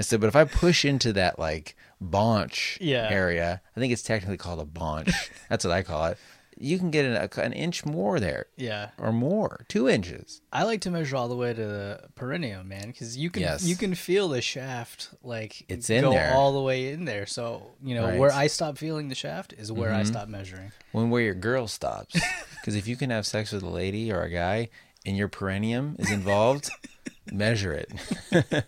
said, 0.00 0.20
but 0.20 0.28
if 0.28 0.36
I 0.36 0.44
push 0.44 0.84
into 0.84 1.12
that 1.14 1.38
like 1.38 1.76
baunch 2.00 2.78
Yeah. 2.80 3.08
area, 3.10 3.60
I 3.76 3.80
think 3.80 3.92
it's 3.92 4.02
technically 4.02 4.36
called 4.36 4.60
a 4.60 4.64
baunch. 4.64 5.30
That's 5.48 5.64
what 5.64 5.72
I 5.72 5.82
call 5.82 6.06
it. 6.06 6.18
You 6.62 6.78
can 6.78 6.90
get 6.90 7.06
an, 7.06 7.16
an 7.42 7.52
inch 7.54 7.86
more 7.86 8.20
there 8.20 8.44
Yeah. 8.56 8.90
or 8.98 9.12
more, 9.12 9.64
two 9.68 9.88
inches. 9.88 10.42
I 10.52 10.64
like 10.64 10.82
to 10.82 10.90
measure 10.90 11.16
all 11.16 11.26
the 11.28 11.34
way 11.34 11.54
to 11.54 11.64
the 11.66 12.00
perineum, 12.14 12.68
man, 12.68 12.88
because 12.88 13.16
you 13.16 13.30
can 13.30 13.40
Yes. 13.42 13.64
you 13.64 13.76
can 13.76 13.94
feel 13.94 14.28
the 14.28 14.42
shaft 14.42 15.08
like 15.22 15.64
It's 15.70 15.88
in 15.88 16.02
go 16.02 16.10
there. 16.12 16.34
all 16.34 16.52
the 16.52 16.60
way 16.60 16.92
in 16.92 17.06
there. 17.06 17.24
So 17.24 17.72
you 17.82 17.94
know 17.94 18.02
Right. 18.02 18.10
Mm-hmm. 18.10 18.18
where 18.20 18.32
I 18.32 18.46
stop 18.48 18.76
feeling 18.76 19.08
the 19.08 19.14
shaft 19.14 19.54
is 19.54 19.72
where 19.72 19.92
I 19.94 20.02
stop 20.02 20.28
measuring. 20.28 20.72
when 20.92 21.08
where 21.08 21.22
your 21.22 21.34
girl 21.34 21.66
stops. 21.66 22.14
Because 22.60 22.76
if 22.76 22.86
you 22.86 22.94
can 22.94 23.08
have 23.08 23.24
sex 23.26 23.52
with 23.52 23.62
a 23.62 23.68
lady 23.70 24.12
or 24.12 24.20
a 24.20 24.28
guy 24.28 24.68
and 25.06 25.16
your 25.16 25.28
perineum 25.28 25.96
is 25.98 26.10
involved, 26.10 26.68
measure 27.32 27.72
it. 27.72 27.90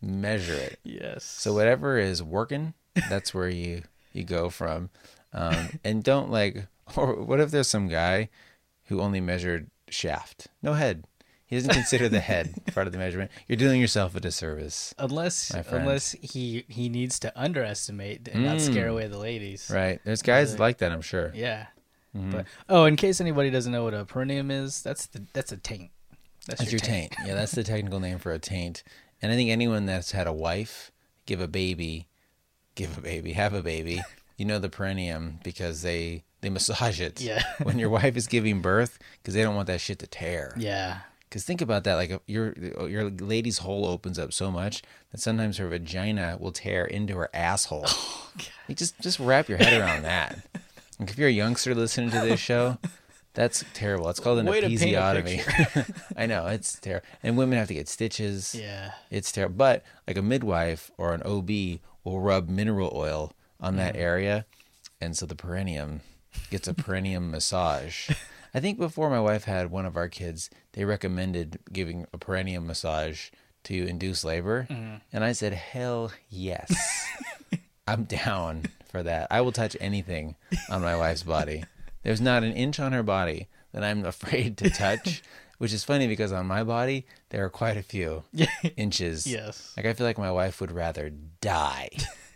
measure 0.00 0.54
it. 0.54 0.78
Yes. 0.84 1.24
So 1.24 1.52
whatever 1.52 1.98
is 1.98 2.22
working, 2.22 2.74
that's 3.10 3.34
where 3.34 3.48
you 3.48 3.82
you 4.12 4.22
go 4.24 4.50
from. 4.50 4.90
Um, 5.32 5.80
and 5.82 6.04
don't 6.04 6.30
like. 6.30 6.68
Or 6.96 7.14
what 7.14 7.40
if 7.40 7.50
there's 7.50 7.68
some 7.68 7.88
guy 7.88 8.28
who 8.84 9.00
only 9.00 9.20
measured 9.20 9.70
shaft, 9.88 10.48
no 10.62 10.74
head? 10.74 11.04
He 11.46 11.56
doesn't 11.56 11.72
consider 11.72 12.08
the 12.08 12.20
head 12.20 12.54
part 12.74 12.86
of 12.86 12.92
the 12.92 12.98
measurement. 12.98 13.30
You're 13.46 13.56
doing 13.56 13.80
yourself 13.80 14.14
a 14.16 14.20
disservice. 14.20 14.94
Unless 14.98 15.50
unless 15.68 16.12
he 16.12 16.64
he 16.68 16.88
needs 16.88 17.18
to 17.20 17.32
underestimate 17.38 18.28
and 18.28 18.44
not 18.44 18.60
scare 18.60 18.88
away 18.88 19.08
the 19.08 19.18
ladies. 19.18 19.70
Right. 19.72 20.00
There's 20.04 20.22
guys 20.22 20.58
like 20.58 20.78
that, 20.78 20.90
I'm 20.90 21.02
sure. 21.02 21.32
Yeah. 21.34 21.66
Mm-hmm. 22.16 22.30
But 22.30 22.46
oh, 22.68 22.84
in 22.84 22.96
case 22.96 23.20
anybody 23.20 23.50
doesn't 23.50 23.72
know 23.72 23.84
what 23.84 23.94
a 23.94 24.04
perineum 24.04 24.50
is, 24.50 24.82
that's 24.82 25.06
the 25.06 25.26
that's 25.32 25.52
a 25.52 25.56
taint. 25.56 25.90
That's 26.46 26.70
your 26.70 26.78
taint. 26.78 27.14
Yeah, 27.24 27.34
that's 27.34 27.52
the 27.52 27.64
technical 27.64 28.00
name 28.00 28.18
for 28.18 28.32
a 28.32 28.38
taint. 28.38 28.82
And 29.22 29.32
I 29.32 29.34
think 29.34 29.50
anyone 29.50 29.86
that's 29.86 30.12
had 30.12 30.26
a 30.26 30.32
wife 30.32 30.92
give 31.26 31.40
a 31.40 31.48
baby, 31.48 32.08
give 32.74 32.98
a 32.98 33.00
baby, 33.00 33.32
have 33.32 33.54
a 33.54 33.62
baby, 33.62 34.02
you 34.36 34.44
know 34.44 34.58
the 34.58 34.68
perineum 34.68 35.38
because 35.42 35.82
they 35.82 36.24
they 36.44 36.50
massage 36.50 37.00
it. 37.00 37.20
Yeah. 37.20 37.42
when 37.64 37.78
your 37.78 37.90
wife 37.90 38.16
is 38.16 38.26
giving 38.28 38.60
birth, 38.60 38.98
because 39.22 39.34
they 39.34 39.42
don't 39.42 39.56
want 39.56 39.66
that 39.66 39.80
shit 39.80 39.98
to 40.00 40.06
tear. 40.06 40.54
Yeah. 40.56 41.00
Because 41.28 41.44
think 41.44 41.60
about 41.60 41.82
that, 41.84 41.94
like 41.96 42.20
your 42.26 42.52
your 42.88 43.10
lady's 43.10 43.58
hole 43.58 43.86
opens 43.86 44.18
up 44.20 44.32
so 44.32 44.50
much 44.52 44.82
that 45.10 45.20
sometimes 45.20 45.56
her 45.58 45.66
vagina 45.68 46.36
will 46.38 46.52
tear 46.52 46.84
into 46.84 47.16
her 47.16 47.28
asshole. 47.34 47.86
Oh, 48.36 48.40
You 48.68 48.74
just 48.74 48.98
just 49.00 49.18
wrap 49.20 49.48
your 49.48 49.58
head 49.58 49.80
around 49.80 50.02
that. 50.02 50.38
Like 50.98 51.10
if 51.10 51.18
you're 51.18 51.28
a 51.28 51.32
youngster 51.32 51.72
listening 51.74 52.10
to 52.10 52.20
this 52.20 52.40
show, 52.40 52.78
that's 53.32 53.64
terrible. 53.74 54.08
It's 54.10 54.18
called 54.20 54.38
an 54.40 54.46
Way 54.46 54.60
to 54.60 54.66
paint 54.68 54.82
a 54.82 54.86
episiotomy. 54.98 56.02
I 56.16 56.26
know 56.26 56.46
it's 56.48 56.78
terrible, 56.80 57.06
and 57.22 57.36
women 57.36 57.58
have 57.58 57.68
to 57.68 57.74
get 57.74 57.88
stitches. 57.88 58.54
Yeah. 58.54 58.92
It's 59.10 59.30
terrible. 59.32 59.54
But 59.56 59.84
like 60.08 60.16
a 60.16 60.22
midwife 60.22 60.90
or 60.98 61.14
an 61.14 61.22
OB 61.22 61.50
will 62.04 62.20
rub 62.20 62.48
mineral 62.48 62.92
oil 62.94 63.32
on 63.60 63.74
Mm. 63.74 63.78
that 63.78 63.96
area, 63.96 64.46
and 65.00 65.16
so 65.16 65.26
the 65.26 65.36
perineum 65.36 66.00
gets 66.50 66.68
a 66.68 66.74
perineum 66.74 67.30
massage. 67.30 68.10
I 68.54 68.60
think 68.60 68.78
before 68.78 69.10
my 69.10 69.20
wife 69.20 69.44
had 69.44 69.70
one 69.70 69.84
of 69.86 69.96
our 69.96 70.08
kids, 70.08 70.48
they 70.72 70.84
recommended 70.84 71.58
giving 71.72 72.06
a 72.12 72.18
perineum 72.18 72.66
massage 72.66 73.30
to 73.64 73.86
induce 73.86 74.24
labor, 74.24 74.66
Mm-hmm. 74.70 74.96
and 75.12 75.24
I 75.24 75.32
said, 75.32 75.52
"Hell 75.54 76.12
yes, 76.28 76.72
I'm 77.88 78.04
down 78.04 78.64
for 78.90 79.02
that. 79.02 79.28
I 79.30 79.40
will 79.40 79.52
touch 79.52 79.76
anything 79.80 80.36
on 80.70 80.82
my 80.82 80.96
wife's 80.96 81.22
body. 81.22 81.64
There's 82.02 82.20
not 82.20 82.42
an 82.44 82.52
inch 82.52 82.78
on 82.78 82.92
her 82.92 83.02
body 83.02 83.48
that 83.72 83.82
I'm 83.84 84.04
afraid 84.14 84.56
to 84.58 84.70
touch." 84.70 85.22
Which 85.58 85.72
is 85.72 85.84
funny 85.84 86.08
because 86.08 86.32
on 86.32 86.46
my 86.46 86.64
body 86.64 87.06
there 87.30 87.44
are 87.44 87.48
quite 87.48 87.76
a 87.76 87.82
few 87.82 88.24
inches. 88.76 89.24
Yes. 89.24 89.72
Like 89.76 89.86
I 89.86 89.92
feel 89.94 90.04
like 90.04 90.18
my 90.18 90.30
wife 90.32 90.60
would 90.60 90.72
rather 90.72 91.10
die 91.40 91.90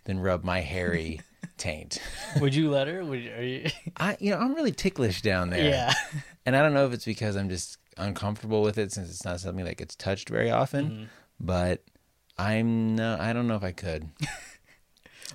than 0.05 0.20
rub 0.20 0.44
my 0.44 0.61
hairy 0.61 1.20
taint. 1.59 2.00
Would 2.40 2.54
you 2.54 2.70
let 2.70 2.88
her? 2.88 3.04
Would 3.04 3.20
you, 3.22 3.32
are 3.32 3.42
you? 3.42 3.66
I 3.96 4.16
you 4.20 4.30
know, 4.30 4.38
I'm 4.38 4.54
really 4.54 4.72
ticklish 4.72 5.20
down 5.22 5.50
there. 5.50 5.64
Yeah. 5.68 5.92
And 6.46 6.56
I 6.56 6.62
don't 6.62 6.72
know 6.72 6.86
if 6.86 6.94
it's 6.94 7.04
because 7.04 7.36
I'm 7.36 7.50
just 7.50 7.76
uncomfortable 7.98 8.62
with 8.62 8.78
it 8.78 8.90
since 8.90 9.11
it's 9.11 9.22
not 9.22 9.38
something 9.38 9.66
that 9.66 9.76
gets 9.76 9.94
touched 9.94 10.30
very 10.30 10.50
often, 10.50 10.90
Mm-hmm. 10.90 11.04
but 11.40 11.84
I'm 12.38 12.96
no 12.96 13.18
I 13.20 13.34
don't 13.34 13.46
know 13.48 13.56
if 13.56 13.62
I 13.64 13.72
could. 13.72 14.09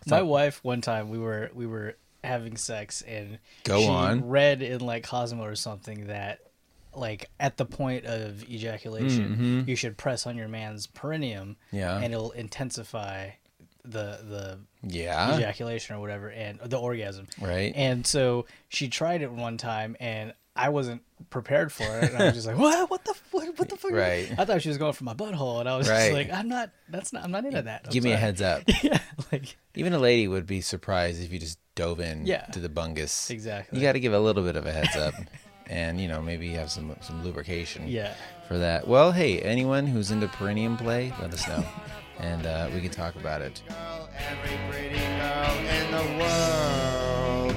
My 0.08 0.24
wife 0.24 0.60
one 0.64 0.82
time 0.82 1.10
we 1.10 1.20
were 1.20 1.52
we 1.54 1.68
were 1.68 1.98
having 2.24 2.58
sex 2.58 3.02
and 3.04 3.38
Go 3.64 3.80
she 3.82 3.88
on. 3.88 4.28
read 4.28 4.62
in 4.64 4.82
like 4.82 5.04
Cosmo 5.04 5.44
or 5.44 5.56
something 5.56 6.08
that 6.08 6.40
like 6.96 7.30
at 7.40 7.58
the 7.58 7.66
point 7.66 8.06
of 8.06 8.44
ejaculation 8.50 9.66
you 9.68 9.76
should 9.76 9.98
press 9.98 10.26
on 10.26 10.36
your 10.36 10.48
man's 10.48 10.88
perineum 10.88 11.58
Mm-hmm. 11.68 11.76
Yeah. 11.78 11.98
and 12.00 12.14
it'll 12.14 12.32
intensify 12.32 13.32
the 13.84 14.20
the 14.30 14.60
Yeah. 14.82 15.36
ejaculation 15.38 15.96
or 15.96 16.00
whatever 16.00 16.30
and 16.30 16.60
the 16.60 16.78
orgasm 16.80 17.28
Right. 17.40 17.74
and 17.76 18.06
so 18.08 18.46
she 18.70 18.88
tried 18.88 19.22
it 19.22 19.32
one 19.32 19.58
time 19.58 19.98
and 20.00 20.34
I 20.56 20.70
wasn't 20.70 21.02
prepared 21.30 21.72
for 21.72 21.84
it 22.00 22.12
and 22.14 22.18
I 22.22 22.26
was 22.28 22.34
just 22.36 22.48
like 22.48 22.58
what 22.60 22.90
what 22.90 23.04
the 23.04 23.14
what, 23.32 23.60
what 23.60 23.70
the 23.70 23.76
fuck 23.76 23.92
Right. 23.92 24.34
I 24.38 24.46
thought 24.46 24.62
she 24.62 24.70
was 24.70 24.78
going 24.78 24.94
for 24.94 25.04
my 25.04 25.14
butthole 25.14 25.60
and 25.60 25.68
I 25.68 25.76
was 25.78 25.90
Right. 25.90 26.00
just 26.00 26.14
like 26.14 26.32
I'm 26.32 26.48
not 26.48 26.70
that's 26.90 27.12
not 27.12 27.24
I'm 27.24 27.32
not 27.32 27.44
into 27.46 27.62
that 27.64 27.82
I'm 27.86 27.92
Give 27.92 28.04
me 28.04 28.14
a 28.14 28.18
heads 28.18 28.42
up. 28.42 28.64
yeah 28.84 29.00
like 29.32 29.58
Even 29.76 29.94
a 29.94 30.00
lady 30.00 30.28
would 30.28 30.46
be 30.46 30.62
surprised 30.62 31.22
if 31.22 31.34
you 31.34 31.40
just 31.40 31.60
dove 31.76 32.00
in 32.00 32.26
Yeah. 32.26 32.46
to 32.54 32.60
the 32.60 32.70
bungus. 32.70 33.30
Exactly. 33.32 33.80
You 33.80 33.86
got 33.86 33.94
to 33.94 34.00
give 34.00 34.14
a 34.14 34.20
little 34.20 34.44
bit 34.44 34.56
of 34.56 34.66
a 34.68 34.72
heads 34.72 34.96
up, 34.96 35.16
and 35.68 36.00
you 36.00 36.08
know 36.08 36.22
maybe 36.22 36.50
have 36.52 36.70
some 36.70 36.96
some 37.02 37.24
lubrication. 37.24 37.88
Yeah. 37.88 38.14
For 38.48 38.60
that. 38.60 38.88
Well, 38.88 39.12
hey, 39.12 39.40
anyone 39.40 39.88
who's 39.88 40.12
into 40.12 40.28
perineum 40.28 40.78
play, 40.78 41.12
let 41.20 41.34
us 41.34 41.48
know, 41.48 41.66
and 42.20 42.46
uh, 42.46 42.70
we 42.74 42.82
can 42.82 42.92
talk 42.92 43.16
about 43.16 43.42
it. 43.42 43.62
every 44.18 44.58
pretty 44.70 45.00
girl 45.20 45.54
in 45.78 45.92
the 45.92 46.06
world. 46.20 47.56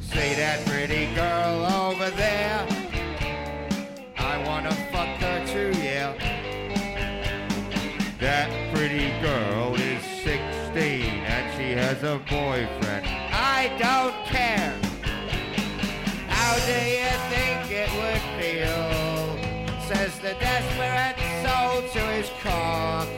See 0.00 0.34
that 0.34 0.64
pretty 0.66 1.12
girl 1.14 1.66
over 1.66 2.10
there? 2.10 2.66
I 4.16 4.42
wanna 4.46 4.72
fuck 4.92 5.08
her 5.20 5.46
too, 5.46 5.78
yeah. 5.80 6.12
That 8.20 8.48
pretty 8.74 9.10
girl 9.20 9.74
is 9.74 10.02
16 10.22 10.74
and 10.76 11.56
she 11.56 11.72
has 11.72 12.02
a 12.02 12.18
boyfriend. 12.30 13.06
I 13.06 13.68
don't 13.78 14.14
care. 14.24 14.72
How 16.28 16.54
do 16.64 16.78
you 16.98 17.12
think 17.32 17.70
it 17.70 17.90
would 18.00 18.24
feel? 18.40 19.14
Says 19.88 20.18
the 20.20 20.34
desperate 20.40 21.18
soul 21.44 21.82
to 21.92 22.00
his 22.12 22.30
cock. 22.42 23.08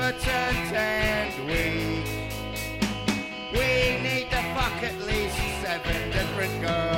Impotent 0.00 0.72
and 0.72 1.46
weak. 1.46 2.06
We 3.52 4.00
need 4.02 4.30
to 4.30 4.40
fuck 4.54 4.82
at 4.82 4.96
least 5.06 5.36
seven 5.60 6.10
different 6.10 6.60
girls, 6.62 6.89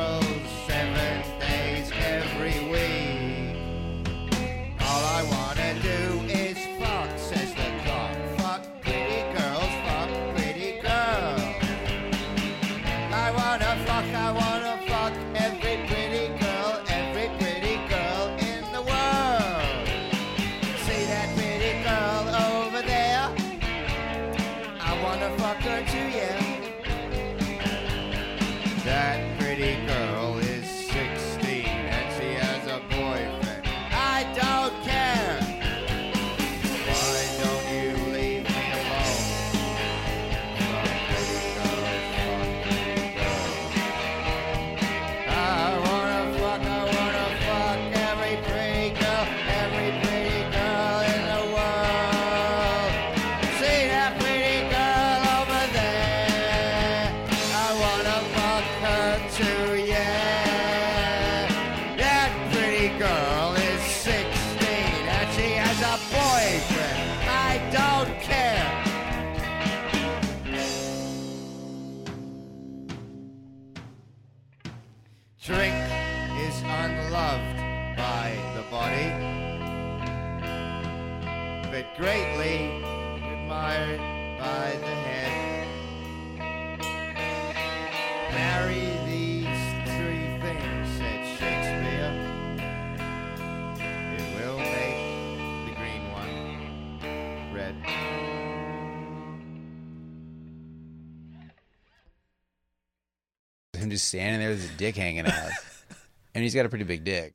standing 104.12 104.40
there 104.40 104.50
with 104.50 104.60
his 104.60 104.70
dick 104.76 104.94
hanging 104.94 105.24
out, 105.24 105.50
and 106.34 106.44
he's 106.44 106.54
got 106.54 106.66
a 106.66 106.68
pretty 106.68 106.84
big 106.84 107.02
dick. 107.02 107.32